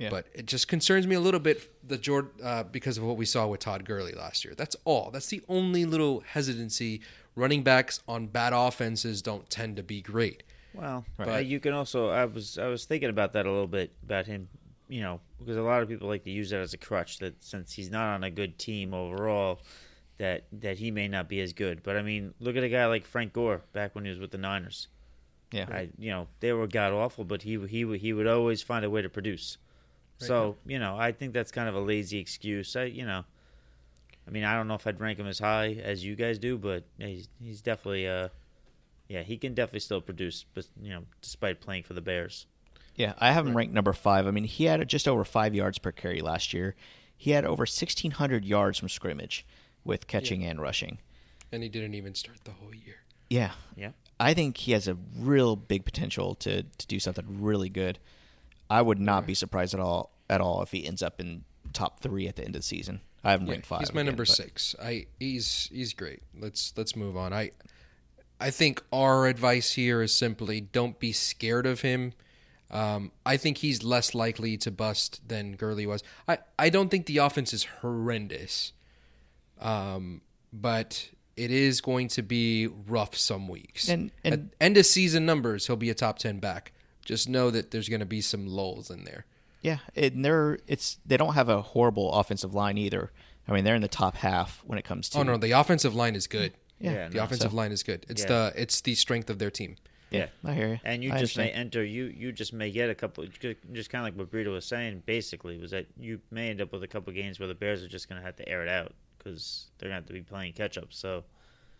Yeah. 0.00 0.08
But 0.10 0.26
it 0.34 0.46
just 0.46 0.66
concerns 0.66 1.06
me 1.06 1.14
a 1.14 1.20
little 1.20 1.40
bit 1.40 1.70
the 1.86 1.98
Jordan 1.98 2.30
uh, 2.42 2.62
because 2.64 2.96
of 2.96 3.04
what 3.04 3.16
we 3.18 3.26
saw 3.26 3.46
with 3.46 3.60
Todd 3.60 3.84
Gurley 3.84 4.12
last 4.12 4.44
year. 4.44 4.54
That's 4.56 4.74
all. 4.84 5.10
That's 5.10 5.26
the 5.26 5.42
only 5.48 5.84
little 5.84 6.20
hesitancy. 6.20 7.02
Running 7.36 7.62
backs 7.62 8.00
on 8.08 8.26
bad 8.26 8.52
offenses 8.54 9.20
don't 9.22 9.48
tend 9.50 9.76
to 9.76 9.82
be 9.82 10.00
great. 10.00 10.42
Well, 10.74 11.04
Right. 11.18 11.26
but 11.26 11.46
you 11.46 11.60
can 11.60 11.72
also. 11.74 12.08
I 12.08 12.24
was 12.24 12.58
I 12.58 12.66
was 12.68 12.86
thinking 12.86 13.10
about 13.10 13.34
that 13.34 13.44
a 13.46 13.50
little 13.50 13.66
bit 13.68 13.92
about 14.02 14.26
him. 14.26 14.48
You 14.88 15.02
know, 15.02 15.20
because 15.38 15.56
a 15.56 15.62
lot 15.62 15.82
of 15.82 15.88
people 15.88 16.08
like 16.08 16.24
to 16.24 16.30
use 16.30 16.50
that 16.50 16.60
as 16.60 16.72
a 16.74 16.78
crutch. 16.78 17.18
That 17.18 17.42
since 17.44 17.72
he's 17.72 17.90
not 17.90 18.14
on 18.14 18.24
a 18.24 18.30
good 18.30 18.58
team 18.58 18.92
overall, 18.94 19.60
that 20.18 20.44
that 20.60 20.78
he 20.78 20.90
may 20.90 21.08
not 21.08 21.28
be 21.28 21.40
as 21.40 21.52
good. 21.52 21.82
But 21.82 21.96
I 21.96 22.02
mean, 22.02 22.34
look 22.40 22.56
at 22.56 22.64
a 22.64 22.68
guy 22.68 22.86
like 22.86 23.04
Frank 23.04 23.32
Gore 23.32 23.62
back 23.72 23.94
when 23.94 24.04
he 24.04 24.10
was 24.10 24.18
with 24.18 24.30
the 24.32 24.38
Niners. 24.38 24.88
Yeah. 25.52 25.66
I, 25.70 25.88
you 25.98 26.10
know, 26.10 26.26
they 26.40 26.52
were 26.52 26.66
god 26.66 26.92
awful, 26.92 27.24
but 27.24 27.42
he 27.42 27.58
he 27.66 27.98
he 27.98 28.12
would 28.12 28.26
always 28.26 28.62
find 28.62 28.84
a 28.84 28.90
way 28.90 29.02
to 29.02 29.08
produce. 29.08 29.58
So 30.26 30.56
you 30.66 30.78
know, 30.78 30.96
I 30.98 31.12
think 31.12 31.32
that's 31.32 31.50
kind 31.50 31.68
of 31.68 31.74
a 31.74 31.80
lazy 31.80 32.18
excuse. 32.18 32.76
I 32.76 32.84
you 32.84 33.04
know, 33.04 33.24
I 34.26 34.30
mean, 34.30 34.44
I 34.44 34.54
don't 34.54 34.68
know 34.68 34.74
if 34.74 34.86
I'd 34.86 35.00
rank 35.00 35.18
him 35.18 35.26
as 35.26 35.38
high 35.38 35.72
as 35.82 36.04
you 36.04 36.16
guys 36.16 36.38
do, 36.38 36.58
but 36.58 36.84
he's 36.98 37.28
he's 37.42 37.60
definitely 37.60 38.08
uh, 38.08 38.28
yeah, 39.08 39.22
he 39.22 39.36
can 39.38 39.54
definitely 39.54 39.80
still 39.80 40.00
produce, 40.00 40.44
but 40.54 40.66
you 40.80 40.90
know, 40.90 41.02
despite 41.20 41.60
playing 41.60 41.82
for 41.82 41.94
the 41.94 42.00
Bears. 42.00 42.46
Yeah, 42.94 43.14
I 43.18 43.32
have 43.32 43.46
him 43.46 43.56
ranked 43.56 43.72
number 43.72 43.92
five. 43.92 44.26
I 44.26 44.30
mean, 44.30 44.44
he 44.44 44.64
had 44.64 44.86
just 44.88 45.08
over 45.08 45.24
five 45.24 45.54
yards 45.54 45.78
per 45.78 45.90
carry 45.90 46.20
last 46.20 46.52
year. 46.52 46.74
He 47.16 47.32
had 47.32 47.44
over 47.44 47.62
1,600 47.62 48.44
yards 48.44 48.78
from 48.78 48.88
scrimmage 48.88 49.46
with 49.84 50.06
catching 50.06 50.44
and 50.44 50.60
rushing. 50.60 50.98
And 51.52 51.62
he 51.62 51.68
didn't 51.68 51.94
even 51.94 52.14
start 52.14 52.38
the 52.44 52.52
whole 52.52 52.74
year. 52.74 52.96
Yeah. 53.28 53.52
Yeah. 53.76 53.90
I 54.18 54.34
think 54.34 54.58
he 54.58 54.72
has 54.72 54.86
a 54.86 54.96
real 55.18 55.56
big 55.56 55.84
potential 55.84 56.34
to, 56.36 56.62
to 56.62 56.86
do 56.86 57.00
something 57.00 57.42
really 57.42 57.68
good. 57.68 57.98
I 58.70 58.80
would 58.82 59.00
not 59.00 59.26
be 59.26 59.34
surprised 59.34 59.74
at 59.74 59.80
all 59.80 60.12
at 60.30 60.40
all 60.40 60.62
if 60.62 60.70
he 60.70 60.86
ends 60.86 61.02
up 61.02 61.20
in 61.20 61.44
top 61.72 62.00
three 62.00 62.28
at 62.28 62.36
the 62.36 62.44
end 62.44 62.54
of 62.54 62.60
the 62.62 62.66
season. 62.66 63.00
I 63.24 63.32
have 63.32 63.40
him 63.40 63.48
Yeah, 63.48 63.52
ranked 63.54 63.66
five. 63.66 63.80
he's 63.80 63.92
my 63.92 64.00
again, 64.00 64.06
number 64.12 64.24
but- 64.24 64.28
six. 64.34 64.74
I 64.80 65.06
he's 65.18 65.68
he's 65.72 65.92
great. 65.92 66.22
Let's 66.38 66.72
let's 66.76 66.94
move 66.96 67.16
on. 67.16 67.32
I 67.32 67.50
I 68.40 68.50
think 68.50 68.82
our 68.92 69.26
advice 69.26 69.72
here 69.72 70.00
is 70.00 70.14
simply 70.14 70.60
don't 70.60 70.98
be 70.98 71.12
scared 71.12 71.66
of 71.66 71.82
him. 71.82 72.14
Um, 72.70 73.10
I 73.26 73.36
think 73.36 73.58
he's 73.58 73.82
less 73.82 74.14
likely 74.14 74.56
to 74.58 74.70
bust 74.70 75.20
than 75.26 75.56
Gurley 75.56 75.86
was. 75.86 76.04
I, 76.28 76.38
I 76.56 76.70
don't 76.70 76.88
think 76.88 77.06
the 77.06 77.18
offense 77.18 77.52
is 77.52 77.64
horrendous, 77.64 78.72
um, 79.60 80.20
but 80.52 81.10
it 81.36 81.50
is 81.50 81.80
going 81.80 82.06
to 82.08 82.22
be 82.22 82.68
rough 82.68 83.16
some 83.16 83.48
weeks. 83.48 83.88
And- 83.88 84.12
and- 84.24 84.50
end 84.60 84.76
of 84.76 84.86
season 84.86 85.26
numbers, 85.26 85.66
he'll 85.66 85.74
be 85.76 85.90
a 85.90 85.94
top 85.94 86.18
ten 86.20 86.38
back. 86.38 86.72
Just 87.04 87.28
know 87.28 87.50
that 87.50 87.70
there's 87.70 87.88
going 87.88 88.00
to 88.00 88.06
be 88.06 88.20
some 88.20 88.46
lulls 88.46 88.90
in 88.90 89.04
there. 89.04 89.24
Yeah, 89.62 89.78
and 89.96 90.24
they're 90.24 90.58
it's 90.66 90.98
they 91.04 91.16
don't 91.16 91.34
have 91.34 91.48
a 91.48 91.60
horrible 91.62 92.12
offensive 92.12 92.54
line 92.54 92.78
either. 92.78 93.10
I 93.48 93.52
mean, 93.52 93.64
they're 93.64 93.74
in 93.74 93.82
the 93.82 93.88
top 93.88 94.16
half 94.16 94.62
when 94.64 94.78
it 94.78 94.84
comes 94.84 95.08
to 95.10 95.18
Oh 95.18 95.22
no, 95.22 95.36
the 95.36 95.52
offensive 95.52 95.94
line 95.94 96.14
is 96.14 96.26
good. 96.26 96.52
Yeah, 96.78 96.92
Yeah, 96.92 97.08
The 97.08 97.16
no, 97.16 97.24
offensive 97.24 97.50
so- 97.50 97.56
line 97.56 97.72
is 97.72 97.82
good. 97.82 98.06
It's 98.08 98.22
Yeah. 98.22 98.28
the 98.28 98.52
it's 98.56 98.80
the 98.80 98.94
strength 98.94 99.28
of 99.28 99.38
their 99.38 99.50
team. 99.50 99.76
yeah, 100.10 100.26
I 100.44 100.54
hear 100.54 100.68
you. 100.68 100.78
And 100.84 101.04
you 101.04 101.12
I 101.12 101.18
just 101.18 101.36
may 101.36 101.50
enter. 101.50 101.84
You 101.84 102.04
you 102.06 102.32
just 102.32 102.52
may 102.52 102.70
get 102.70 102.88
a 102.90 102.94
couple. 102.94 103.24
Just 103.26 103.90
kind 103.90 104.00
of 104.02 104.06
like 104.12 104.14
what 104.18 104.30
Brito 104.30 104.52
was 104.52 104.64
saying. 104.64 105.02
Basically, 105.04 105.58
was 105.58 105.70
that 105.72 105.86
you 105.98 106.20
may 106.30 106.48
end 106.50 106.60
up 106.60 106.72
with 106.72 106.82
a 106.82 106.88
couple 106.88 107.12
games 107.12 107.38
where 107.38 107.46
the 107.48 107.54
Bears 107.54 107.82
are 107.82 107.88
just 107.88 108.08
going 108.08 108.20
to 108.20 108.24
have 108.26 108.36
to 108.36 108.48
air 108.48 108.62
it 108.62 108.68
out 108.68 108.92
because 109.18 109.66
they're 109.78 109.88
going 109.90 109.96
to 109.96 110.02
have 110.02 110.06
to 110.06 110.12
be 110.14 110.22
playing 110.22 110.52
catch 110.54 110.78
up. 110.78 110.88
So 110.90 111.24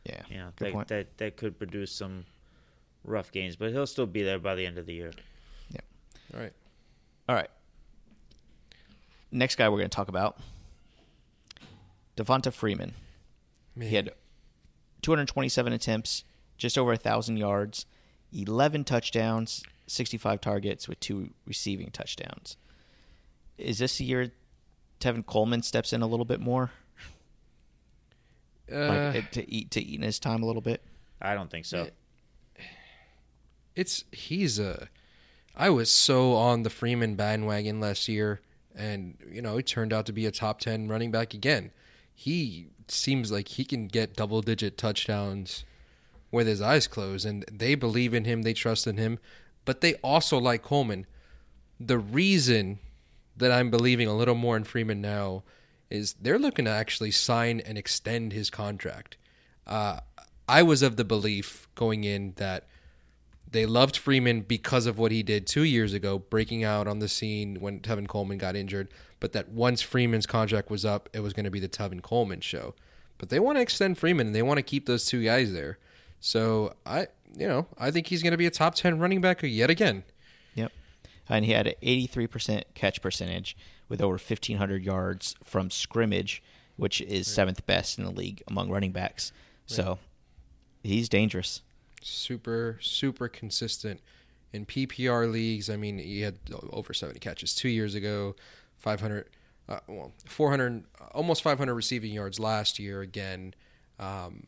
yeah, 0.05 0.23
you 0.29 0.37
know 0.37 0.53
good 0.57 0.67
that, 0.69 0.73
point. 0.75 0.89
that 0.89 1.19
that 1.19 1.37
could 1.37 1.59
produce 1.59 1.93
some 1.93 2.25
rough 3.05 3.33
games, 3.33 3.57
but 3.57 3.71
he'll 3.73 3.87
still 3.87 4.07
be 4.07 4.23
there 4.23 4.39
by 4.39 4.55
the 4.55 4.67
end 4.67 4.79
of 4.79 4.87
the 4.87 4.95
year. 4.95 5.13
Yeah. 5.71 5.81
All 6.35 6.41
right. 6.41 6.53
All 7.29 7.35
right. 7.35 7.51
Next 9.33 9.57
guy 9.57 9.69
we're 9.69 9.79
going 9.79 9.91
to 9.91 9.95
talk 9.95 10.09
about, 10.09 10.39
Devonta 12.17 12.53
Freeman. 12.53 12.95
Man. 13.77 13.89
He 13.89 13.95
had 13.97 14.11
227 15.03 15.73
attempts, 15.73 16.25
just 16.59 16.77
over 16.77 16.93
a 16.93 16.97
thousand 16.97 17.37
yards, 17.37 17.87
11 18.33 18.85
touchdowns, 18.85 19.63
65 19.87 20.41
targets 20.41 20.89
with 20.89 20.99
two 21.01 21.31
receiving 21.47 21.91
touchdowns. 21.91 22.57
Is 23.57 23.79
this 23.79 23.99
the 23.99 24.05
year 24.05 24.33
Tevin 25.01 25.25
Coleman 25.25 25.63
steps 25.63 25.93
in 25.93 26.03
a 26.03 26.07
little 26.07 26.25
bit 26.27 26.41
more, 26.41 26.71
Uh, 28.73 29.13
like 29.15 29.31
to 29.33 29.51
eat 29.51 29.71
to 29.73 29.81
eat 29.83 29.97
in 29.97 30.03
his 30.03 30.19
time 30.19 30.43
a 30.43 30.47
little 30.47 30.63
bit? 30.63 30.83
I 31.21 31.35
don't 31.35 31.51
think 31.51 31.65
so. 31.67 31.89
It's 33.81 34.05
he's 34.13 34.59
a. 34.59 34.89
I 35.57 35.71
was 35.71 35.91
so 35.91 36.35
on 36.35 36.63
the 36.63 36.71
Freeman 36.71 37.17
bandwagon 37.17 37.81
last 37.81 38.09
year, 38.09 38.41
and 38.77 39.17
you 39.33 39.41
know 39.41 39.57
it 39.57 39.67
turned 39.67 39.93
out 39.93 40.05
to 40.07 40.13
be 40.13 40.27
a 40.27 40.31
top 40.31 40.61
ten 40.61 40.87
running 40.87 41.11
back 41.11 41.33
again. 41.33 41.71
He 42.15 42.67
seems 42.89 43.33
like 43.33 43.49
he 43.49 43.65
can 43.65 43.87
get 43.87 44.15
double 44.15 44.43
digit 44.43 44.77
touchdowns 44.77 45.65
with 46.31 46.47
his 46.47 46.61
eyes 46.61 46.87
closed, 46.87 47.25
and 47.25 47.45
they 47.51 47.75
believe 47.75 48.13
in 48.13 48.27
him, 48.27 48.43
they 48.43 48.53
trust 48.53 48.87
in 48.87 48.99
him, 48.99 49.19
but 49.65 49.81
they 49.81 49.95
also 49.95 50.37
like 50.39 50.63
Coleman. 50.63 51.07
The 51.81 51.99
reason 51.99 52.79
that 53.35 53.51
I'm 53.51 53.71
believing 53.71 54.07
a 54.07 54.17
little 54.17 54.35
more 54.35 54.59
in 54.59 54.65
Freeman 54.65 55.01
now 55.01 55.43
is 55.89 56.13
they're 56.21 56.39
looking 56.39 56.67
to 56.67 56.71
actually 56.71 57.11
sign 57.11 57.61
and 57.61 57.79
extend 57.79 58.35
his 58.35 58.51
contract. 58.51 59.17
Uh, 59.67 60.01
I 60.47 60.63
was 60.63 60.83
of 60.83 60.97
the 60.97 61.05
belief 61.05 61.67
going 61.75 62.05
in 62.05 62.35
that 62.37 62.67
they 63.53 63.67
loved 63.67 63.97
Freeman 63.97 64.43
because 64.43 64.87
of 64.87 64.99
what 64.99 65.13
he 65.13 65.23
did 65.23 65.47
two 65.47 65.65
years 65.65 65.93
ago, 65.93 66.19
breaking 66.19 66.63
out 66.63 66.87
on 66.87 67.01
the 67.01 67.09
scene 67.09 67.57
when 67.57 67.81
Tevin 67.81 68.07
Coleman 68.07 68.39
got 68.39 68.57
injured. 68.57 68.89
But 69.19 69.33
that 69.33 69.49
once 69.51 69.83
Freeman's 69.83 70.27
contract 70.27 70.71
was 70.71 70.85
up, 70.85 71.09
it 71.13 71.21
was 71.21 71.33
going 71.33 71.45
to 71.45 71.51
be 71.51 71.61
the 71.61 71.69
Tevin 71.69 72.03
Coleman 72.03 72.41
show. 72.41 72.75
But 73.19 73.29
they 73.29 73.41
want 73.41 73.59
to 73.59 73.63
extend 73.63 73.99
Freeman 73.99 74.29
and 74.29 74.37
they 74.37 74.43
want 74.43 74.59
to 74.59 74.63
keep 74.63 74.87
those 74.87 75.07
two 75.07 75.23
guys 75.23 75.53
there. 75.53 75.79
So 76.21 76.75
I, 76.87 77.09
you 77.37 77.47
know, 77.47 77.67
I 77.77 77.91
think 77.91 78.07
he's 78.07 78.23
going 78.23 78.33
to 78.33 78.39
be 78.39 78.47
a 78.47 78.51
top 78.51 78.75
ten 78.75 78.99
running 78.99 79.21
back 79.21 79.43
yet 79.43 79.69
again. 79.69 80.05
Yep. 80.55 80.73
And 81.29 81.45
he 81.45 81.53
had 81.53 81.67
an 81.67 81.75
83% 81.83 82.63
catch 82.75 83.03
percentage 83.03 83.57
with 83.89 84.01
over 84.01 84.13
1,500 84.13 84.83
yards 84.83 85.35
from 85.43 85.71
scrimmage, 85.71 86.43
which 86.77 87.01
is 87.03 87.27
seventh 87.27 87.67
best 87.67 87.99
in 87.99 88.05
the 88.05 88.11
league 88.11 88.43
among 88.49 88.71
running 88.71 88.93
backs. 88.93 89.33
So 89.67 89.99
he's 90.83 91.09
dangerous. 91.09 91.63
Super 92.01 92.79
super 92.81 93.29
consistent 93.29 94.01
in 94.53 94.67
PPR 94.67 95.31
leagues. 95.31 95.71
I 95.71 95.77
mean, 95.77 95.99
he 95.99 96.23
had 96.23 96.39
over 96.71 96.93
70 96.93 97.19
catches 97.21 97.55
2 97.55 97.69
years 97.69 97.95
ago, 97.95 98.35
500 98.79 99.29
uh, 99.69 99.79
well, 99.87 100.13
400 100.27 100.83
almost 101.13 101.43
500 101.43 101.75
receiving 101.75 102.13
yards 102.13 102.41
last 102.41 102.79
year 102.79 103.01
again. 103.01 103.55
Um, 103.99 104.47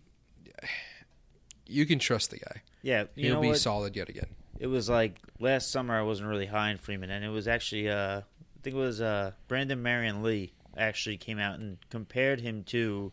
you 1.67 1.87
can 1.87 1.99
trust 1.99 2.31
the 2.31 2.39
guy. 2.39 2.63
Yeah, 2.83 3.05
He'll 3.15 3.41
be 3.41 3.49
what? 3.49 3.59
solid 3.59 3.95
yet 3.95 4.09
again. 4.09 4.27
It 4.59 4.67
was 4.67 4.89
like 4.89 5.19
last 5.39 5.71
summer 5.71 5.97
I 5.97 6.03
wasn't 6.03 6.29
really 6.29 6.47
high 6.47 6.71
on 6.71 6.79
Freeman, 6.79 7.11
and 7.11 7.25
it 7.25 7.29
was 7.29 7.47
actually 7.47 7.89
uh, 7.89 8.19
I 8.19 8.61
think 8.63 8.77
it 8.77 8.79
was 8.79 9.01
uh, 9.01 9.33
Brandon 9.49 9.83
Marion 9.83 10.23
Lee 10.23 10.53
actually 10.77 11.17
came 11.17 11.39
out 11.39 11.61
and 11.61 11.79
compared 11.91 12.41
him 12.41 12.65
to 12.65 13.13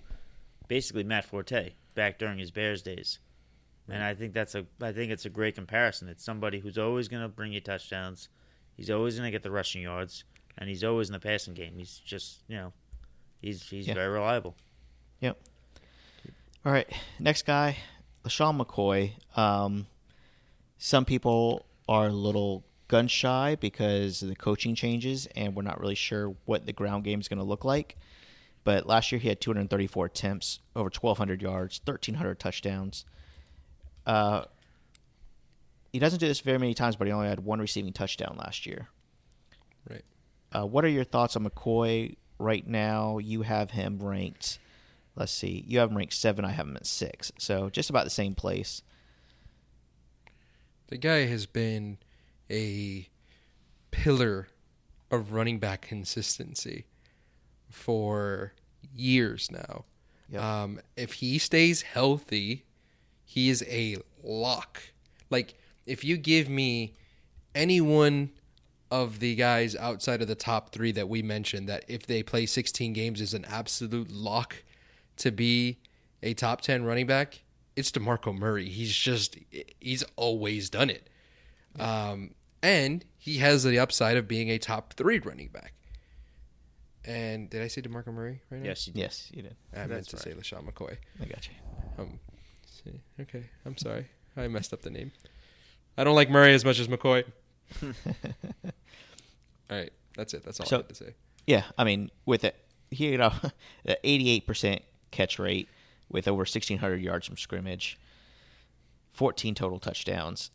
basically 0.67 1.03
Matt 1.03 1.25
Forte 1.25 1.73
back 1.93 2.17
during 2.17 2.39
his 2.39 2.51
Bears 2.51 2.81
days. 2.81 3.19
And 3.91 4.03
I 4.03 4.13
think 4.13 4.33
that's 4.33 4.55
a 4.55 4.65
I 4.81 4.91
think 4.91 5.11
it's 5.11 5.25
a 5.25 5.29
great 5.29 5.55
comparison. 5.55 6.07
It's 6.09 6.23
somebody 6.23 6.59
who's 6.59 6.77
always 6.77 7.07
going 7.07 7.23
to 7.23 7.29
bring 7.29 7.53
you 7.53 7.59
touchdowns. 7.61 8.29
He's 8.75 8.89
always 8.89 9.15
going 9.15 9.25
to 9.27 9.31
get 9.31 9.43
the 9.43 9.51
rushing 9.51 9.81
yards, 9.81 10.23
and 10.57 10.69
he's 10.69 10.83
always 10.83 11.09
in 11.09 11.13
the 11.13 11.19
passing 11.19 11.53
game. 11.53 11.73
He's 11.77 11.99
just 11.99 12.39
you 12.47 12.55
know, 12.57 12.73
he's 13.41 13.67
he's 13.69 13.87
Yeah. 13.87 13.93
very 13.95 14.09
reliable. 14.09 14.55
Yep. 15.21 15.37
All 16.65 16.71
right, 16.71 16.89
next 17.19 17.45
guy, 17.45 17.77
LeSean 18.25 18.59
McCoy. 18.61 19.11
Um, 19.37 19.87
some 20.77 21.05
people 21.05 21.65
are 21.87 22.07
a 22.07 22.11
little 22.13 22.65
gun 22.89 23.07
shy 23.07 23.55
because 23.59 24.21
of 24.21 24.29
the 24.29 24.35
coaching 24.35 24.75
changes, 24.75 25.27
and 25.35 25.55
we're 25.55 25.61
not 25.63 25.79
really 25.79 25.95
sure 25.95 26.35
what 26.45 26.65
the 26.65 26.73
ground 26.73 27.03
game 27.05 27.19
is 27.21 27.27
going 27.27 27.37
to 27.39 27.45
look 27.45 27.63
like. 27.63 27.97
But 28.65 28.85
last 28.85 29.11
year 29.11 29.19
he 29.19 29.29
had 29.29 29.39
234 29.39 30.05
attempts, 30.07 30.59
over 30.75 30.89
1,200 30.89 31.41
yards, 31.41 31.79
1,300 31.85 32.37
touchdowns. 32.39 33.05
Uh, 34.09 34.43
he 35.93 35.99
doesn't 35.99 36.17
do 36.17 36.27
this 36.27 36.39
very 36.39 36.57
many 36.57 36.73
times, 36.73 36.95
but 36.95 37.05
he 37.05 37.13
only 37.13 37.27
had 37.27 37.41
one 37.41 37.59
receiving 37.59 37.93
touchdown 37.93 38.37
last 38.39 38.65
year. 38.65 38.89
Right. 39.87 40.03
Uh, 40.51 40.65
what 40.65 40.83
are 40.83 40.89
your 40.89 41.03
thoughts 41.03 41.35
on 41.35 41.45
McCoy 41.47 42.15
right 42.39 42.65
now? 42.65 43.19
You 43.19 43.43
have 43.43 43.69
him 43.69 43.99
ranked. 44.01 44.57
Let's 45.15 45.31
see. 45.31 45.63
You 45.67 45.77
have 45.77 45.91
him 45.91 45.97
ranked 45.97 46.13
seven. 46.13 46.43
I 46.43 46.49
have 46.53 46.65
him 46.65 46.75
at 46.75 46.87
six. 46.87 47.31
So 47.37 47.69
just 47.69 47.91
about 47.91 48.03
the 48.03 48.09
same 48.09 48.33
place. 48.33 48.81
The 50.87 50.97
guy 50.97 51.27
has 51.27 51.45
been 51.45 51.99
a 52.49 53.07
pillar 53.91 54.47
of 55.11 55.33
running 55.33 55.59
back 55.59 55.81
consistency 55.81 56.87
for 57.69 58.53
years 58.91 59.51
now. 59.51 59.85
Yep. 60.31 60.41
Um, 60.41 60.79
if 60.97 61.13
he 61.13 61.37
stays 61.37 61.83
healthy, 61.83 62.65
he 63.29 63.51
is 63.51 63.63
a 63.69 63.97
lock. 64.23 64.81
Like, 65.29 65.53
if 65.85 66.03
you 66.03 66.17
give 66.17 66.49
me 66.49 66.95
any 67.53 67.79
one 67.79 68.31
of 68.89 69.19
the 69.19 69.35
guys 69.35 69.75
outside 69.75 70.23
of 70.23 70.27
the 70.27 70.33
top 70.33 70.71
three 70.71 70.91
that 70.93 71.07
we 71.07 71.21
mentioned, 71.21 71.69
that 71.69 71.85
if 71.87 72.07
they 72.07 72.23
play 72.23 72.47
16 72.47 72.91
games 72.91 73.21
is 73.21 73.35
an 73.35 73.45
absolute 73.45 74.09
lock 74.09 74.55
to 75.17 75.31
be 75.31 75.77
a 76.23 76.33
top 76.33 76.61
10 76.61 76.83
running 76.83 77.05
back, 77.05 77.41
it's 77.75 77.91
DeMarco 77.91 78.35
Murray. 78.35 78.67
He's 78.67 78.95
just, 78.95 79.37
he's 79.79 80.03
always 80.15 80.71
done 80.71 80.89
it. 80.89 81.07
Um, 81.79 82.31
and 82.63 83.05
he 83.19 83.37
has 83.37 83.63
the 83.63 83.77
upside 83.77 84.17
of 84.17 84.27
being 84.27 84.49
a 84.49 84.57
top 84.57 84.93
three 84.93 85.19
running 85.19 85.49
back. 85.49 85.75
And 87.05 87.47
did 87.47 87.61
I 87.61 87.67
say 87.67 87.83
DeMarco 87.83 88.07
Murray 88.07 88.41
right 88.49 88.61
now? 88.61 88.69
Yes, 88.69 88.87
you 88.87 88.93
Yes, 88.95 89.29
you 89.31 89.43
did. 89.43 89.55
I 89.71 89.81
meant 89.81 89.91
That's 89.91 90.07
to 90.07 90.17
say 90.17 90.31
LeSean 90.31 90.67
McCoy. 90.67 90.97
I 91.21 91.25
got 91.25 91.47
you. 91.47 91.53
Um, 91.99 92.19
see, 92.83 93.01
okay, 93.21 93.43
I'm 93.65 93.77
sorry. 93.77 94.07
I 94.37 94.47
messed 94.47 94.73
up 94.73 94.81
the 94.81 94.89
name. 94.89 95.11
I 95.97 96.03
don't 96.03 96.15
like 96.15 96.29
Murray 96.29 96.53
as 96.53 96.63
much 96.63 96.79
as 96.79 96.87
McCoy. 96.87 97.23
all 97.83 97.91
right, 99.69 99.91
that's 100.15 100.33
it. 100.33 100.43
That's 100.43 100.59
all 100.59 100.65
So- 100.65 100.77
I 100.77 100.79
had 100.79 100.89
to 100.89 100.95
say. 100.95 101.13
Yeah, 101.47 101.63
I 101.77 101.83
mean, 101.83 102.11
with 102.27 102.43
it, 102.43 102.55
he 102.91 103.11
had 103.11 103.21
a 103.21 103.53
88% 104.03 104.81
catch 105.11 105.39
rate 105.39 105.67
with 106.07 106.27
over 106.27 106.39
1,600 106.41 106.97
yards 107.01 107.25
from 107.25 107.37
scrimmage, 107.37 107.97
14 109.13 109.55
total 109.55 109.79
touchdowns. 109.79 110.51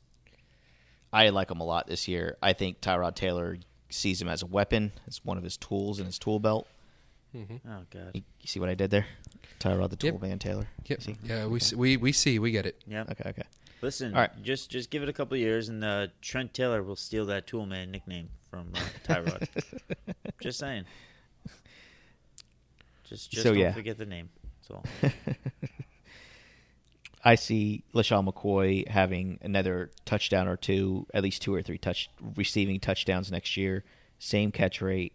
I 1.13 1.29
like 1.31 1.51
him 1.51 1.61
a 1.61 1.65
lot 1.65 1.87
this 1.89 2.07
year. 2.07 2.37
I 2.43 2.53
think 2.53 2.81
Tyrod 2.81 3.15
Taylor 3.17 3.59
sees 3.91 4.21
him 4.23 4.29
as 4.29 4.43
a 4.43 4.47
weapon, 4.47 4.93
as 5.09 5.25
one 5.25 5.37
of 5.37 5.43
his 5.45 5.57
tools 5.57 5.99
in 5.99 6.07
his 6.07 6.19
tool 6.19 6.39
belt. 6.39 6.69
Oh 7.37 7.83
god. 7.91 8.11
You, 8.15 8.23
you 8.41 8.47
see 8.47 8.61
what 8.61 8.69
I 8.69 8.75
did 8.75 8.91
there? 8.91 9.07
Tyrod 9.61 9.91
the 9.91 9.97
tool 9.97 10.13
Yep. 10.13 10.23
man 10.23 10.39
Taylor. 10.39 10.69
Yep. 10.87 11.03
See? 11.03 11.17
Yeah, 11.25 11.47
we 11.47 11.59
s- 11.59 11.73
we 11.73 11.97
we 11.97 12.13
see, 12.13 12.39
we 12.39 12.51
get 12.53 12.67
it. 12.67 12.81
Yeah. 12.87 13.03
Okay, 13.11 13.29
okay. 13.31 13.43
Listen, 13.83 14.15
All 14.15 14.21
right. 14.21 14.43
just 14.43 14.71
just 14.71 14.91
give 14.91 15.03
it 15.03 15.09
a 15.09 15.13
couple 15.13 15.35
of 15.35 15.41
years, 15.41 15.69
and 15.69 15.83
uh, 15.85 16.07
Trent 16.23 16.55
Taylor 16.55 16.83
will 16.83 16.97
steal 16.97 17.27
that 17.27 17.47
Toolman 17.47 17.89
nickname 17.91 18.29
from 18.51 18.73
uh, 18.75 18.79
Tyrod. 19.07 19.49
just 20.41 20.59
saying. 20.59 20.85
Just 23.05 23.31
just 23.31 23.43
So, 23.43 23.51
don't 23.51 23.59
yeah. 23.59 23.73
forget 23.73 23.99
the 23.99 24.07
name. 24.07 24.31
That's 24.69 24.71
all. 24.71 24.85
I 27.27 27.37
see 27.37 27.85
LeSean 27.95 28.27
McCoy 28.31 28.87
having 28.87 29.39
another 29.43 29.91
touchdown 30.05 30.47
or 30.47 30.57
two, 30.57 31.07
at 31.15 31.23
least 31.23 31.41
two 31.43 31.55
or 31.55 31.63
three 31.63 31.79
touch 31.79 32.11
receiving 32.37 32.81
touchdowns 32.81 33.33
next 33.33 33.57
year. 33.57 33.83
Same 34.19 34.53
catch 34.53 34.81
rate. 34.83 35.13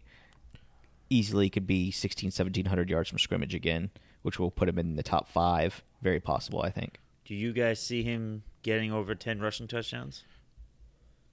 Easily 1.10 1.50
could 1.50 1.66
be 1.66 1.92
16, 1.92 2.28
1700 2.28 2.90
yards 2.90 3.10
from 3.10 3.20
scrimmage 3.20 3.56
again, 3.56 3.90
which 4.22 4.40
will 4.40 4.52
put 4.52 4.70
him 4.70 4.78
in 4.78 4.96
the 4.96 5.04
top 5.04 5.28
five. 5.28 5.84
Very 6.02 6.20
possible, 6.20 6.62
I 6.62 6.70
think. 6.70 7.00
Do 7.26 7.36
you 7.36 7.52
guys 7.54 7.80
see 7.82 8.04
him 8.04 8.44
getting 8.64 8.92
over 8.92 9.16
ten 9.16 9.40
rushing 9.40 9.68
touchdowns? 9.68 10.24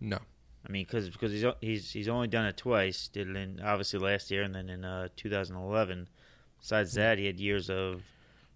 No. 0.00 0.18
I 0.66 0.72
mean, 0.72 0.84
because 0.84 1.08
because 1.08 1.32
he's 1.32 1.44
he's 1.60 1.92
he's 1.92 2.08
only 2.08 2.28
done 2.28 2.46
it 2.46 2.56
twice. 2.56 3.08
Did 3.08 3.28
it 3.28 3.36
in 3.36 3.60
obviously 3.64 3.98
last 4.00 4.30
year 4.30 4.42
and 4.42 4.54
then 4.54 4.68
in 4.68 4.84
uh, 4.84 5.08
2011. 5.16 6.08
Besides 6.60 6.94
that, 6.94 7.18
he 7.18 7.26
had 7.26 7.38
years 7.38 7.70
of 7.70 8.02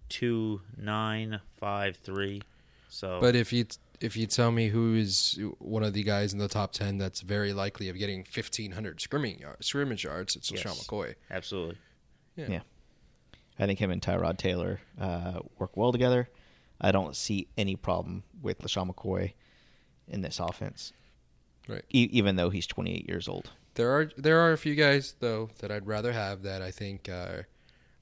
two, 0.08 0.60
nine, 0.76 1.40
five, 1.56 1.96
three. 1.96 2.42
So, 2.88 3.18
But 3.20 3.36
if 3.36 3.52
you 3.52 3.66
if 4.00 4.16
you 4.16 4.26
tell 4.26 4.50
me 4.50 4.68
who 4.68 4.94
is 4.94 5.38
one 5.58 5.82
of 5.82 5.92
the 5.92 6.02
guys 6.02 6.32
in 6.32 6.38
the 6.38 6.48
top 6.48 6.72
ten 6.72 6.98
that's 6.98 7.20
very 7.20 7.52
likely 7.52 7.88
of 7.88 7.98
getting 7.98 8.24
fifteen 8.24 8.72
hundred 8.72 9.00
scrimmage 9.00 9.40
yards, 9.40 9.66
scrimmage 9.66 10.04
yards, 10.04 10.36
it's 10.36 10.50
LeSean 10.50 10.64
Yes. 10.66 10.86
McCoy. 10.86 11.14
absolutely, 11.30 11.76
Yeah. 12.36 12.46
Yeah. 12.48 12.60
I 13.58 13.66
think 13.66 13.78
him 13.78 13.90
and 13.90 14.00
Tyrod 14.00 14.38
Taylor 14.38 14.80
uh, 14.98 15.40
work 15.58 15.76
well 15.76 15.92
together. 15.92 16.30
I 16.80 16.92
don't 16.92 17.14
see 17.14 17.46
any 17.58 17.76
problem 17.76 18.22
with 18.40 18.60
LeSean 18.60 18.90
McCoy 18.90 19.34
in 20.08 20.22
this 20.22 20.40
offense, 20.40 20.94
Right. 21.68 21.84
e- 21.90 22.08
even 22.10 22.36
though 22.36 22.48
he's 22.48 22.66
28 22.66 23.06
years 23.06 23.28
old. 23.28 23.50
There 23.74 23.90
are 23.90 24.10
there 24.16 24.40
are 24.40 24.52
a 24.52 24.58
few 24.58 24.74
guys 24.74 25.14
though 25.20 25.50
that 25.58 25.70
I'd 25.70 25.86
rather 25.86 26.12
have 26.12 26.42
that 26.42 26.62
I 26.62 26.70
think 26.70 27.08
uh, 27.08 27.42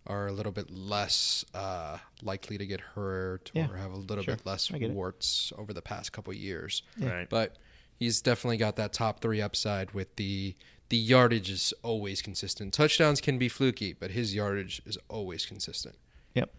are 0.09 0.27
a 0.27 0.33
little 0.33 0.53
bit 0.53 0.71
less 0.71 1.45
uh, 1.55 1.99
likely 2.23 2.57
to 2.59 2.67
get 2.67 2.81
hurt 2.81 3.51
Yeah, 3.55 3.69
or 3.71 3.77
have 3.77 3.93
a 3.93 3.97
little 3.97 4.25
sure. 4.25 4.37
bit 4.37 4.47
less 4.47 4.71
I 4.73 4.77
it. 4.79 4.91
warts 4.91 5.53
over 5.59 5.73
the 5.73 5.83
past 5.83 6.13
couple 6.13 6.33
years. 6.33 6.83
right? 6.99 7.29
But 7.29 7.57
he's 7.99 8.21
definitely 8.21 8.57
got 8.57 8.77
that 8.77 8.93
top 8.93 9.21
three 9.21 9.41
upside 9.41 9.93
with 9.93 10.17
the 10.17 10.55
the 10.91 10.97
yardage 10.97 11.51
is 11.51 11.75
always 11.83 12.23
consistent. 12.23 12.73
Touchdowns 12.73 13.21
can 13.21 13.37
be 13.37 13.51
fluky, 13.51 13.93
but 13.93 14.13
his 14.13 14.35
yardage 14.35 14.81
is 14.87 14.97
always 15.09 15.45
consistent. 15.45 15.97
Yep. 16.35 16.51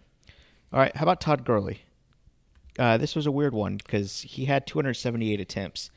All 0.72 0.80
right. 0.80 0.96
How 0.96 1.02
about 1.04 1.20
Todd 1.20 1.44
Gurley? 1.44 1.82
Uh, 2.78 2.98
this 2.98 3.16
was 3.16 3.26
a 3.26 3.32
weird 3.32 3.54
one 3.56 3.78
because 3.78 4.22
he 4.22 4.46
had 4.46 4.68
278 4.68 5.40
attempts, 5.42 5.90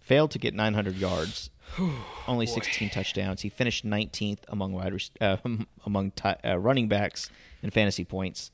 failed 0.00 0.30
to 0.30 0.38
get 0.38 0.54
900 0.54 0.96
yards, 0.96 1.50
only 2.28 2.46
16 2.46 2.90
touchdowns. 2.90 3.42
He 3.42 3.48
finished 3.48 3.84
19th 3.84 4.40
among 4.48 4.72
wide 4.72 4.92
rec- 4.92 5.10
uh, 5.20 5.36
among 5.84 6.10
ti 6.12 6.30
uh, 6.44 6.58
running 6.58 6.88
backs 6.88 7.30
in 7.62 7.70
fantasy 7.70 8.04
points. 8.04 8.50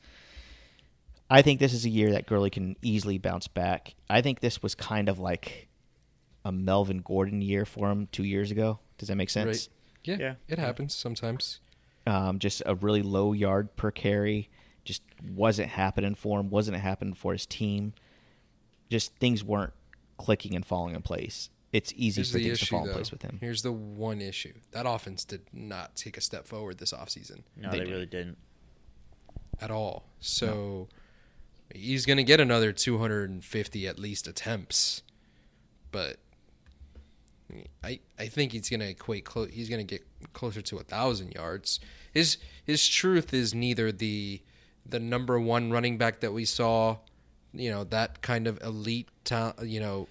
I 1.31 1.41
think 1.43 1.61
this 1.61 1.73
is 1.73 1.85
a 1.87 1.89
year 1.89 2.13
that 2.13 2.27
Gurley 2.27 2.51
can 2.51 2.77
easily 2.83 3.17
bounce 3.19 3.49
back. 3.49 3.95
I 4.11 4.21
think 4.21 4.41
this 4.41 4.63
was 4.63 4.75
kind 4.75 5.09
of 5.09 5.19
like 5.19 5.69
a 6.45 6.53
Melvin 6.53 6.99
Gordon 6.99 7.41
year 7.41 7.65
for 7.65 7.91
him 7.91 8.09
two 8.13 8.25
years 8.25 8.51
ago. 8.51 8.81
Does 8.99 9.09
that 9.09 9.17
make 9.17 9.31
sense? 9.31 9.47
Right? 9.47 9.69
Yeah, 10.05 10.17
Yeah. 10.19 10.35
it 10.49 10.59
happens 10.59 10.95
sometimes. 10.95 11.61
um, 12.07 12.39
just 12.41 12.63
a 12.67 12.75
really 12.75 13.01
low 13.03 13.33
yard 13.33 13.77
per 13.77 13.91
carry. 13.93 14.51
Just 14.85 15.03
wasn't 15.35 15.69
happening 15.71 16.17
for 16.17 16.41
him. 16.41 16.51
Wasn't 16.51 16.77
happening 16.77 17.15
for 17.15 17.33
his 17.33 17.47
team. 17.47 17.95
Just 18.91 19.15
things 19.17 19.45
weren't 19.45 19.73
clicking 20.19 20.55
and 20.57 20.67
falling 20.67 20.95
in 20.97 21.03
place. 21.03 21.49
It's 21.73 21.93
easy 21.97 22.21
Here's 22.21 22.31
for 22.33 22.39
the 22.39 22.45
things 22.45 22.61
to 22.61 22.67
fall 22.67 22.81
in 22.83 22.87
though. 22.89 22.93
place 22.95 23.11
with 23.11 23.23
him. 23.23 23.39
Here's 23.41 23.63
the 23.63 23.73
one 23.73 24.21
issue: 24.21 24.53
that 24.73 24.85
offense 24.87 25.25
did 25.25 25.43
not 25.53 25.97
take 25.97 26.17
a 26.17 26.21
step 26.21 26.47
forward 26.47 26.79
this 26.79 26.93
offseason. 26.93 27.43
no, 27.57 27.71
they 27.71 27.79
they, 27.79 27.85
did. 27.85 27.91
really 27.93 28.07
didn't. 28.07 28.37
at 29.61 29.71
all. 29.71 30.05
So 30.21 30.89
he's 31.75 32.05
going 32.05 32.19
to 32.19 32.25
get 32.25 32.41
another 32.41 32.73
250 32.73 33.87
at 33.89 33.99
least 33.99 34.29
attempts, 34.29 35.03
but 35.91 36.19
I 37.85 38.01
I 38.19 38.27
think 38.27 38.53
he's 38.53 38.69
going 38.69 38.81
to 38.81 38.89
equate. 38.89 39.25
Clo- 39.25 39.47
he's 39.47 39.69
going 39.69 39.87
to 39.87 39.91
get 39.99 40.05
closer 40.33 40.63
to 40.63 40.79
a 40.79 40.83
thousand 40.83 41.35
yards. 41.35 41.81
His 42.13 42.39
his 42.65 42.87
truth 42.89 43.33
is 43.35 43.55
neither 43.55 43.93
the 43.93 44.41
the 44.85 45.01
number 45.01 45.39
one 45.41 45.71
running 45.71 45.97
back 45.99 46.21
that 46.21 46.33
we 46.33 46.45
saw, 46.45 46.99
you 47.55 47.71
know, 47.71 47.85
that 47.85 48.21
kind 48.21 48.47
of 48.47 48.61
elite, 48.63 49.09
ta- 49.25 49.55
you 49.63 49.81
know, 49.81 50.09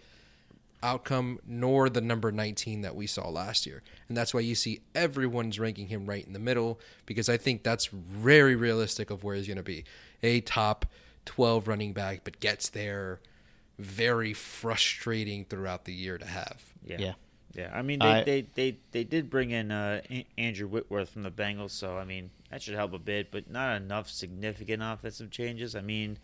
outcome, 0.83 1.39
nor 1.45 1.89
the 1.89 2.01
number 2.01 2.31
19 2.31 2.81
that 2.81 2.95
we 2.95 3.07
saw 3.07 3.29
last 3.29 3.65
year. 3.65 3.83
And 4.07 4.17
that's 4.17 4.33
why 4.33 4.39
you 4.41 4.55
see 4.55 4.81
everyone's 4.95 5.59
ranking 5.59 5.87
him 5.87 6.05
right 6.05 6.25
in 6.25 6.33
the 6.33 6.39
middle 6.39 6.79
because 7.05 7.29
I 7.29 7.37
think 7.37 7.63
that's 7.63 7.87
very 7.87 8.55
realistic 8.55 9.09
of 9.09 9.23
where 9.23 9.35
he's 9.35 9.47
going 9.47 9.57
to 9.57 9.63
be. 9.63 9.83
A 10.23 10.41
top 10.41 10.85
12 11.25 11.67
running 11.67 11.93
back, 11.93 12.21
but 12.23 12.39
gets 12.39 12.69
there 12.69 13.19
very 13.79 14.33
frustrating 14.33 15.45
throughout 15.45 15.85
the 15.85 15.93
year 15.93 16.17
to 16.17 16.25
have. 16.25 16.61
Yeah. 16.85 16.97
Yeah. 16.99 17.13
Yeah, 17.53 17.69
I 17.73 17.81
mean 17.81 17.99
they, 17.99 18.05
I- 18.05 18.23
they, 18.23 18.41
they, 18.55 18.77
they 18.91 19.03
did 19.03 19.29
bring 19.29 19.51
in 19.51 19.71
uh, 19.73 19.99
Andrew 20.37 20.67
Whitworth 20.69 21.09
from 21.09 21.23
the 21.23 21.31
Bengals, 21.31 21.71
so 21.71 21.97
I 21.97 22.05
mean 22.05 22.29
that 22.49 22.61
should 22.61 22.75
help 22.75 22.93
a 22.93 22.97
bit, 22.99 23.29
but 23.29 23.49
not 23.51 23.75
enough 23.75 24.09
significant 24.09 24.81
offensive 24.81 25.31
changes. 25.31 25.75
I 25.75 25.81
mean, 25.81 26.17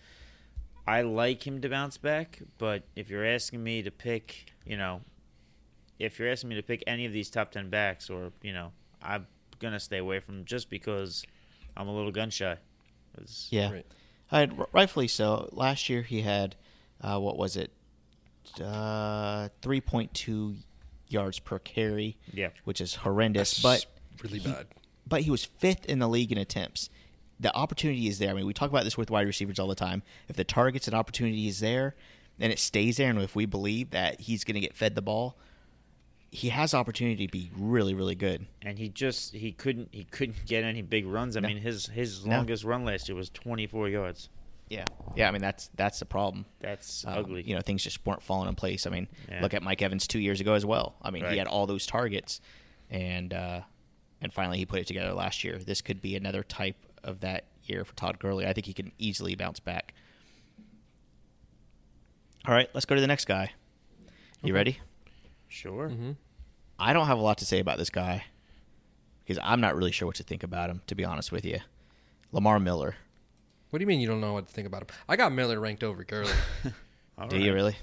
I 0.87 1.01
like 1.01 1.45
him 1.45 1.59
to 1.61 1.69
bounce 1.69 1.97
back, 1.97 2.39
but 2.57 2.83
if 2.95 3.09
you're 3.09 3.25
asking 3.25 3.63
me 3.63 3.81
to 3.83 3.91
pick, 3.91 4.51
you 4.65 4.77
know, 4.77 5.01
if 5.99 6.17
you're 6.17 6.29
asking 6.31 6.49
me 6.49 6.55
to 6.55 6.63
pick 6.63 6.83
any 6.87 7.05
of 7.05 7.11
these 7.11 7.29
top 7.29 7.51
ten 7.51 7.69
backs, 7.69 8.09
or 8.09 8.31
you 8.41 8.53
know, 8.53 8.71
I'm 9.01 9.27
gonna 9.59 9.79
stay 9.79 9.97
away 9.97 10.19
from 10.19 10.39
him 10.39 10.45
just 10.45 10.69
because 10.69 11.23
I'm 11.75 11.87
a 11.87 11.93
little 11.95 12.11
gun 12.11 12.29
shy. 12.29 12.57
'Cause- 13.15 13.47
Yeah, 13.51 13.71
Right. 13.71 13.85
I, 14.31 14.45
rightfully 14.71 15.07
so. 15.07 15.49
Last 15.51 15.89
year 15.89 16.01
he 16.03 16.21
had 16.21 16.55
uh, 17.01 17.19
what 17.19 17.37
was 17.37 17.57
it? 17.57 17.71
Uh, 18.61 19.49
three 19.61 19.81
point 19.81 20.13
two 20.13 20.55
yards 21.09 21.39
per 21.39 21.59
carry. 21.59 22.17
Yeah. 22.33 22.49
which 22.63 22.79
is 22.81 22.95
horrendous. 22.95 23.61
That's 23.61 23.85
but 23.85 24.23
really 24.23 24.39
he- 24.39 24.51
bad. 24.51 24.67
But 25.05 25.21
he 25.21 25.31
was 25.31 25.45
fifth 25.45 25.85
in 25.85 25.99
the 25.99 26.07
league 26.09 26.31
in 26.31 26.37
attempts. 26.37 26.89
The 27.39 27.55
opportunity 27.55 28.07
is 28.07 28.17
there. 28.19 28.29
I 28.31 28.33
mean, 28.33 28.45
we 28.47 28.53
talk 28.53 28.69
about 28.69 28.83
this 28.83 28.97
with 28.97 29.11
wide 29.11 29.27
receivers 29.27 29.59
all 29.59 29.67
the 29.67 29.75
time. 29.75 30.01
If 30.27 30.35
the 30.35 30.43
targets 30.43 30.87
and 30.87 30.95
opportunity 30.95 31.47
is 31.47 31.59
there, 31.59 31.95
and 32.39 32.51
it 32.51 32.59
stays 32.59 32.97
there, 32.97 33.09
and 33.09 33.19
if 33.21 33.35
we 33.35 33.45
believe 33.45 33.91
that 33.91 34.21
he's 34.21 34.43
going 34.43 34.55
to 34.55 34.59
get 34.59 34.75
fed 34.75 34.95
the 34.95 35.01
ball, 35.01 35.37
he 36.31 36.49
has 36.49 36.73
opportunity 36.73 37.25
to 37.27 37.31
be 37.31 37.51
really, 37.57 37.93
really 37.93 38.15
good. 38.15 38.47
and 38.61 38.77
he 38.77 38.89
just 38.89 39.33
he 39.33 39.51
couldn't 39.51 39.89
he 39.91 40.03
couldn't 40.03 40.45
get 40.45 40.63
any 40.63 40.81
big 40.81 41.05
runs. 41.05 41.37
I 41.37 41.39
No. 41.41 41.47
mean 41.47 41.57
his 41.57 41.87
his 41.87 42.25
No. 42.25 42.37
longest 42.37 42.63
run 42.63 42.83
last 42.85 43.07
year 43.07 43.15
was 43.15 43.29
24 43.29 43.87
yards. 43.89 44.29
Yeah, 44.69 44.83
yeah. 45.15 45.29
I 45.29 45.31
mean, 45.31 45.41
that's 45.41 45.69
that's 45.75 45.99
the 45.99 46.05
problem. 46.05 46.45
That's 46.59 47.05
Um, 47.05 47.13
ugly. 47.19 47.43
You 47.43 47.55
know, 47.55 47.61
things 47.61 47.83
just 47.83 48.05
weren't 48.05 48.21
falling 48.21 48.49
in 48.49 48.55
place. 48.55 48.85
I 48.85 48.89
mean, 48.89 49.07
Yeah. 49.29 49.41
look 49.41 49.53
at 49.53 49.63
Mike 49.63 49.81
Evans 49.81 50.05
two 50.07 50.19
years 50.19 50.41
ago 50.41 50.53
as 50.55 50.65
well. 50.65 50.95
I 51.01 51.09
mean, 51.11 51.23
Right. 51.23 51.31
he 51.33 51.37
had 51.37 51.47
all 51.47 51.65
those 51.65 51.85
targets, 51.85 52.41
and 52.89 53.33
uh, 53.33 53.61
and 54.21 54.33
finally 54.33 54.57
he 54.57 54.65
put 54.65 54.79
it 54.79 54.87
together 54.87 55.13
last 55.13 55.43
year. 55.45 55.57
This 55.59 55.81
could 55.81 56.01
be 56.01 56.15
another 56.17 56.43
type 56.43 56.75
of 57.07 57.21
that 57.21 57.45
year 57.63 57.83
for 57.83 57.95
Todd 57.95 58.19
Gurley. 58.19 58.45
I 58.45 58.53
think 58.53 58.67
he 58.67 58.73
can 58.73 58.91
easily 58.99 59.35
bounce 59.35 59.59
back. 59.59 59.93
All 62.45 62.53
right, 62.53 62.69
let's 62.73 62.85
go 62.85 62.95
to 62.95 63.01
the 63.01 63.07
next 63.07 63.25
guy. 63.25 63.51
You 64.43 64.53
ready? 64.53 64.79
Sure. 65.47 65.89
Mm-hmm. 65.89 66.11
I 66.79 66.93
don't 66.93 67.07
have 67.07 67.17
a 67.17 67.21
lot 67.21 67.39
to 67.39 67.45
say 67.45 67.59
about 67.59 67.77
this 67.77 67.89
guy 67.89 68.23
because 69.25 69.41
I'm 69.43 69.59
not 69.59 69.75
really 69.75 69.91
sure 69.91 70.05
what 70.05 70.15
to 70.17 70.23
think 70.23 70.43
about 70.43 70.69
him. 70.69 70.81
To 70.87 70.95
be 70.95 71.03
honest 71.03 71.31
with 71.31 71.43
you, 71.43 71.59
Lamar 72.31 72.59
Miller. 72.59 72.95
What 73.69 73.79
do 73.79 73.83
you 73.83 73.87
mean 73.87 73.99
you 73.99 74.07
don't 74.07 74.21
know 74.21 74.33
what 74.33 74.47
to 74.47 74.53
think 74.53 74.67
about 74.67 74.83
him? 74.83 74.87
I 75.09 75.15
got 75.15 75.33
Miller 75.33 75.59
ranked 75.59 75.83
over 75.83 76.03
Gurley. 76.03 76.31
All 77.17 77.27
Do 77.27 77.37
you 77.37 77.53
really? 77.53 77.75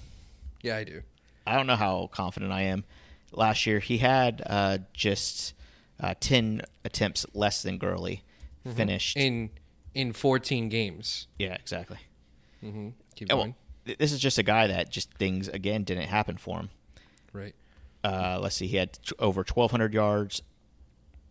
yeah, 0.62 0.76
I 0.76 0.84
do. 0.84 1.02
I 1.46 1.56
don't 1.56 1.66
know 1.66 1.76
how 1.76 2.08
confident 2.12 2.52
I 2.52 2.62
am. 2.62 2.84
Last 3.32 3.66
year, 3.66 3.80
he 3.80 3.98
had 3.98 4.42
uh, 4.46 4.78
just 4.94 5.52
uh, 6.00 6.14
10 6.20 6.62
attempts 6.84 7.26
less 7.34 7.62
than 7.62 7.76
Gurley. 7.78 8.22
Finished. 8.72 9.16
In 9.16 9.50
in 9.94 10.12
14 10.12 10.68
games. 10.68 11.28
yeah, 11.38 11.54
exactly. 11.54 11.98
hmm 12.60 12.88
Keep 13.14 13.28
Oh, 13.32 13.36
going. 13.36 13.48
well, 13.50 13.56
th- 13.86 13.98
this 13.98 14.10
is 14.12 14.18
just 14.18 14.38
a 14.38 14.42
guy 14.42 14.66
that 14.66 14.90
just 14.90 15.12
things, 15.14 15.46
again, 15.48 15.84
didn't 15.84 16.08
happen 16.08 16.36
for 16.36 16.58
him. 16.58 16.70
Right. 17.32 17.54
Uh, 18.02 18.38
let's 18.42 18.56
see, 18.56 18.66
he 18.66 18.76
had 18.76 18.94
t- 18.94 19.14
over 19.20 19.40
1,200 19.42 19.94
yards. 19.94 20.42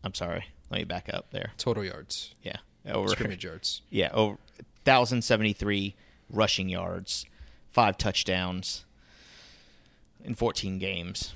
I'm 0.04 0.14
sorry. 0.14 0.46
Let 0.70 0.78
me 0.78 0.84
back 0.86 1.10
up 1.14 1.32
there. 1.32 1.52
Total 1.58 1.84
yards. 1.84 2.34
Yeah. 2.42 2.58
Over, 2.88 3.10
Scrimmage 3.10 3.44
yards. 3.44 3.82
Yeah, 3.90 4.10
over 4.14 4.38
1,073 4.86 5.96
rushing 6.30 6.70
yards, 6.70 7.26
five 7.72 7.98
touchdowns 7.98 8.86
in 10.24 10.36
14 10.36 10.80
games. 10.80 11.34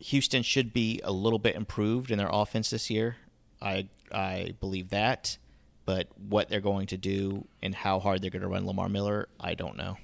Houston 0.00 0.42
should 0.42 0.72
be 0.72 1.00
a 1.02 1.10
little 1.12 1.38
bit 1.38 1.56
improved 1.56 2.10
in 2.10 2.18
their 2.18 2.28
offense 2.30 2.70
this 2.70 2.90
year. 2.90 3.16
I 3.60 3.88
I 4.12 4.54
believe 4.60 4.90
that, 4.90 5.38
but 5.84 6.08
what 6.16 6.48
they're 6.48 6.60
going 6.60 6.86
to 6.88 6.96
do 6.96 7.46
and 7.62 7.74
how 7.74 7.98
hard 8.00 8.22
they're 8.22 8.30
going 8.30 8.42
to 8.42 8.48
run 8.48 8.66
Lamar 8.66 8.88
Miller, 8.88 9.28
I 9.40 9.54
don't 9.54 9.76
know. 9.76 9.96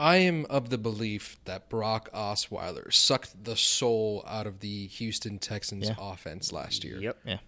I 0.00 0.18
am 0.18 0.46
of 0.48 0.70
the 0.70 0.78
belief 0.78 1.38
that 1.44 1.68
Brock 1.68 2.08
Osweiler 2.14 2.92
sucked 2.92 3.42
the 3.44 3.56
soul 3.56 4.24
out 4.28 4.46
of 4.46 4.60
the 4.60 4.86
Houston 4.86 5.38
Texans 5.38 5.88
Yeah. 5.88 5.94
offense 5.98 6.52
last 6.52 6.84
year. 6.84 7.00
Yep. 7.00 7.18
Yeah. 7.24 7.38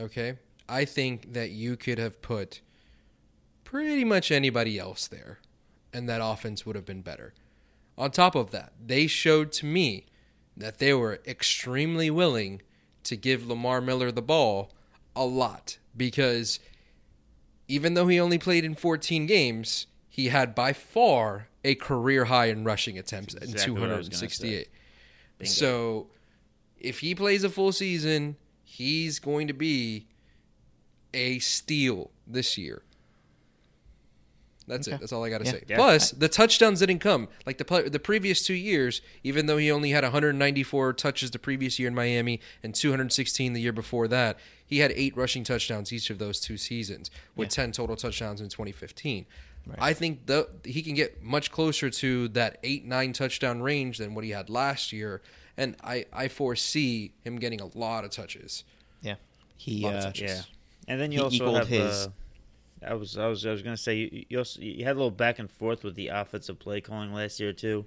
Okay. 0.00 0.34
I 0.68 0.84
think 0.84 1.32
that 1.34 1.50
you 1.50 1.76
could 1.76 1.98
have 1.98 2.20
put 2.20 2.60
pretty 3.62 4.04
much 4.04 4.32
anybody 4.32 4.78
else 4.78 5.06
there, 5.06 5.38
and 5.92 6.08
that 6.08 6.20
offense 6.22 6.66
would 6.66 6.74
have 6.74 6.84
been 6.84 7.02
better. 7.02 7.32
On 7.96 8.10
top 8.10 8.34
of 8.34 8.50
that, 8.50 8.72
they 8.84 9.06
showed 9.06 9.52
to 9.52 9.66
me 9.66 10.06
that 10.56 10.78
they 10.78 10.92
were 10.92 11.20
extremely 11.26 12.10
willing 12.10 12.60
to 13.06 13.16
give 13.16 13.46
Lamar 13.46 13.80
Miller 13.80 14.12
the 14.12 14.22
ball 14.22 14.72
a 15.14 15.24
lot 15.24 15.78
because 15.96 16.60
even 17.68 17.94
though 17.94 18.06
he 18.06 18.20
only 18.20 18.38
played 18.38 18.64
in 18.64 18.74
14 18.74 19.26
games, 19.26 19.86
he 20.08 20.28
had 20.28 20.54
by 20.54 20.72
far 20.72 21.48
a 21.64 21.74
career 21.74 22.26
high 22.26 22.46
in 22.46 22.64
rushing 22.64 22.98
attempts 22.98 23.34
at 23.34 23.44
exactly 23.44 23.80
what 23.80 23.90
I 23.90 23.96
was 23.96 24.08
gonna 24.08 24.30
say. 24.30 24.64
268. 25.38 25.48
So 25.48 26.08
if 26.78 27.00
he 27.00 27.14
plays 27.14 27.44
a 27.44 27.50
full 27.50 27.72
season, 27.72 28.36
he's 28.64 29.18
going 29.18 29.48
to 29.48 29.52
be 29.52 30.06
a 31.12 31.38
steal 31.38 32.10
this 32.26 32.56
year. 32.56 32.82
That's 34.68 34.88
Okay. 34.88 34.96
it. 34.96 35.00
That's 35.00 35.12
all 35.12 35.22
I 35.24 35.30
got 35.30 35.38
to 35.38 35.44
Yeah. 35.44 35.50
say. 35.52 35.62
Yeah. 35.68 35.76
Plus, 35.76 36.10
the 36.10 36.28
touchdowns 36.28 36.80
didn't 36.80 36.98
come 36.98 37.28
like 37.46 37.58
the 37.58 37.88
the 37.90 38.00
previous 38.00 38.44
two 38.44 38.54
years. 38.54 39.00
Even 39.22 39.46
though 39.46 39.58
he 39.58 39.70
only 39.70 39.90
had 39.90 40.02
194 40.02 40.92
touches 40.92 41.30
the 41.30 41.38
previous 41.38 41.78
year 41.78 41.88
in 41.88 41.94
Miami 41.94 42.40
and 42.62 42.74
216 42.74 43.52
the 43.52 43.60
year 43.60 43.72
before 43.72 44.08
that, 44.08 44.38
he 44.66 44.78
had 44.78 44.92
eight 44.92 45.16
rushing 45.16 45.44
touchdowns 45.44 45.92
each 45.92 46.10
of 46.10 46.18
those 46.18 46.40
two 46.40 46.56
seasons, 46.56 47.10
with 47.36 47.48
10 47.50 47.72
total 47.72 47.94
touchdowns 47.96 48.40
in 48.40 48.48
2015. 48.48 49.26
I 49.78 49.92
think 49.94 50.26
the, 50.26 50.48
he 50.64 50.80
can 50.80 50.94
get 50.94 51.22
much 51.24 51.50
closer 51.50 51.90
to 51.90 52.28
that 52.28 52.58
eight 52.62 52.84
nine 52.84 53.12
touchdown 53.12 53.62
range 53.62 53.98
than 53.98 54.14
what 54.14 54.24
he 54.24 54.30
had 54.30 54.48
last 54.48 54.92
year, 54.92 55.22
and 55.56 55.74
I 55.82 56.06
I 56.12 56.28
foresee 56.28 57.12
him 57.24 57.36
getting 57.40 57.60
a 57.60 57.66
lot 57.76 58.04
of 58.04 58.10
touches. 58.10 58.62
Yeah. 59.02 59.16
He 59.56 59.80
Lot 59.82 59.94
of 59.94 59.98
uh, 60.00 60.04
touches. 60.04 60.30
Yeah. 60.30 60.42
And 60.86 61.00
then 61.00 61.10
you 61.10 61.18
He 61.18 61.40
also 61.40 61.54
have 61.54 61.66
his- 61.66 62.06
uh, 62.06 62.10
I 62.84 62.94
was 62.94 63.16
I 63.16 63.26
was 63.26 63.44
I 63.46 63.50
was 63.50 63.62
gonna 63.62 63.76
say 63.76 63.96
you 63.96 64.24
you, 64.28 64.38
also, 64.38 64.60
you 64.60 64.84
had 64.84 64.92
a 64.92 64.98
little 64.98 65.10
back 65.10 65.38
and 65.38 65.50
forth 65.50 65.84
with 65.84 65.94
the 65.94 66.08
offensive 66.08 66.58
play 66.58 66.80
calling 66.80 67.12
last 67.12 67.40
year 67.40 67.52
too, 67.52 67.86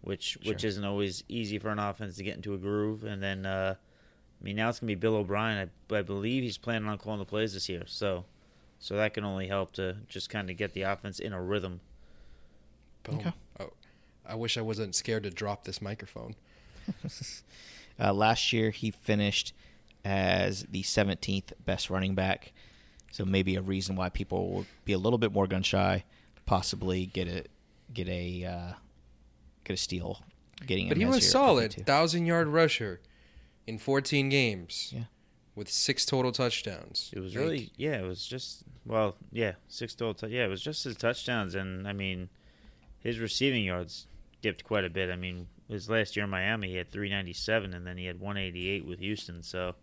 which 0.00 0.38
which 0.44 0.64
isn't 0.64 0.84
always 0.84 1.24
easy 1.28 1.58
for 1.58 1.70
an 1.70 1.78
offense 1.78 2.16
to 2.16 2.22
get 2.22 2.36
into 2.36 2.54
a 2.54 2.58
groove. 2.58 3.04
And 3.04 3.22
then 3.22 3.46
uh, 3.46 3.74
I 4.40 4.44
mean 4.44 4.56
now 4.56 4.68
it's 4.68 4.80
gonna 4.80 4.88
be 4.88 4.94
Bill 4.94 5.16
O'Brien. 5.16 5.68
I, 5.90 5.94
I 5.94 6.02
believe 6.02 6.42
he's 6.42 6.58
planning 6.58 6.88
on 6.88 6.98
calling 6.98 7.18
the 7.18 7.24
plays 7.24 7.54
this 7.54 7.68
year. 7.68 7.82
So 7.86 8.24
so 8.78 8.96
that 8.96 9.14
can 9.14 9.24
only 9.24 9.48
help 9.48 9.72
to 9.72 9.96
just 10.08 10.30
kind 10.30 10.50
of 10.50 10.56
get 10.56 10.72
the 10.72 10.82
offense 10.82 11.18
in 11.18 11.32
a 11.32 11.40
rhythm. 11.40 11.80
Boom. 13.04 13.18
Okay. 13.18 13.32
Oh, 13.60 13.70
I 14.26 14.34
wish 14.34 14.56
I 14.56 14.60
wasn't 14.60 14.94
scared 14.94 15.24
to 15.24 15.30
drop 15.30 15.64
this 15.64 15.82
microphone. 15.82 16.34
Uh, 18.00 18.12
last 18.12 18.52
year, 18.52 18.70
he 18.70 18.90
finished 18.90 19.52
as 20.04 20.64
the 20.70 20.82
17th 20.82 21.52
best 21.64 21.90
running 21.90 22.14
back. 22.14 22.52
So 23.12 23.24
maybe 23.24 23.54
a 23.56 23.62
reason 23.62 23.94
why 23.94 24.08
people 24.08 24.50
will 24.50 24.66
be 24.84 24.92
a 24.94 24.98
little 24.98 25.18
bit 25.18 25.32
more 25.32 25.46
gun 25.46 25.62
shy, 25.62 26.02
possibly 26.46 27.06
get 27.06 27.28
a 27.28 27.44
get 27.94 28.08
a 28.08 28.44
uh, 28.44 28.72
get 29.64 29.74
a 29.74 29.76
steal. 29.76 30.20
Getting 30.66 30.88
But 30.88 30.96
he 30.96 31.04
was 31.04 31.16
your 31.16 31.30
solid, 31.30 31.72
thousand 31.86 32.26
yard 32.26 32.48
rusher 32.48 33.00
in 33.66 33.78
14 33.78 34.28
games. 34.28 34.92
Yeah. 34.94 35.04
With 35.54 35.68
six 35.68 36.06
total 36.06 36.32
touchdowns. 36.32 37.10
It 37.12 37.20
was 37.20 37.34
Like, 37.34 37.44
really 37.44 37.70
yeah. 37.76 37.98
It 37.98 38.06
was 38.06 38.26
just 38.26 38.62
well 38.86 39.16
yeah 39.30 39.52
six 39.68 39.94
total. 39.94 40.14
tou- 40.14 40.28
yeah, 40.34 40.44
it 40.44 40.48
was 40.48 40.62
just 40.62 40.82
his 40.84 40.96
touchdowns 40.96 41.54
and 41.54 41.86
I 41.86 41.92
mean 41.92 42.30
his 43.00 43.18
receiving 43.18 43.64
yards 43.64 44.06
dipped 44.40 44.64
quite 44.64 44.84
a 44.84 44.90
bit. 44.90 45.10
I 45.10 45.16
mean 45.16 45.48
his 45.68 45.90
last 45.90 46.16
year 46.16 46.24
in 46.24 46.30
Miami 46.30 46.68
he 46.68 46.76
had 46.76 46.90
397 46.90 47.74
and 47.74 47.86
then 47.86 47.98
he 47.98 48.06
had 48.06 48.18
188 48.20 48.86
with 48.86 49.00
Houston. 49.00 49.42
So 49.42 49.74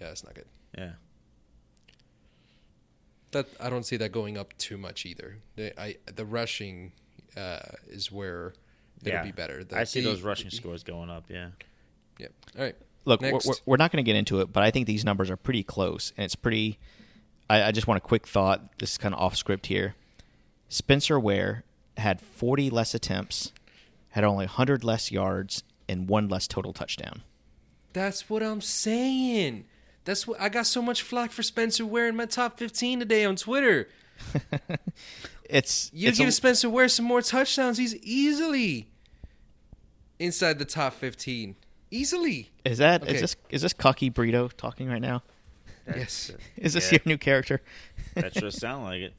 yeah, 0.00 0.10
it's 0.10 0.22
not 0.22 0.34
good. 0.34 0.46
yeah. 0.78 0.92
That 3.32 3.46
I 3.60 3.70
don't 3.70 3.84
see 3.84 3.96
that 3.98 4.12
going 4.12 4.36
up 4.36 4.56
too 4.58 4.76
much 4.76 5.06
either. 5.06 5.38
The, 5.56 5.80
I 5.80 5.96
the 6.12 6.24
rushing 6.24 6.92
uh, 7.36 7.60
is 7.88 8.10
where 8.10 8.54
it'll 9.02 9.18
yeah. 9.18 9.22
be 9.22 9.32
better. 9.32 9.64
The- 9.64 9.78
I 9.78 9.84
see 9.84 10.00
the- 10.00 10.10
those 10.10 10.22
rushing 10.22 10.50
scores 10.50 10.82
going 10.82 11.10
up. 11.10 11.24
Yeah. 11.28 11.48
Yeah. 12.18 12.28
All 12.58 12.64
right. 12.64 12.76
Look, 13.06 13.22
we're, 13.22 13.32
we're, 13.32 13.54
we're 13.64 13.76
not 13.78 13.92
going 13.92 14.04
to 14.04 14.06
get 14.06 14.16
into 14.16 14.40
it, 14.40 14.52
but 14.52 14.62
I 14.62 14.70
think 14.70 14.86
these 14.86 15.06
numbers 15.06 15.30
are 15.30 15.36
pretty 15.36 15.62
close, 15.62 16.12
and 16.16 16.24
it's 16.24 16.36
pretty. 16.36 16.78
I, 17.48 17.64
I 17.64 17.72
just 17.72 17.86
want 17.86 17.96
a 17.96 18.00
quick 18.06 18.26
thought. 18.26 18.78
This 18.78 18.92
is 18.92 18.98
kind 18.98 19.14
of 19.14 19.20
off 19.20 19.36
script 19.36 19.66
here. 19.66 19.94
Spencer 20.68 21.18
Ware 21.18 21.64
had 21.96 22.20
40 22.20 22.68
less 22.70 22.94
attempts, 22.94 23.52
had 24.10 24.22
only 24.22 24.44
100 24.44 24.84
less 24.84 25.10
yards, 25.10 25.64
and 25.88 26.08
one 26.08 26.28
less 26.28 26.46
total 26.46 26.72
touchdown. 26.72 27.22
That's 27.92 28.28
what 28.28 28.42
I'm 28.42 28.60
saying. 28.60 29.64
That's 30.10 30.26
what 30.26 30.40
I 30.40 30.48
got 30.48 30.66
so 30.66 30.82
much 30.82 31.02
flack 31.02 31.30
for 31.30 31.44
Spencer 31.44 31.86
wearing 31.86 32.16
my 32.16 32.26
top 32.26 32.58
15 32.58 32.98
today 32.98 33.24
on 33.24 33.36
Twitter. 33.36 33.88
It's 35.48 35.88
You 35.94 36.08
it's 36.08 36.18
give 36.18 36.26
a- 36.28 36.32
Spencer 36.32 36.68
Ware 36.68 36.88
some 36.88 37.04
more 37.04 37.22
touchdowns, 37.22 37.78
he's 37.78 37.94
easily. 37.98 38.88
inside 40.18 40.58
the 40.58 40.64
top 40.64 40.94
15 40.94 41.54
easily. 41.92 42.50
Is 42.64 42.78
that 42.78 43.02
is 43.04 43.08
Okay. 43.08 43.20
this 43.20 43.36
is 43.50 43.62
this 43.62 43.72
cocky 43.72 44.10
burrito 44.10 44.50
talking 44.56 44.88
right 44.88 45.00
now? 45.00 45.22
Yes. 45.86 46.32
Is 46.56 46.72
this 46.74 46.90
Yeah. 46.90 46.98
your 47.04 47.12
new 47.12 47.18
character? 47.18 47.62
That 48.14 48.34
sure 48.34 48.50
sound 48.64 48.82
like 48.84 49.02
it. 49.02 49.14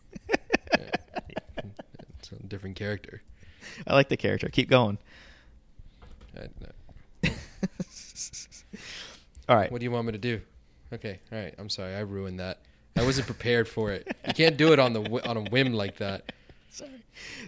It's 2.19 2.31
a 2.33 2.35
different 2.47 2.75
character. 2.75 3.21
I 3.87 3.93
like 3.93 4.09
the 4.09 4.17
character. 4.17 4.49
Keep 4.49 4.69
going. 4.69 4.97
No. 6.35 7.29
All 9.47 9.55
right. 9.55 9.71
What 9.71 9.79
do 9.79 9.85
you 9.85 9.91
want 9.91 10.05
me 10.07 10.11
to 10.11 10.17
do? 10.17 10.41
Okay, 10.93 11.19
all 11.31 11.37
right. 11.39 11.53
I'm 11.57 11.69
sorry, 11.69 11.95
I 11.95 12.01
ruined 12.01 12.39
that. 12.39 12.59
I 12.97 13.03
wasn't 13.03 13.25
prepared 13.27 13.67
for 13.69 13.91
it. 13.91 14.05
You 14.27 14.33
can't 14.33 14.57
do 14.57 14.73
it 14.73 14.79
on 14.79 14.93
the 14.93 15.01
on 15.27 15.37
a 15.37 15.41
whim 15.49 15.73
like 15.73 15.97
that. 15.97 16.31
Sorry. 16.69 16.91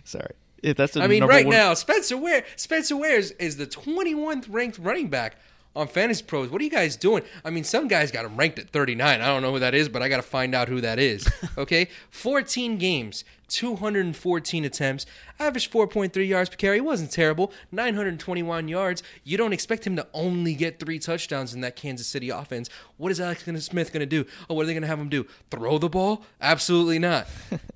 Sorry. 0.06 0.32
If 0.62 0.78
that's 0.78 0.96
I 0.96 1.08
mean, 1.08 1.26
right 1.26 1.46
one- 1.46 1.54
now, 1.56 1.74
Spencer 1.74 2.16
Ware, 2.16 2.46
Spencer 2.56 2.96
Ware 2.96 3.18
is, 3.18 3.32
is 3.32 3.58
the 3.58 3.68
21th 3.68 4.46
ranked 4.50 4.78
running 4.80 5.10
back 5.10 5.36
on 5.76 5.88
Fantasy 5.88 6.24
Pros. 6.24 6.50
What 6.50 6.62
are 6.62 6.64
you 6.64 6.70
guys 6.70 6.96
doing? 6.96 7.24
I 7.44 7.50
mean, 7.50 7.66
some 7.66 7.90
guys 7.90 8.12
got 8.12 8.24
him 8.24 8.38
ranked 8.38 8.60
at 8.60 8.70
39. 8.70 9.20
I 9.22 9.26
don't 9.28 9.42
know 9.42 9.52
who 9.52 9.60
that 9.60 9.74
is, 9.76 9.90
but 9.90 10.02
I 10.02 10.08
got 10.08 10.18
to 10.18 10.22
find 10.24 10.56
out 10.56 10.70
who 10.70 10.80
that 10.82 11.00
is. 11.00 11.28
Okay, 11.58 11.90
14 12.12 12.78
games, 12.78 13.24
214 13.54 14.66
attempts, 14.66 15.06
average 15.40 15.70
4.3 15.70 16.28
yards 16.28 16.50
per 16.50 16.56
carry. 16.56 16.78
It 16.78 16.86
wasn't 16.86 17.12
terrible. 17.12 17.52
921 17.72 18.68
yards. 18.68 19.04
You 19.24 19.38
don't 19.38 19.54
expect 19.54 19.86
him 19.86 19.96
to 19.96 20.08
only 20.14 20.56
get 20.56 20.80
three 20.80 21.00
touchdowns 21.00 21.54
in 21.54 21.62
that 21.62 21.76
Kansas 21.76 22.08
City 22.08 22.30
offense. 22.30 22.70
What 22.98 23.12
is 23.12 23.20
Alex 23.22 23.44
Smith 23.44 23.94
going 23.94 24.02
to 24.02 24.06
do? 24.06 24.26
Oh, 24.50 24.56
what 24.56 24.64
are 24.64 24.66
they 24.66 24.74
going 24.74 24.82
to 24.82 24.88
have 24.88 25.00
him 25.00 25.10
do? 25.10 25.26
Throw 25.52 25.78
the 25.78 25.90
ball? 25.90 26.24
Absolutely 26.42 27.00
not. 27.00 27.28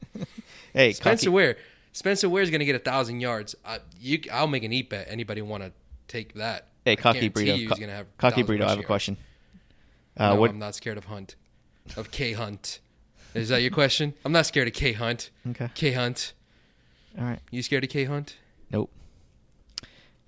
Hey, 0.74 0.94
Spencer 0.94 1.26
cocky, 1.26 1.34
Ware. 1.34 1.58
Spencer 1.92 2.30
Ware 2.30 2.44
is 2.44 2.52
going 2.52 2.60
to 2.60 2.66
get 2.66 2.76
a 2.76 2.80
thousand 2.80 3.20
yards. 3.20 3.56
I, 3.66 3.80
you, 4.00 4.20
I'll 4.32 4.46
make 4.46 4.64
an 4.64 4.72
eat 4.72 4.92
bet. 4.92 5.08
Anybody 5.10 5.42
want 5.42 5.64
to 5.64 5.72
take 6.08 6.36
that? 6.36 6.68
hey, 6.86 6.92
I 6.92 6.96
cocky 6.96 7.30
guarantee 7.30 7.52
burrito. 7.52 7.58
you 7.58 7.68
Co- 7.68 7.76
He's 7.76 7.80
going 7.80 7.90
to 7.90 7.96
have 7.96 8.18
cocky 8.18 8.44
1,000 8.44 8.46
burrito. 8.62 8.68
I 8.68 8.70
have 8.70 8.80
a 8.80 8.84
question. 8.84 9.18
Uh, 10.16 10.34
no, 10.34 10.36
what? 10.42 10.52
I'm 10.52 10.60
not 10.60 10.76
scared 10.76 11.00
of 11.00 11.06
Hunt. 11.06 11.36
Of 11.96 12.12
K 12.12 12.34
Hunt. 12.34 12.80
Is 13.38 13.50
that 13.50 13.62
your 13.62 13.72
question? 13.72 14.14
I'm 14.26 14.32
not 14.32 14.46
scared 14.46 14.68
of 14.68 14.74
K 14.74 14.94
Hunt. 14.94 15.30
Okay. 15.50 15.70
K 15.76 15.92
Hunt. 15.92 16.34
All 17.18 17.24
right. 17.26 17.40
You 17.52 17.62
scared 17.64 17.84
of 17.84 17.90
K 17.90 18.06
Hunt? 18.06 18.38
Nope. 18.72 18.92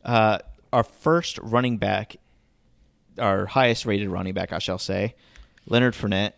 Uh, 0.03 0.39
our 0.71 0.83
first 0.83 1.37
running 1.39 1.77
back, 1.77 2.17
our 3.17 3.45
highest 3.47 3.85
rated 3.85 4.09
running 4.09 4.33
back, 4.33 4.53
I 4.53 4.59
shall 4.59 4.77
say, 4.79 5.15
Leonard 5.65 5.93
Fournette. 5.93 6.33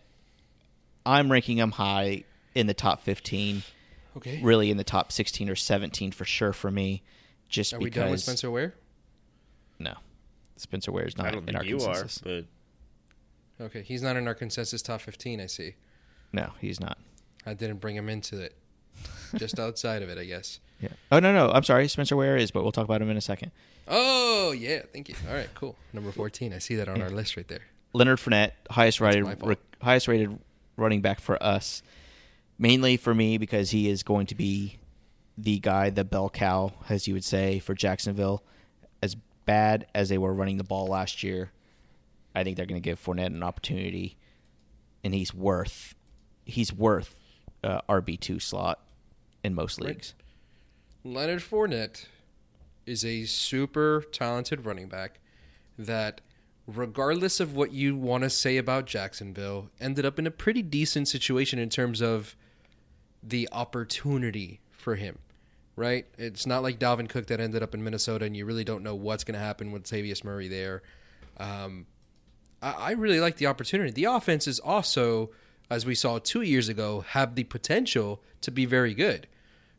I'm 1.04 1.30
ranking 1.30 1.58
him 1.58 1.72
high 1.72 2.24
in 2.54 2.66
the 2.66 2.74
top 2.74 3.02
15, 3.02 3.62
Okay. 4.16 4.40
really 4.42 4.70
in 4.70 4.76
the 4.76 4.84
top 4.84 5.10
16 5.10 5.48
or 5.48 5.56
17 5.56 6.12
for 6.12 6.24
sure 6.24 6.52
for 6.52 6.70
me. 6.70 7.02
Just 7.48 7.72
Are 7.74 7.78
we 7.78 7.84
because 7.86 8.02
done 8.02 8.10
with 8.12 8.20
Spencer 8.20 8.50
Ware? 8.50 8.74
no, 9.78 9.94
Spencer 10.56 10.92
Ware 10.92 11.06
is 11.06 11.16
not 11.16 11.26
I 11.26 11.30
don't 11.32 11.48
in 11.48 11.56
our 11.56 11.62
think 11.62 11.70
you 11.70 11.86
are, 11.86 11.94
consensus. 12.00 12.18
but 12.18 13.64
Okay. 13.66 13.82
He's 13.82 14.02
not 14.02 14.16
in 14.16 14.26
our 14.26 14.34
consensus 14.34 14.80
top 14.82 15.00
15, 15.02 15.40
I 15.40 15.46
see. 15.46 15.74
No, 16.32 16.50
he's 16.60 16.80
not. 16.80 16.98
I 17.46 17.54
didn't 17.54 17.78
bring 17.78 17.96
him 17.96 18.08
into 18.08 18.40
it. 18.40 18.54
Just 19.36 19.58
outside 19.58 20.02
of 20.02 20.08
it, 20.08 20.18
I 20.18 20.24
guess. 20.24 20.60
Yeah. 20.82 20.88
Oh 21.12 21.20
no, 21.20 21.32
no, 21.32 21.48
I'm 21.48 21.62
sorry. 21.62 21.86
Spencer 21.86 22.16
Ware 22.16 22.36
is, 22.36 22.50
but 22.50 22.64
we'll 22.64 22.72
talk 22.72 22.86
about 22.86 23.00
him 23.00 23.08
in 23.08 23.16
a 23.16 23.20
second. 23.20 23.52
Oh, 23.86 24.50
yeah. 24.50 24.82
Thank 24.92 25.08
you. 25.08 25.14
All 25.28 25.34
right, 25.36 25.48
cool. 25.54 25.76
Number 25.92 26.10
14. 26.10 26.52
I 26.52 26.58
see 26.58 26.74
that 26.74 26.88
on 26.88 27.00
our 27.00 27.08
list 27.08 27.36
right 27.36 27.46
there. 27.46 27.60
Leonard 27.92 28.18
Fournette, 28.18 28.50
highest 28.68 29.00
rated, 29.00 29.22
my 29.24 29.56
highest 29.80 30.08
rated 30.08 30.36
running 30.76 31.00
back 31.00 31.20
for 31.20 31.40
us. 31.40 31.84
Mainly 32.58 32.96
for 32.96 33.14
me 33.14 33.38
because 33.38 33.70
he 33.70 33.88
is 33.88 34.02
going 34.02 34.26
to 34.26 34.34
be 34.34 34.78
the 35.38 35.60
guy, 35.60 35.90
the 35.90 36.02
bell 36.02 36.28
cow, 36.28 36.72
as 36.88 37.06
you 37.06 37.14
would 37.14 37.24
say, 37.24 37.60
for 37.60 37.74
Jacksonville. 37.74 38.42
As 39.02 39.14
bad 39.44 39.86
as 39.94 40.08
they 40.08 40.18
were 40.18 40.34
running 40.34 40.56
the 40.56 40.64
ball 40.64 40.88
last 40.88 41.22
year, 41.22 41.52
I 42.34 42.44
think 42.44 42.56
they're 42.56 42.66
going 42.66 42.80
to 42.80 42.84
give 42.84 43.00
Fournette 43.00 43.26
an 43.26 43.42
opportunity, 43.42 44.16
and 45.04 45.14
he's 45.14 45.32
worth 45.34 45.94
he's 46.44 46.72
worth 46.72 47.14
uh, 47.64 47.80
RB 47.88 48.18
two 48.18 48.38
slot 48.38 48.80
in 49.44 49.54
most 49.54 49.80
Right. 49.80 49.88
leagues. 49.88 50.14
Leonard 51.04 51.40
Fournette 51.40 52.06
is 52.86 53.04
a 53.04 53.24
super 53.24 54.04
talented 54.12 54.64
running 54.66 54.88
back 54.88 55.20
that, 55.78 56.20
regardless 56.66 57.40
of 57.40 57.54
what 57.54 57.72
you 57.72 57.96
want 57.96 58.22
to 58.24 58.30
say 58.30 58.56
about 58.56 58.86
Jacksonville, 58.86 59.70
ended 59.80 60.04
up 60.04 60.18
in 60.18 60.26
a 60.26 60.30
pretty 60.30 60.62
decent 60.62 61.08
situation 61.08 61.58
in 61.58 61.68
terms 61.68 62.00
of 62.00 62.36
the 63.22 63.48
opportunity 63.52 64.60
for 64.70 64.96
him. 64.96 65.18
Right? 65.74 66.06
It's 66.18 66.46
not 66.46 66.62
like 66.62 66.78
Dalvin 66.78 67.08
Cook 67.08 67.28
that 67.28 67.40
ended 67.40 67.62
up 67.62 67.72
in 67.74 67.82
Minnesota 67.82 68.26
and 68.26 68.36
you 68.36 68.44
really 68.44 68.64
don't 68.64 68.82
know 68.82 68.94
what's 68.94 69.24
going 69.24 69.34
to 69.34 69.40
happen 69.40 69.72
with 69.72 69.84
Tavius 69.84 70.22
Murray 70.22 70.46
there. 70.48 70.82
Um, 71.38 71.86
I, 72.60 72.72
I 72.72 72.90
really 72.92 73.20
like 73.20 73.36
the 73.38 73.46
opportunity. 73.46 73.90
The 73.90 74.04
offense 74.04 74.46
is 74.46 74.58
also, 74.60 75.30
as 75.70 75.86
we 75.86 75.94
saw 75.94 76.18
two 76.18 76.42
years 76.42 76.68
ago, 76.68 77.04
have 77.08 77.34
the 77.34 77.44
potential 77.44 78.22
to 78.42 78.50
be 78.50 78.66
very 78.66 78.94
good. 78.94 79.26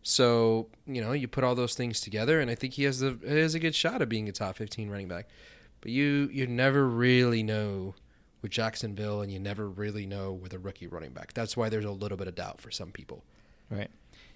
So 0.03 0.67
you 0.86 1.01
know, 1.01 1.13
you 1.13 1.27
put 1.27 1.43
all 1.43 1.55
those 1.55 1.75
things 1.75 2.01
together, 2.01 2.39
and 2.39 2.51
I 2.51 2.55
think 2.55 2.73
he 2.73 2.84
has 2.84 2.99
the 2.99 3.17
he 3.25 3.39
has 3.39 3.55
a 3.55 3.59
good 3.59 3.75
shot 3.75 4.01
of 4.01 4.09
being 4.09 4.27
a 4.27 4.31
top 4.31 4.57
fifteen 4.57 4.89
running 4.89 5.07
back. 5.07 5.29
But 5.81 5.91
you 5.91 6.29
you 6.31 6.45
never 6.47 6.88
really 6.88 7.43
know 7.43 7.95
with 8.41 8.51
Jacksonville, 8.51 9.21
and 9.21 9.31
you 9.31 9.39
never 9.39 9.69
really 9.69 10.05
know 10.05 10.34
with 10.34 10.53
a 10.53 10.59
rookie 10.59 10.88
running 10.88 11.11
back. 11.11 11.34
That's 11.34 11.55
why 11.55 11.69
there's 11.69 11.86
a 11.86 11.91
little 11.91 12.17
bit 12.17 12.27
of 12.27 12.36
doubt 12.36 12.59
for 12.59 12.69
some 12.69 12.91
people. 12.91 13.23
Right. 13.69 13.89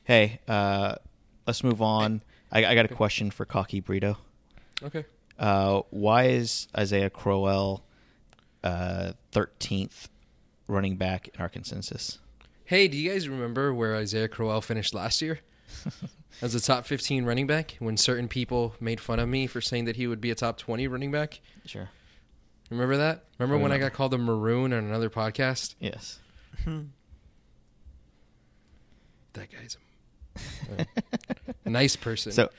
Hey, 0.06 0.39
uh, 0.48 0.95
let's 1.45 1.64
move 1.64 1.82
on. 1.82 2.24
I, 2.52 2.66
I 2.66 2.76
got 2.76 2.86
a 2.86 2.95
question 2.95 3.30
for 3.30 3.45
Cocky 3.45 3.82
Brito. 3.82 4.18
Okay. 4.82 5.06
Uh, 5.38 5.82
why 5.89 6.26
is 6.26 6.68
Isaiah 6.76 7.10
Crowell 7.10 7.84
uh, 8.64 9.12
13th 9.34 10.08
running 10.68 10.97
back 10.97 11.30
in 11.34 11.41
our 11.41 11.49
consensus? 11.49 12.20
Hey, 12.65 12.88
do 12.88 12.97
you 12.97 13.11
guys 13.11 13.30
remember 13.30 13.74
where 13.74 13.95
Isaiah 13.95 14.28
Crowell 14.28 14.61
finished 14.61 14.93
last 14.93 15.22
year? 15.22 15.39
As 16.41 16.53
a 16.53 16.59
top 16.59 16.86
15 16.86 17.26
running 17.26 17.47
back, 17.47 17.76
when 17.80 17.97
certain 17.97 18.28
people 18.28 18.76
made 18.80 18.99
fun 18.99 19.20
of 19.20 19.28
me 19.28 19.47
for 19.47 19.61
saying 19.61 19.86
that 19.86 19.95
he 19.95 20.05
would 20.05 20.22
be 20.22 20.30
a 20.30 20.36
top 20.36 20.57
20 20.57 20.88
running 20.88 21.11
back. 21.11 21.39
Sure. 21.65 21.89
Remember 22.70 22.97
that? 22.97 23.24
Remember 23.39 23.57
I 23.57 23.63
when 23.63 23.72
I 23.72 23.78
got 23.78 23.93
called 23.93 24.13
a 24.13 24.18
maroon 24.18 24.74
on 24.74 24.84
another 24.84 25.09
podcast? 25.09 25.76
Yes. 25.80 26.20
That 29.34 29.51
guy's 29.51 29.78
a, 31.65 31.70
nice 31.70 31.95
person. 31.95 32.32
So, 32.32 32.49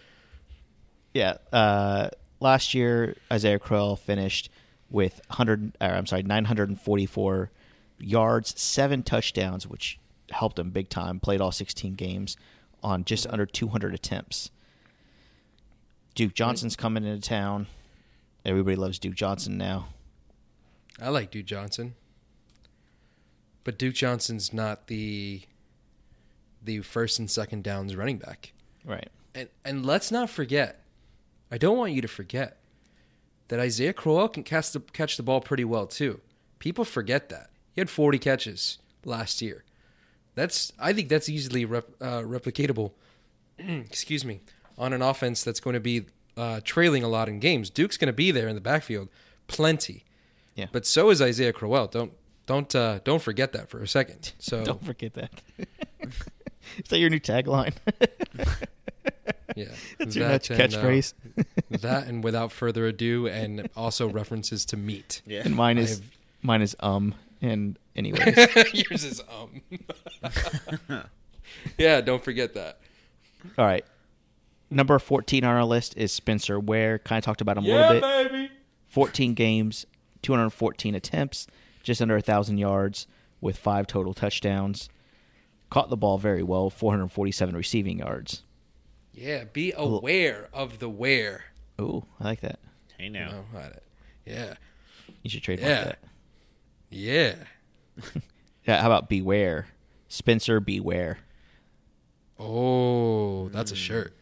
yeah, 1.12 1.38
uh, 1.52 2.10
last 2.38 2.72
year 2.72 3.16
Isaiah 3.32 3.58
Crowell 3.58 3.96
finished 3.96 4.48
with 4.88 5.20
100. 5.26 5.76
Or, 5.80 5.88
I'm 5.88 6.06
sorry, 6.06 6.22
944 6.22 7.50
yards, 7.98 8.60
seven 8.60 9.02
touchdowns, 9.02 9.66
which 9.66 9.98
helped 10.30 10.58
him 10.58 10.70
big 10.70 10.88
time. 10.88 11.20
Played 11.20 11.40
all 11.40 11.52
16 11.52 11.94
games 11.94 12.36
on 12.82 13.04
just 13.04 13.26
under 13.26 13.46
200 13.46 13.94
attempts. 13.94 14.50
Duke 16.14 16.34
Johnson's 16.34 16.76
coming 16.76 17.04
into 17.04 17.26
town. 17.26 17.66
Everybody 18.44 18.76
loves 18.76 18.98
Duke 18.98 19.14
Johnson 19.14 19.56
now. 19.56 19.88
I 21.00 21.10
like 21.10 21.30
Duke 21.30 21.46
Johnson, 21.46 21.94
but 23.62 23.78
Duke 23.78 23.94
Johnson's 23.94 24.52
not 24.52 24.88
the 24.88 25.42
the 26.60 26.80
first 26.80 27.20
and 27.20 27.30
second 27.30 27.62
downs 27.62 27.94
running 27.94 28.18
back. 28.18 28.52
Right. 28.84 29.08
And 29.34 29.48
and 29.64 29.86
let's 29.86 30.10
not 30.10 30.28
forget, 30.28 30.82
I 31.52 31.58
don't 31.58 31.78
want 31.78 31.92
you 31.92 32.02
to 32.02 32.08
forget 32.08 32.58
that 33.46 33.60
Isaiah 33.60 33.92
Crowell 33.92 34.28
can 34.28 34.42
catch 34.42 34.72
the 34.72 34.80
catch 34.80 35.16
the 35.16 35.22
ball 35.22 35.40
pretty 35.40 35.64
well 35.64 35.86
too. 35.86 36.20
People 36.58 36.84
forget 36.84 37.28
that 37.28 37.50
he 37.78 37.80
had 37.80 37.88
40 37.88 38.18
catches 38.18 38.78
last 39.04 39.40
year. 39.40 39.62
That's 40.34 40.72
I 40.80 40.92
think 40.92 41.08
that's 41.08 41.28
easily 41.28 41.64
rep, 41.64 41.88
uh, 42.00 42.22
replicatable. 42.22 42.90
excuse 43.58 44.24
me, 44.24 44.40
on 44.76 44.92
an 44.92 45.00
offense 45.00 45.44
that's 45.44 45.60
going 45.60 45.74
to 45.74 45.80
be 45.80 46.06
uh, 46.36 46.60
trailing 46.64 47.04
a 47.04 47.08
lot 47.08 47.28
in 47.28 47.38
games. 47.38 47.70
Duke's 47.70 47.96
going 47.96 48.08
to 48.08 48.12
be 48.12 48.32
there 48.32 48.48
in 48.48 48.56
the 48.56 48.60
backfield, 48.60 49.08
plenty. 49.46 50.04
Yeah. 50.56 50.66
But 50.72 50.86
so 50.86 51.10
is 51.10 51.22
Isaiah 51.22 51.52
Crowell. 51.52 51.86
Don't 51.86 52.12
don't 52.46 52.74
uh, 52.74 52.98
don't 53.04 53.22
forget 53.22 53.52
that 53.52 53.70
for 53.70 53.80
a 53.80 53.86
second. 53.86 54.32
So 54.40 54.64
Don't 54.70 54.84
forget 54.84 55.14
that. 55.14 55.30
Is 56.78 56.88
that 56.90 56.98
your 56.98 57.10
new 57.10 57.20
tagline? 57.20 57.74
yeah, 59.56 59.66
That's 59.98 60.16
your 60.16 60.26
That 60.28 60.48
next 60.48 60.50
and, 60.50 60.60
uh, 60.60 60.66
catchphrase. 60.66 61.14
that 61.70 62.06
and 62.08 62.22
without 62.24 62.50
further 62.52 62.86
ado, 62.86 63.26
and 63.28 63.68
also 63.76 64.08
references 64.08 64.64
to 64.66 64.76
meat. 64.76 65.22
yeah. 65.26 65.42
and 65.44 65.54
mine 65.54 65.78
is 65.78 65.98
I've- 65.98 66.06
mine 66.42 66.62
is 66.62 66.76
um 66.80 67.14
and 67.40 67.78
anyways. 67.96 68.36
Yours 68.74 69.04
is 69.04 69.22
um. 69.30 69.62
yeah, 71.78 72.00
don't 72.00 72.22
forget 72.22 72.54
that. 72.54 72.78
All 73.56 73.64
right. 73.64 73.84
Number 74.70 74.98
14 74.98 75.44
on 75.44 75.54
our 75.56 75.64
list 75.64 75.96
is 75.96 76.12
Spencer 76.12 76.60
Ware. 76.60 76.98
Kind 76.98 77.18
of 77.18 77.24
talked 77.24 77.40
about 77.40 77.56
him 77.56 77.64
a 77.64 77.68
little 77.68 77.88
bit. 78.00 78.02
baby. 78.32 78.50
14 78.88 79.34
games, 79.34 79.86
214 80.22 80.94
attempts, 80.94 81.46
just 81.82 82.02
under 82.02 82.14
a 82.14 82.18
1,000 82.18 82.58
yards 82.58 83.06
with 83.40 83.56
five 83.58 83.86
total 83.86 84.14
touchdowns. 84.14 84.88
Caught 85.70 85.90
the 85.90 85.96
ball 85.96 86.18
very 86.18 86.42
well, 86.42 86.70
447 86.70 87.54
receiving 87.54 87.98
yards. 87.98 88.42
Yeah, 89.12 89.44
be 89.44 89.72
aware 89.76 90.48
of 90.52 90.78
the 90.78 90.88
where. 90.88 91.44
Ooh, 91.80 92.04
I 92.20 92.24
like 92.24 92.40
that. 92.40 92.58
Hey 92.98 93.08
now. 93.08 93.44
No, 93.52 93.58
I- 93.58 93.72
yeah, 94.26 94.54
You 95.22 95.30
should 95.30 95.42
trademark 95.42 95.68
Yeah. 95.70 95.84
that. 95.84 95.98
Yeah. 96.90 97.34
Yeah, 98.66 98.82
how 98.82 98.86
about 98.88 99.08
beware? 99.08 99.68
Spencer 100.08 100.60
beware. 100.60 101.18
Oh, 102.38 103.48
that's 103.48 103.72
a 103.72 103.74
Hmm. 103.74 103.78
shirt. 103.78 104.12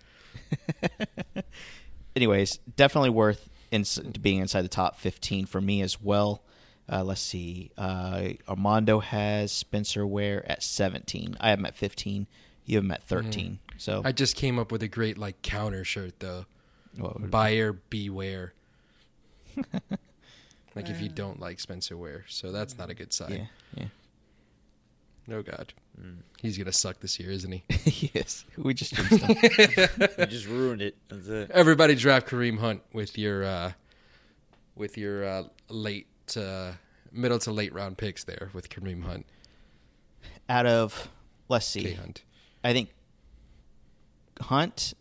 Anyways, 2.16 2.58
definitely 2.76 3.10
worth 3.10 3.48
ins- 3.72 3.98
being 3.98 4.38
inside 4.38 4.62
the 4.62 4.68
top 4.68 5.00
15 5.00 5.46
for 5.46 5.60
me 5.60 5.82
as 5.82 6.00
well. 6.00 6.42
Uh, 6.90 7.02
let's 7.02 7.20
see. 7.20 7.72
Uh, 7.76 8.28
Armando 8.48 9.00
has 9.00 9.50
Spencer 9.50 10.06
Ware 10.06 10.48
at 10.48 10.62
17. 10.62 11.36
I 11.40 11.50
have 11.50 11.58
him 11.58 11.66
at 11.66 11.74
15. 11.76 12.28
You 12.66 12.76
have 12.76 12.84
him 12.84 12.92
at 12.92 13.02
13. 13.02 13.58
So 13.78 14.02
I 14.04 14.12
just 14.12 14.36
came 14.36 14.58
up 14.60 14.70
with 14.70 14.82
a 14.84 14.88
great 14.88 15.18
like 15.18 15.42
counter 15.42 15.82
shirt 15.84 16.20
though. 16.20 16.46
Buyer 17.18 17.72
beware. 17.72 18.52
like 20.76 20.88
if 20.90 21.00
you 21.00 21.08
don't 21.08 21.40
like 21.40 21.58
Spencer 21.58 21.96
Ware, 21.96 22.24
so 22.28 22.52
that's 22.52 22.78
not 22.78 22.90
a 22.90 22.94
good 22.94 23.12
sign. 23.12 23.48
yeah, 23.74 23.84
yeah. 25.28 25.36
Oh 25.36 25.42
God, 25.42 25.72
he's 26.40 26.56
gonna 26.56 26.70
suck 26.70 27.00
this 27.00 27.18
year, 27.18 27.30
isn't 27.32 27.50
he? 27.50 28.10
yes, 28.14 28.44
we 28.56 28.74
just 28.74 28.94
jinxed 28.94 29.18
him. 29.22 29.36
You 30.18 30.26
just 30.26 30.46
ruined 30.46 30.82
it. 30.82 30.96
That's 31.08 31.26
it. 31.26 31.50
Everybody 31.50 31.96
draft 31.96 32.28
Kareem 32.28 32.58
Hunt 32.58 32.82
with 32.92 33.18
your 33.18 33.42
uh, 33.44 33.72
with 34.76 34.96
your 34.96 35.24
uh, 35.24 35.42
late 35.68 36.06
uh, 36.36 36.72
middle 37.10 37.38
to 37.40 37.50
late 37.50 37.72
round 37.72 37.98
picks 37.98 38.22
there 38.24 38.50
with 38.52 38.68
Kareem 38.68 39.02
Hunt, 39.02 39.26
Out 40.48 40.66
of 40.66 41.08
let's 41.48 41.72
K 41.72 41.80
see, 41.80 41.92
Hunt. 41.94 42.22
I 42.62 42.72
think 42.72 42.90
Hunt. 44.40 44.94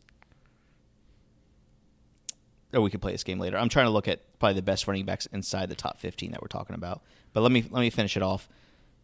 Oh, 2.74 2.82
we 2.82 2.90
can 2.90 3.00
play 3.00 3.12
this 3.12 3.24
game 3.24 3.40
later. 3.40 3.58
I'm 3.58 3.70
trying 3.70 3.86
to 3.86 3.92
look 3.92 4.08
at 4.08 4.22
probably 4.40 4.56
the 4.56 4.62
best 4.62 4.88
running 4.88 5.06
backs 5.06 5.26
inside 5.28 5.70
the 5.70 5.76
top 5.76 6.00
15 6.00 6.32
that 6.32 6.42
we're 6.42 6.48
talking 6.48 6.76
about. 6.76 7.02
But 7.34 7.42
let 7.42 7.52
me 7.52 7.66
let 7.70 7.82
me 7.82 7.90
finish 7.90 8.16
it 8.18 8.24
off. 8.24 8.48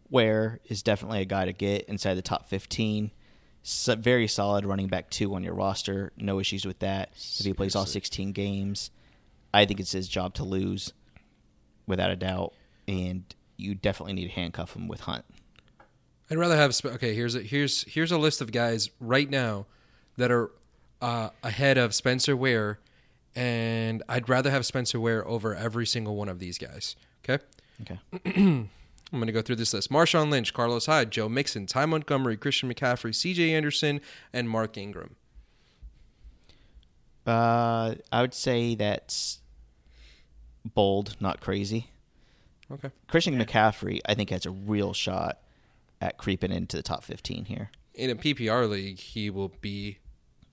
Ware 0.10 0.60
is 0.66 0.84
definitely 0.84 1.22
a 1.22 1.26
guy 1.26 1.46
to 1.46 1.54
get 1.54 1.86
inside 1.86 2.16
the 2.16 2.22
top 2.22 2.48
15. 2.50 3.12
So, 3.64 3.96
very 3.96 4.28
solid 4.28 4.66
running 4.66 4.88
back 4.88 5.10
two 5.10 5.34
on 5.36 5.44
your 5.44 5.54
roster. 5.54 6.12
No 6.18 6.40
issues 6.40 6.66
with 6.66 6.80
that. 6.80 7.12
If 7.40 7.46
he 7.46 7.54
plays 7.54 7.76
all 7.76 7.86
16 7.86 8.32
games, 8.32 8.90
I 9.54 9.66
think 9.66 9.80
it's 9.80 9.92
his 9.92 10.08
job 10.08 10.34
to 10.36 10.44
lose, 10.44 10.94
without 11.86 12.10
a 12.10 12.16
doubt. 12.16 12.54
And 12.88 13.24
you 13.58 13.76
definitely 13.76 14.14
need 14.14 14.26
to 14.26 14.34
handcuff 14.34 14.76
him 14.76 14.88
with 14.88 15.02
Hunt. 15.02 15.26
I'd 16.30 16.38
rather 16.38 16.56
have. 16.58 16.74
Sp- 16.74 16.96
Okay, 16.96 17.14
here's 17.14 17.36
a 17.36 17.42
here's 17.42 17.84
here's 17.84 18.12
a 18.12 18.18
list 18.18 18.42
of 18.42 18.52
guys 18.52 18.90
right 19.00 19.30
now 19.30 19.68
that 20.18 20.32
are 20.32 20.50
uh, 21.02 21.30
ahead 21.44 21.78
of 21.78 21.94
Spencer 21.94 22.36
Ware, 22.36 22.80
and 23.36 24.04
I'd 24.10 24.28
rather 24.30 24.52
have 24.52 24.66
Spencer 24.66 25.00
Ware 25.00 25.28
over 25.28 25.56
every 25.56 25.86
single 25.86 26.16
one 26.16 26.30
of 26.30 26.40
these 26.40 26.58
guys. 26.58 26.96
Okay, 27.28 27.44
Okay. 27.82 28.00
I'm 29.14 29.20
going 29.20 29.26
to 29.28 29.34
go 29.34 29.42
through 29.42 29.58
this 29.58 29.74
list: 29.74 29.90
Marshawn 29.92 30.30
Lynch, 30.30 30.54
Carlos 30.54 30.86
Hyde, 30.86 31.12
Joe 31.12 31.28
Mixon, 31.28 31.66
Ty 31.66 31.86
Montgomery, 31.88 32.38
Christian 32.38 32.74
McCaffrey, 32.74 33.14
C.J. 33.14 33.54
Anderson, 33.54 34.00
and 34.32 34.50
Mark 34.50 34.78
Ingram. 34.78 35.16
Uh, 37.26 37.96
I 38.12 38.22
would 38.22 38.34
say 38.34 38.76
that's 38.76 39.40
bold, 40.66 41.16
not 41.20 41.40
crazy. 41.40 41.88
Okay, 42.72 42.90
Christian 43.08 43.38
McCaffrey, 43.38 44.00
I 44.06 44.14
think, 44.16 44.30
has 44.30 44.46
a 44.46 44.52
real 44.52 44.94
shot 44.94 45.40
at 46.00 46.18
creeping 46.18 46.52
into 46.52 46.78
the 46.78 46.84
top 46.84 47.04
15 47.04 47.46
here. 47.46 47.70
in 47.94 48.10
a 48.10 48.16
PPR 48.16 48.68
league, 48.70 48.98
he 48.98 49.30
will 49.30 49.52
be 49.62 49.98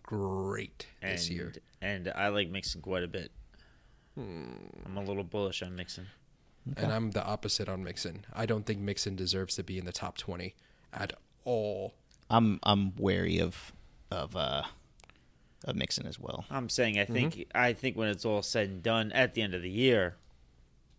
great 0.03 0.87
And, 1.01 1.13
this 1.17 1.31
year. 1.31 1.53
And 1.81 2.13
I 2.15 2.29
like 2.29 2.51
Mixon 2.51 2.81
quite 2.81 3.03
a 3.03 3.09
bit. 3.09 3.31
Hmm. 4.15 4.47
I'm 4.87 4.97
a 4.97 5.03
little 5.05 5.25
bullish 5.25 5.63
on 5.63 5.77
Mixon. 5.77 6.07
And 6.77 6.93
I'm 6.93 7.13
the 7.13 7.25
opposite 7.25 7.69
on 7.69 7.83
Mixon. 7.83 8.27
I 8.35 8.45
don't 8.45 8.67
think 8.67 8.81
Mixon 8.81 9.17
deserves 9.17 9.55
to 9.57 9.63
be 9.63 9.79
in 9.79 9.85
the 9.87 9.93
top 9.93 10.19
20 10.19 10.55
at 10.93 11.13
all. 11.45 11.95
I'm 12.29 12.59
I'm 12.63 12.95
wary 12.97 13.39
of 13.41 13.73
of 14.11 14.37
uh 14.37 14.65
of 15.65 15.77
Mixon 15.77 16.07
as 16.07 16.19
well. 16.21 16.45
I'm 16.51 16.69
saying 16.69 16.99
I 16.99 17.05
think 17.07 17.35
Mm-hmm. 17.35 17.57
I 17.57 17.73
think 17.73 17.97
when 17.97 18.09
it's 18.09 18.25
all 18.27 18.43
said 18.43 18.69
and 18.69 18.83
done 18.83 19.13
at 19.13 19.33
the 19.35 19.41
end 19.43 19.55
of 19.55 19.63
the 19.63 19.71
year, 19.71 20.17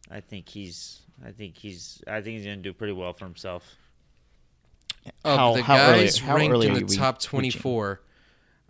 I 0.09 0.21
think 0.21 0.49
he's 0.49 1.01
I 1.23 1.31
think 1.31 1.55
he's 1.57 2.01
I 2.07 2.21
think 2.21 2.37
he's 2.37 2.45
going 2.45 2.57
to 2.57 2.63
do 2.63 2.73
pretty 2.73 2.93
well 2.93 3.13
for 3.13 3.25
himself. 3.25 3.75
Of 5.23 5.37
How- 5.37 5.53
the 5.55 5.61
how 5.63 5.77
early- 5.77 6.03
guys 6.05 6.17
how 6.17 6.35
ranked 6.35 6.53
early 6.53 6.67
in 6.67 6.73
the 6.73 6.85
we 6.85 6.95
top 6.95 7.15
reaching? 7.17 7.29
24, 7.29 8.01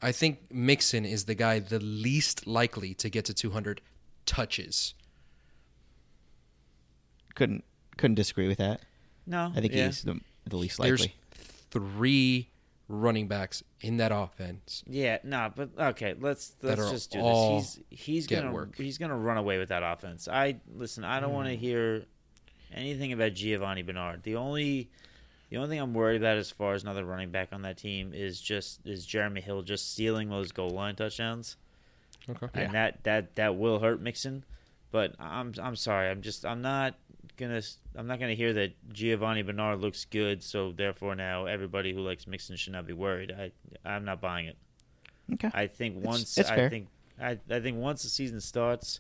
I 0.02 0.12
think 0.12 0.52
Mixon 0.52 1.06
is 1.06 1.26
the 1.26 1.36
guy 1.36 1.60
the 1.60 1.80
least 1.80 2.48
likely 2.48 2.94
to 2.96 3.10
get 3.10 3.26
to 3.26 3.34
200 3.34 3.82
touches. 4.26 4.94
Couldn't 7.36 7.64
couldn't 7.98 8.16
disagree 8.16 8.48
with 8.48 8.58
that. 8.60 8.82
No, 9.26 9.52
I 9.56 9.62
think 9.62 9.74
yeah. 9.74 9.88
he's 9.88 10.04
the, 10.04 10.20
the 10.46 10.58
least 10.58 10.80
There's 10.82 11.02
likely. 11.02 11.16
three 11.70 12.50
running 12.88 13.28
backs 13.28 13.62
in 13.82 13.98
that 13.98 14.12
offense. 14.14 14.84
Yeah, 14.88 15.20
no, 15.24 15.52
but 15.56 15.70
okay, 15.78 16.16
let's 16.20 16.56
let's 16.62 16.90
just 16.90 17.12
do 17.12 17.20
all 17.20 17.60
this. 17.60 17.80
He's 17.90 18.00
he's 18.00 18.28
gonna 18.28 18.52
work. 18.52 18.76
he's 18.76 18.98
gonna 18.98 19.18
run 19.18 19.38
away 19.38 19.58
with 19.60 19.70
that 19.70 19.84
offense. 19.84 20.28
I 20.28 20.58
listen. 20.74 21.04
I 21.04 21.20
don't 21.20 21.34
want 21.34 21.48
Mm. 21.48 21.52
to 21.52 21.58
hear 21.58 22.06
anything 22.74 23.14
about 23.14 23.34
Giovani 23.34 23.84
Bernard. 23.86 24.24
The 24.24 24.36
only 24.36 24.90
the 25.50 25.58
only 25.58 25.70
thing 25.70 25.80
I'm 25.80 25.94
worried 25.94 26.22
about 26.22 26.38
as 26.38 26.52
far 26.52 26.74
as 26.74 26.84
another 26.84 27.04
running 27.06 27.32
back 27.32 27.50
on 27.52 27.62
that 27.64 27.78
team 27.78 28.14
is 28.14 28.40
just 28.40 28.86
is 28.86 29.06
Jeremy 29.06 29.42
Hill 29.42 29.62
just 29.62 29.92
stealing 29.94 30.30
those 30.30 30.52
goal 30.52 30.70
line 30.72 30.96
touchdowns, 30.96 31.58
Okay. 32.30 32.48
and 32.54 32.74
that 32.74 33.04
that 33.04 33.36
that 33.36 33.56
will 33.58 33.80
hurt 33.80 34.02
Mixon. 34.02 34.44
But 34.92 35.16
I'm 35.20 35.54
I'm 35.62 35.76
sorry. 35.76 36.10
I'm 36.10 36.22
just 36.22 36.46
I'm 36.46 36.62
not 36.62 36.96
gonna 37.38 37.62
I'm 37.96 38.08
not 38.08 38.20
gonna 38.20 38.34
hear 38.34 38.54
that 38.54 38.74
Giovani 38.94 39.44
Bernard 39.46 39.80
looks 39.82 40.06
good. 40.06 40.42
So 40.44 40.72
therefore 40.72 41.16
now 41.16 41.46
everybody 41.46 41.94
who 41.94 42.02
likes 42.02 42.28
Mixon 42.28 42.56
should 42.56 42.74
not 42.74 42.86
be 42.88 42.94
worried. 42.94 43.32
I 43.32 43.52
I'm 43.88 44.06
not 44.06 44.20
buying 44.22 44.48
it. 44.48 44.58
Okay. 45.34 45.50
I 45.54 45.68
think 45.68 46.04
once 46.04 46.38
it's 46.38 46.50
I 46.50 46.56
fair. 46.56 46.70
think 46.70 46.88
I, 47.22 47.38
I 47.50 47.60
think 47.60 47.78
once 47.78 48.02
the 48.04 48.10
season 48.10 48.40
starts, 48.42 49.00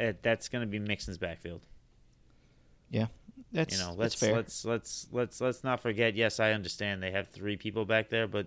uh, 0.00 0.12
that's 0.22 0.48
going 0.48 0.62
to 0.62 0.66
be 0.70 0.78
Mixon's 0.78 1.18
backfield. 1.18 1.60
yeah. 2.90 3.06
That's 3.52 3.78
You 3.78 3.84
know, 3.84 3.94
let's 3.96 4.14
fair. 4.14 4.34
let's 4.34 4.64
let's 4.64 5.06
let's 5.12 5.40
let's 5.40 5.62
not 5.62 5.80
forget. 5.80 6.14
Yes, 6.14 6.40
I 6.40 6.52
understand 6.52 7.02
they 7.02 7.10
have 7.10 7.28
three 7.28 7.56
people 7.56 7.84
back 7.84 8.08
there, 8.08 8.26
but 8.26 8.46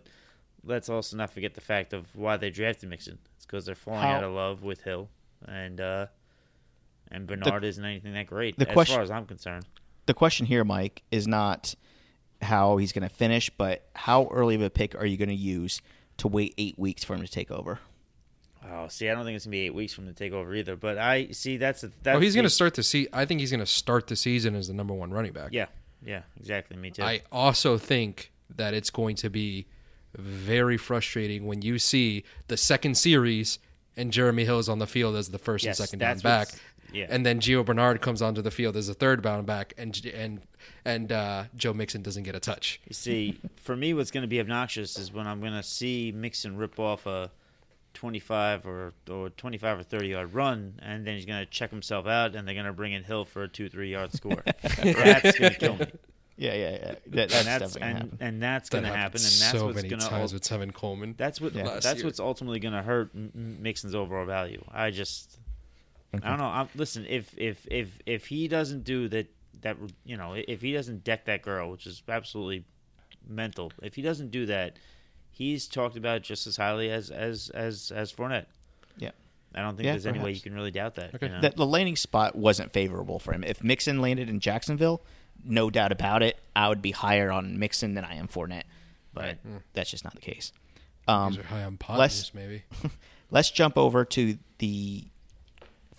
let's 0.63 0.89
also 0.89 1.15
not 1.15 1.31
forget 1.31 1.53
the 1.53 1.61
fact 1.61 1.93
of 1.93 2.13
why 2.15 2.37
they 2.37 2.49
drafted 2.49 2.89
Mixon. 2.89 3.19
It's 3.35 3.45
because 3.45 3.65
they're 3.65 3.75
falling 3.75 4.01
How- 4.01 4.15
out 4.15 4.23
of 4.23 4.31
love 4.33 4.63
with 4.63 4.81
Hill, 4.81 5.09
and 5.47 5.79
uh, 5.79 6.07
and 7.11 7.27
Bernard 7.27 7.63
isn't 7.63 7.83
anything 7.85 8.13
that 8.13 8.25
great 8.27 8.57
the 8.57 8.67
as 8.67 8.73
question- 8.73 8.95
far 8.95 9.03
as 9.03 9.11
I'm 9.11 9.25
concerned. 9.27 9.65
the 10.07 10.13
question 10.15 10.45
here, 10.47 10.63
Mike, 10.63 11.03
is 11.11 11.27
not 11.27 11.75
how 12.41 12.77
he's 12.77 12.91
going 12.91 13.07
to 13.07 13.13
finish, 13.13 13.49
but 13.57 13.87
how 13.95 14.27
early 14.31 14.55
of 14.55 14.61
a 14.61 14.69
pick 14.69 14.95
are 14.95 15.05
you 15.05 15.17
going 15.17 15.29
to 15.29 15.35
use 15.35 15.81
to 16.17 16.27
wait 16.27 16.53
eight 16.57 16.77
weeks 16.79 17.03
for 17.03 17.13
him 17.15 17.21
to 17.21 17.27
take 17.27 17.51
over? 17.51 17.79
Oh, 18.71 18.87
see, 18.87 19.09
I 19.09 19.13
don't 19.13 19.25
think 19.25 19.35
it's 19.35 19.45
gonna 19.45 19.51
be 19.51 19.61
eight 19.61 19.73
weeks 19.75 19.93
from 19.93 20.05
the 20.05 20.13
takeover 20.13 20.57
either. 20.57 20.75
But 20.75 20.97
I 20.97 21.27
see 21.31 21.57
that's 21.57 21.83
a, 21.83 21.91
that's 22.03 22.17
Oh, 22.17 22.19
he's 22.19 22.33
going 22.35 22.45
to 22.45 22.49
start 22.49 22.73
the 22.73 22.83
se- 22.83 23.07
I 23.13 23.25
think 23.25 23.39
he's 23.39 23.51
going 23.51 23.59
to 23.59 23.65
start 23.65 24.07
the 24.07 24.15
season 24.15 24.55
as 24.55 24.67
the 24.67 24.73
number 24.73 24.93
one 24.93 25.11
running 25.11 25.33
back. 25.33 25.49
Yeah, 25.51 25.67
yeah, 26.03 26.21
exactly. 26.39 26.75
Me 26.77 26.89
too. 26.91 27.03
I 27.03 27.21
also 27.31 27.77
think 27.77 28.31
that 28.55 28.73
it's 28.73 28.89
going 28.89 29.15
to 29.17 29.29
be 29.29 29.67
very 30.17 30.77
frustrating 30.77 31.45
when 31.45 31.61
you 31.61 31.77
see 31.79 32.23
the 32.47 32.57
second 32.57 32.95
series 32.97 33.59
and 33.97 34.11
Jeremy 34.11 34.45
Hill 34.45 34.59
is 34.59 34.69
on 34.69 34.79
the 34.79 34.87
field 34.87 35.15
as 35.15 35.29
the 35.29 35.37
first 35.37 35.63
Yes, 35.65 35.79
and 35.79 35.87
second 35.87 35.99
down 35.99 36.19
back, 36.19 36.49
yeah. 36.91 37.05
and 37.09 37.25
then 37.25 37.39
Gio 37.39 37.65
Bernard 37.65 38.01
comes 38.01 38.21
onto 38.21 38.41
the 38.41 38.51
field 38.51 38.75
as 38.75 38.89
a 38.89 38.93
third 38.93 39.21
down 39.21 39.45
back, 39.45 39.73
and 39.77 40.05
and 40.13 40.41
and 40.83 41.11
uh, 41.11 41.43
Joe 41.55 41.73
Mixon 41.73 42.01
doesn't 42.01 42.23
get 42.23 42.35
a 42.35 42.39
touch. 42.39 42.81
You 42.87 42.93
see, 42.93 43.39
for 43.55 43.75
me, 43.75 43.93
what's 43.93 44.11
going 44.11 44.23
to 44.23 44.27
be 44.27 44.39
obnoxious 44.39 44.97
is 44.97 45.13
when 45.13 45.27
I'm 45.27 45.39
going 45.39 45.53
to 45.53 45.63
see 45.63 46.11
Mixon 46.15 46.57
rip 46.57 46.77
off 46.79 47.05
a 47.05 47.31
25 47.95 48.67
or 48.67 48.93
or 49.09 49.29
25 49.31 49.79
or 49.79 49.83
30 49.83 50.07
yard 50.07 50.33
run, 50.33 50.79
and 50.83 51.05
then 51.07 51.15
he's 51.15 51.25
going 51.25 51.39
to 51.43 51.49
check 51.49 51.71
himself 51.71 52.05
out, 52.05 52.35
and 52.35 52.47
they're 52.47 52.53
going 52.53 52.67
to 52.67 52.73
bring 52.73 52.93
in 52.93 53.03
Hill 53.03 53.25
for 53.25 53.43
a 53.43 53.47
two 53.47 53.67
three 53.69 53.91
yard 53.91 54.13
score. 54.13 54.43
that's 54.61 55.39
going 55.39 55.53
to 55.53 55.59
kill 55.59 55.77
me. 55.77 55.87
Yeah, 56.37 56.53
yeah, 56.53 56.71
yeah. 56.71 56.77
That, 57.07 57.29
that's, 57.29 57.33
and 57.35 57.47
that's 57.47 57.75
going 57.77 57.81
to 57.81 57.85
and, 57.87 57.97
happen. 57.97 58.17
and 58.19 58.43
that's 58.43 58.69
going 58.69 58.83
to 58.83 58.89
happen, 58.89 59.21
and 59.21 59.41
that's 59.41 59.51
so 59.51 59.65
what's 59.65 59.75
many 59.77 59.87
going 59.89 60.01
times 60.01 60.31
to 60.31 60.35
with 60.35 60.43
Tevin 60.43 60.73
Coleman. 60.73 61.15
that's 61.17 61.39
what 61.39 61.53
Yeah. 61.53 61.79
that's 61.81 61.95
year. 61.95 62.05
what's 62.05 62.19
ultimately 62.19 62.59
going 62.59 62.73
to 62.73 62.81
hurt 62.81 63.11
M- 63.15 63.31
M- 63.33 63.57
Mixon's 63.61 63.95
overall 63.95 64.25
value. 64.25 64.61
I 64.71 64.91
just 64.91 65.39
I 66.13 66.29
don't 66.29 66.37
know. 66.37 66.45
I'm, 66.45 66.67
listen, 66.75 67.05
if 67.07 67.33
if 67.37 67.65
if 67.71 67.99
if 68.05 68.25
he 68.27 68.47
doesn't 68.47 68.83
do 68.83 69.07
that 69.09 69.27
that 69.61 69.77
you 70.03 70.17
know 70.17 70.33
if 70.35 70.61
he 70.61 70.73
doesn't 70.73 71.03
deck 71.05 71.25
that 71.25 71.41
girl, 71.41 71.71
which 71.71 71.87
is 71.87 72.03
absolutely 72.09 72.65
mental, 73.27 73.71
if 73.81 73.95
he 73.95 74.01
doesn't 74.01 74.31
do 74.31 74.45
that, 74.47 74.77
he's 75.35 75.67
talked 75.67 75.97
about 75.97 76.21
just 76.21 76.47
as 76.47 76.57
highly 76.57 76.89
as 76.89 77.09
as 77.11 77.49
as 77.53 77.91
as 77.93 78.11
Fournette. 78.11 78.45
Yeah. 78.97 79.11
I 79.53 79.61
don't 79.61 79.75
think 79.75 79.85
Yeah, 79.85 79.91
there's 79.91 80.05
any 80.07 80.19
way 80.19 80.31
you 80.31 80.41
can 80.41 80.53
really 80.53 80.71
doubt 80.71 80.95
that. 80.95 81.13
Okay. 81.15 81.27
you 81.27 81.31
know? 81.33 81.41
The, 81.41 81.49
the 81.51 81.65
landing 81.65 81.95
spot 81.95 82.35
wasn't 82.35 82.73
favorable 82.73 83.19
for 83.19 83.33
him. 83.33 83.43
If 83.43 83.63
Mixon 83.63 84.01
landed 84.01 84.29
in 84.29 84.39
Jacksonville, 84.39 85.01
no 85.43 85.69
doubt 85.69 85.91
about 85.91 86.23
it, 86.23 86.37
I 86.55 86.69
would 86.69 86.81
be 86.81 86.91
higher 86.91 87.31
on 87.31 87.59
Mixon 87.59 87.93
than 87.93 88.03
I 88.05 88.15
am 88.15 88.27
Fournette. 88.27 88.63
But 89.13 89.23
Right. 89.23 89.37
that's 89.73 89.91
just 89.91 90.03
not 90.03 90.13
the 90.15 90.21
case. 90.21 90.51
Um, 91.07 91.31
These 91.31 91.39
are 91.39 91.43
high 91.43 91.63
on 91.63 91.77
let's- 91.89 92.33
maybe. 92.33 92.63
let's 93.31 93.51
jump 93.51 93.77
over 93.77 94.03
to 94.05 94.37
the 94.57 95.03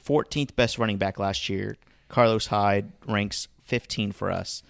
14th 0.06 0.54
best 0.56 0.78
running 0.78 0.98
back 0.98 1.18
last 1.18 1.48
year. 1.48 1.76
Carlos 2.08 2.46
Hyde 2.48 2.92
ranks 3.06 3.48
15 3.64 4.12
for 4.12 4.30
us. 4.30 4.62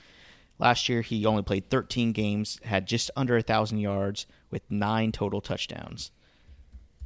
Last 0.58 0.88
year, 0.88 1.02
he 1.02 1.26
only 1.26 1.42
played 1.42 1.68
13 1.68 2.12
games, 2.12 2.58
had 2.64 2.86
just 2.86 3.10
under 3.16 3.34
a 3.34 3.40
1,000 3.40 3.78
yards 3.78 4.26
with 4.50 4.70
nine 4.70 5.12
total 5.12 5.40
touchdowns. 5.40 6.10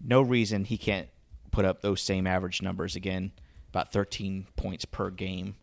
No 0.00 0.22
reason 0.22 0.64
he 0.64 0.78
can't 0.78 1.08
put 1.50 1.64
up 1.64 1.82
those 1.82 2.00
same 2.00 2.26
average 2.26 2.62
numbers 2.62 2.96
again, 2.96 3.32
about 3.68 3.92
13 3.92 4.46
points 4.56 4.84
per 4.84 5.10
game. 5.10 5.56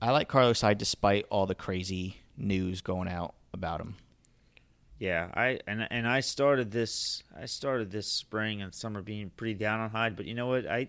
I 0.00 0.10
like 0.12 0.28
Carlos 0.28 0.60
Hyde 0.60 0.78
despite 0.78 1.26
all 1.30 1.46
the 1.46 1.54
crazy 1.54 2.16
news 2.36 2.80
going 2.80 3.08
out 3.08 3.34
about 3.52 3.80
him. 3.80 3.96
Yeah, 4.98 5.30
I 5.34 5.60
and 5.66 5.86
and 5.90 6.06
I 6.06 6.20
started 6.20 6.70
this 6.70 7.22
I 7.38 7.46
started 7.46 7.90
this 7.90 8.06
spring 8.06 8.60
and 8.60 8.74
summer 8.74 9.00
being 9.00 9.30
pretty 9.34 9.54
down 9.54 9.80
on 9.80 9.90
Hyde, 9.90 10.14
but 10.14 10.26
you 10.26 10.34
know 10.34 10.46
what? 10.48 10.66
I 10.66 10.88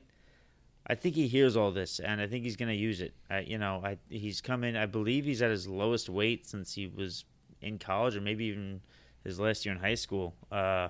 I 0.85 0.95
think 0.95 1.15
he 1.15 1.27
hears 1.27 1.55
all 1.55 1.71
this 1.71 1.99
and 1.99 2.19
I 2.19 2.27
think 2.27 2.43
he's 2.43 2.57
going 2.57 2.69
to 2.69 2.75
use 2.75 2.99
it. 2.99 3.13
I, 3.29 3.39
you 3.39 3.57
know, 3.57 3.81
I 3.83 3.97
he's 4.09 4.41
come 4.41 4.63
in 4.65 4.75
I 4.75 4.85
believe 4.85 5.23
he's 5.23 5.41
at 5.41 5.49
his 5.49 5.67
lowest 5.67 6.09
weight 6.09 6.45
since 6.45 6.73
he 6.73 6.87
was 6.87 7.23
in 7.61 7.79
college 7.79 8.17
or 8.17 8.21
maybe 8.21 8.45
even 8.45 8.81
his 9.23 9.39
last 9.39 9.65
year 9.65 9.73
in 9.75 9.81
high 9.81 9.95
school. 9.95 10.35
Uh, 10.51 10.89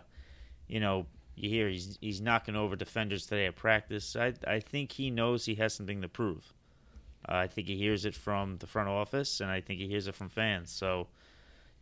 you 0.67 0.79
know, 0.79 1.05
you 1.35 1.49
hear 1.49 1.69
he's 1.69 1.97
he's 2.01 2.21
knocking 2.21 2.55
over 2.55 2.75
defenders 2.75 3.25
today 3.25 3.45
at 3.47 3.55
practice. 3.55 4.15
I 4.15 4.33
I 4.47 4.59
think 4.59 4.91
he 4.93 5.09
knows 5.09 5.45
he 5.45 5.55
has 5.55 5.73
something 5.73 6.01
to 6.01 6.07
prove. 6.07 6.53
Uh, 7.27 7.35
I 7.35 7.47
think 7.47 7.67
he 7.67 7.75
hears 7.77 8.05
it 8.05 8.15
from 8.15 8.57
the 8.57 8.67
front 8.67 8.89
office, 8.89 9.41
and 9.41 9.51
I 9.51 9.61
think 9.61 9.79
he 9.79 9.87
hears 9.87 10.07
it 10.07 10.15
from 10.15 10.29
fans. 10.29 10.71
So 10.71 11.07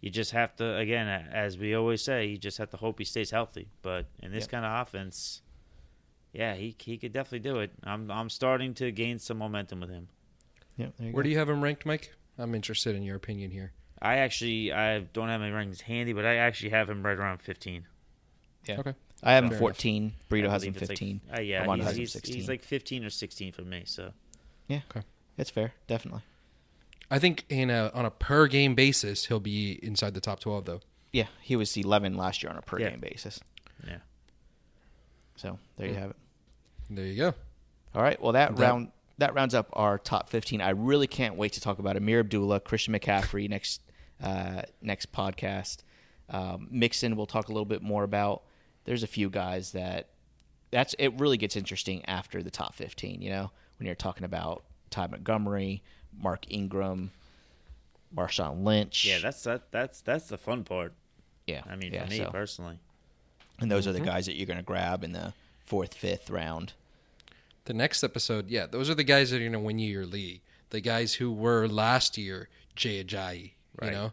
you 0.01 0.09
just 0.09 0.31
have 0.31 0.55
to, 0.57 0.77
again, 0.77 1.07
as 1.07 1.57
we 1.57 1.73
always 1.75 2.01
say, 2.01 2.25
you 2.25 2.37
just 2.37 2.57
have 2.57 2.69
to 2.71 2.77
hope 2.77 2.99
he 2.99 3.05
stays 3.05 3.31
healthy. 3.31 3.67
But 3.81 4.05
in 4.21 4.31
this 4.31 4.43
Yep. 4.43 4.49
kind 4.51 4.65
of 4.65 4.81
offense, 4.87 5.41
yeah, 6.33 6.55
he 6.55 6.75
he 6.79 6.97
could 6.97 7.13
definitely 7.13 7.39
do 7.49 7.59
it. 7.59 7.71
I'm 7.83 8.11
I'm 8.11 8.29
starting 8.29 8.73
to 8.75 8.91
gain 8.91 9.17
some 9.19 9.37
momentum 9.37 9.79
with 9.81 9.89
him. 9.89 10.07
Yeah, 10.77 10.87
Where 10.99 11.11
go. 11.11 11.21
do 11.23 11.29
you 11.29 11.37
have 11.37 11.49
him 11.49 11.61
ranked, 11.61 11.85
Mike? 11.85 12.13
I'm 12.37 12.55
interested 12.55 12.95
in 12.95 13.03
your 13.03 13.17
opinion 13.17 13.51
here. 13.51 13.73
I 14.01 14.17
actually 14.17 14.71
I 14.71 14.99
don't 14.99 15.27
have 15.29 15.41
my 15.41 15.49
rankings 15.49 15.81
handy, 15.81 16.13
but 16.13 16.25
I 16.25 16.35
actually 16.35 16.69
have 16.69 16.89
him 16.89 17.03
right 17.05 17.17
around 17.17 17.41
15. 17.41 17.85
Yeah. 18.65 18.79
Okay. 18.79 18.93
I 19.21 19.33
have 19.33 19.43
him 19.43 19.49
Fair 19.49 19.57
enough. 19.57 19.75
14. 19.77 20.13
Burrito 20.29 20.47
I 20.47 20.51
has 20.51 20.63
him 20.63 20.71
believe 20.73 20.81
it's 20.83 20.89
like- 20.89 20.97
15. 20.99 21.21
uh, 21.37 21.41
yeah, 21.41 21.59
Armando 21.61 21.83
he's, 21.83 21.87
has 21.89 21.95
him 21.95 21.99
he's, 22.01 22.11
16. 22.13 22.35
he's 22.35 22.47
like 22.49 22.63
15 22.63 23.03
or 23.05 23.09
16 23.09 23.51
for 23.51 23.61
me. 23.63 23.83
So 23.85 24.11
yeah, 24.67 24.81
Okay. 24.89 25.05
that's 25.35 25.49
fair. 25.49 25.73
Definitely. 25.87 26.21
I 27.11 27.19
think 27.19 27.43
in 27.49 27.69
a 27.69 27.91
on 27.93 28.05
a 28.05 28.11
per 28.11 28.47
game 28.47 28.75
basis, 28.75 29.25
he'll 29.25 29.39
be 29.39 29.79
inside 29.83 30.13
the 30.13 30.21
top 30.21 30.39
12 30.39 30.65
though. 30.65 30.79
Yeah, 31.11 31.25
he 31.41 31.55
was 31.55 31.75
11 31.75 32.15
last 32.15 32.43
year 32.43 32.51
on 32.51 32.57
a 32.57 32.61
per 32.61 32.79
Yeah. 32.79 32.91
game 32.91 32.99
basis. 32.99 33.39
yeah, 33.87 33.97
So 35.35 35.57
there 35.77 35.87
you 35.87 35.95
have 35.95 36.11
it. 36.11 36.15
There 36.89 37.05
you 37.05 37.15
go. 37.17 37.33
All 37.95 38.01
right. 38.01 38.21
Well, 38.21 38.33
that, 38.33 38.55
That- 38.55 38.61
round 38.61 38.91
that 39.17 39.33
rounds 39.33 39.53
up 39.53 39.67
our 39.73 39.97
top 39.97 40.29
15. 40.29 40.61
I 40.61 40.69
really 40.69 41.07
can't 41.07 41.35
wait 41.35 41.51
to 41.53 41.61
talk 41.61 41.79
about 41.79 41.97
Ameer 41.97 42.19
Abdullah, 42.21 42.61
Christian 42.61 42.93
McCaffrey 42.93 43.49
next 43.49 43.81
uh, 44.23 44.63
next 44.81 45.11
podcast. 45.11 45.77
Um, 46.29 46.67
Mixon, 46.71 47.15
we'll 47.15 47.25
talk 47.25 47.49
a 47.49 47.51
little 47.51 47.65
bit 47.65 47.81
more 47.81 48.03
about. 48.03 48.43
There's 48.85 49.03
a 49.03 49.07
few 49.07 49.29
guys 49.29 49.71
that 49.71 50.09
that's 50.71 50.95
it. 50.99 51.19
Really 51.19 51.37
gets 51.37 51.55
interesting 51.55 52.03
after 52.05 52.41
the 52.43 52.51
top 52.51 52.75
15. 52.75 53.21
You 53.21 53.29
know, 53.29 53.51
when 53.77 53.85
you're 53.85 53.95
talking 53.95 54.23
about 54.23 54.63
Ty 54.89 55.07
Montgomery, 55.07 55.81
Mark 56.21 56.45
Ingram, 56.49 57.11
Marshawn 58.15 58.63
Lynch. 58.63 59.05
yeah. 59.05 59.19
That's 59.19 59.43
that 59.43 59.71
that's 59.71 60.01
that's 60.01 60.27
the 60.27 60.37
fun 60.37 60.63
part. 60.63 60.93
yeah. 61.47 61.61
I 61.69 61.75
mean, 61.75 61.93
yeah, 61.93 62.05
for 62.05 62.09
me 62.09 62.17
so- 62.17 62.31
personally. 62.31 62.79
and 63.59 63.71
those 63.71 63.85
are 63.87 63.91
Mm-hmm. 63.91 63.99
the 64.05 64.05
guys 64.11 64.25
that 64.27 64.35
you're 64.35 64.47
going 64.47 64.57
to 64.57 64.63
grab 64.63 65.03
in 65.03 65.11
the 65.11 65.33
fourth, 65.65 65.93
fifth 65.93 66.29
round. 66.29 66.73
The 67.65 67.73
next 67.73 68.03
episode, 68.03 68.49
yeah, 68.49 68.65
those 68.65 68.89
are 68.89 68.95
the 68.95 69.03
guys 69.03 69.29
that 69.29 69.37
are 69.37 69.39
going 69.41 69.51
to 69.51 69.59
win 69.59 69.77
you 69.79 69.91
your 69.91 70.05
league. 70.05 70.41
The 70.71 70.79
guys 70.81 71.15
who 71.15 71.31
were 71.31 71.67
last 71.67 72.17
year 72.17 72.49
Jay 72.75 73.03
Ajayi, 73.03 73.51
you 73.85 73.91
know? 73.91 74.11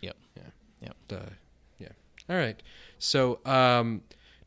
Yep. 0.00 0.16
Yeah. 0.36 0.42
Yep. 0.82 0.96
Uh, 1.12 1.30
yeah. 1.78 1.88
All 2.28 2.36
right. 2.36 2.60
So 2.98 3.40
um, 3.44 4.02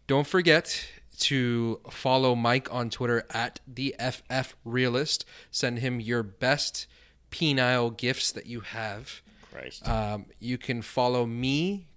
don't 0.08 0.28
forget 0.28 0.86
to 1.20 1.80
follow 1.90 2.36
Mike 2.36 2.74
on 2.74 2.90
Twitter 2.90 3.26
at 3.32 3.60
the 3.68 3.96
FF 4.00 4.56
Realist. 4.66 5.26
Send 5.52 5.80
him 5.80 6.00
your 6.00 6.24
best 6.24 6.88
penile 7.32 7.96
gifts 7.96 8.32
that 8.32 8.46
you 8.46 8.62
have. 8.62 9.22
Christ. 9.52 9.88
Um, 9.88 10.26
you 10.40 10.58
can 10.58 10.82
follow 10.82 11.26
me, 11.26 11.88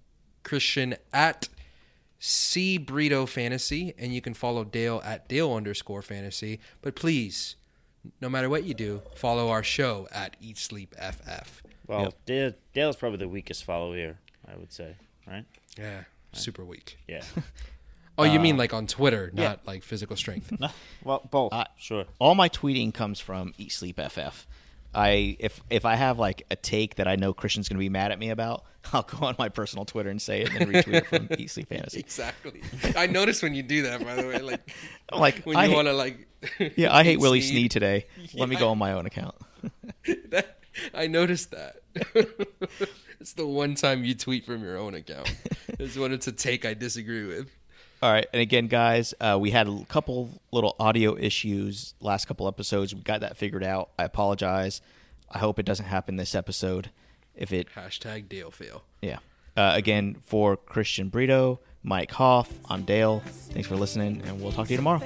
Christian, 0.43 0.95
at 1.11 1.49
C 2.19 2.79
Burrito 2.79 3.27
Fantasy, 3.27 3.93
and 3.97 4.13
you 4.13 4.21
can 4.21 4.33
follow 4.33 4.63
Dale 4.63 5.01
at 5.03 5.27
Dale 5.27 5.53
underscore 5.53 6.01
Fantasy. 6.01 6.59
But 6.81 6.95
please, 6.95 7.55
no 8.21 8.29
matter 8.29 8.49
what 8.49 8.63
you 8.63 8.73
do, 8.73 9.01
follow 9.15 9.49
our 9.49 9.63
show 9.63 10.07
at 10.11 10.35
Eat 10.41 10.57
Sleep 10.57 10.95
FF. 10.95 11.61
Well, 11.87 12.01
Yep. 12.03 12.13
Dale, 12.25 12.53
Dale's 12.73 12.95
probably 12.95 13.19
the 13.19 13.29
weakest 13.29 13.63
follower 13.63 13.95
here, 13.95 14.19
I 14.47 14.55
would 14.57 14.71
say, 14.73 14.95
right? 15.27 15.45
Yeah, 15.77 16.03
super 16.33 16.63
weak. 16.65 16.97
Yeah. 17.07 17.23
Oh, 18.19 18.23
you 18.23 18.39
mean 18.39 18.55
uh, 18.55 18.57
like 18.57 18.73
on 18.73 18.87
Twitter, 18.87 19.29
not 19.31 19.67
like 19.67 19.83
physical 19.83 20.15
strength? 20.15 20.51
well, 21.03 21.27
both. 21.29 21.53
I- 21.53 21.67
sure. 21.77 22.05
all 22.17 22.33
my 22.33 22.49
tweeting 22.49 22.91
comes 22.91 23.19
from 23.19 23.53
Eat 23.59 23.71
Sleep 23.71 23.99
FF. 23.99 24.47
I 24.95 25.37
if 25.39 25.61
if 25.69 25.85
I 25.85 25.95
have 25.95 26.17
like 26.17 26.41
a 26.49 26.55
take 26.55 26.95
that 26.95 27.07
I 27.07 27.15
know 27.15 27.31
Christian's 27.33 27.69
going 27.69 27.75
to 27.77 27.79
be 27.79 27.89
mad 27.89 28.11
at 28.11 28.17
me 28.17 28.31
about, 28.31 28.63
I'll 28.93 29.03
go 29.03 29.27
on 29.27 29.35
my 29.37 29.49
personal 29.49 29.85
Twitter 29.85 30.09
and 30.09 30.19
say 30.19 30.41
it, 30.41 30.49
and 30.51 30.57
then 30.59 30.83
retweet 30.83 30.93
it 30.95 31.05
from 31.05 31.27
Eat 31.37 31.51
Sleep 31.51 31.69
Fantasy. 31.69 31.99
exactly. 31.99 32.61
I 32.95 33.05
notice 33.05 33.43
when 33.43 33.53
you 33.53 33.61
do 33.61 33.83
that, 33.83 34.03
by 34.03 34.15
the 34.15 34.27
way. 34.27 34.39
Like, 34.39 34.67
like, 35.11 35.43
when 35.43 35.55
I 35.55 35.65
you 35.65 35.75
want 35.75 35.87
to 35.87 35.93
like. 35.93 36.27
Yeah, 36.75 36.95
I 36.95 37.03
hate 37.03 37.13
eat 37.13 37.19
Willie 37.19 37.41
Snead. 37.41 37.53
Snead 37.53 37.71
today. 37.71 38.07
Let 38.33 38.49
me 38.49 38.55
go 38.55 38.69
on 38.69 38.79
my 38.79 38.93
own 38.93 39.05
account. 39.05 39.35
That, 40.29 40.56
I 40.93 41.07
noticed 41.07 41.51
that. 41.51 41.77
it's 43.19 43.33
the 43.33 43.45
one 43.47 43.75
time 43.75 44.03
you 44.03 44.15
tweet 44.15 44.45
from 44.45 44.63
your 44.63 44.77
own 44.77 44.93
account. 44.95 45.33
It's 45.79 45.95
when 45.95 46.11
it's 46.11 46.25
a 46.25 46.31
take 46.31 46.65
I 46.65 46.73
disagree 46.73 47.25
with. 47.25 47.51
All 48.01 48.11
right, 48.11 48.25
and 48.33 48.41
again, 48.41 48.65
guys, 48.67 49.13
uh, 49.19 49.37
we 49.39 49.51
had 49.51 49.67
a 49.67 49.85
couple 49.89 50.41
little 50.51 50.75
audio 50.79 51.15
issues 51.15 51.93
last 51.99 52.25
couple 52.25 52.47
episodes. 52.47 52.95
We 52.95 53.01
got 53.01 53.19
that 53.21 53.37
figured 53.37 53.63
out. 53.63 53.89
I 53.99 54.03
apologize. 54.05 54.81
I 55.29 55.37
hope 55.37 55.59
it 55.59 55.65
doesn't 55.67 55.85
happen 55.85 56.15
this 56.15 56.33
episode. 56.33 56.89
If 57.35 57.53
it, 57.53 57.67
Hashtag 57.75 58.27
Dale 58.27 58.49
fail. 58.49 58.83
yeah. 59.01 59.19
Uh, 59.55 59.73
again, 59.75 60.17
for 60.25 60.57
Christian 60.57 61.09
Brito, 61.09 61.59
Mike 61.83 62.11
Hoff, 62.11 62.51
I'm 62.69 62.83
Dale. 62.83 63.21
Thanks 63.51 63.67
for 63.67 63.75
listening, 63.75 64.23
and 64.25 64.41
we'll 64.41 64.51
talk 64.51 64.67
to 64.67 64.73
you 64.73 64.77
tomorrow. 64.77 65.01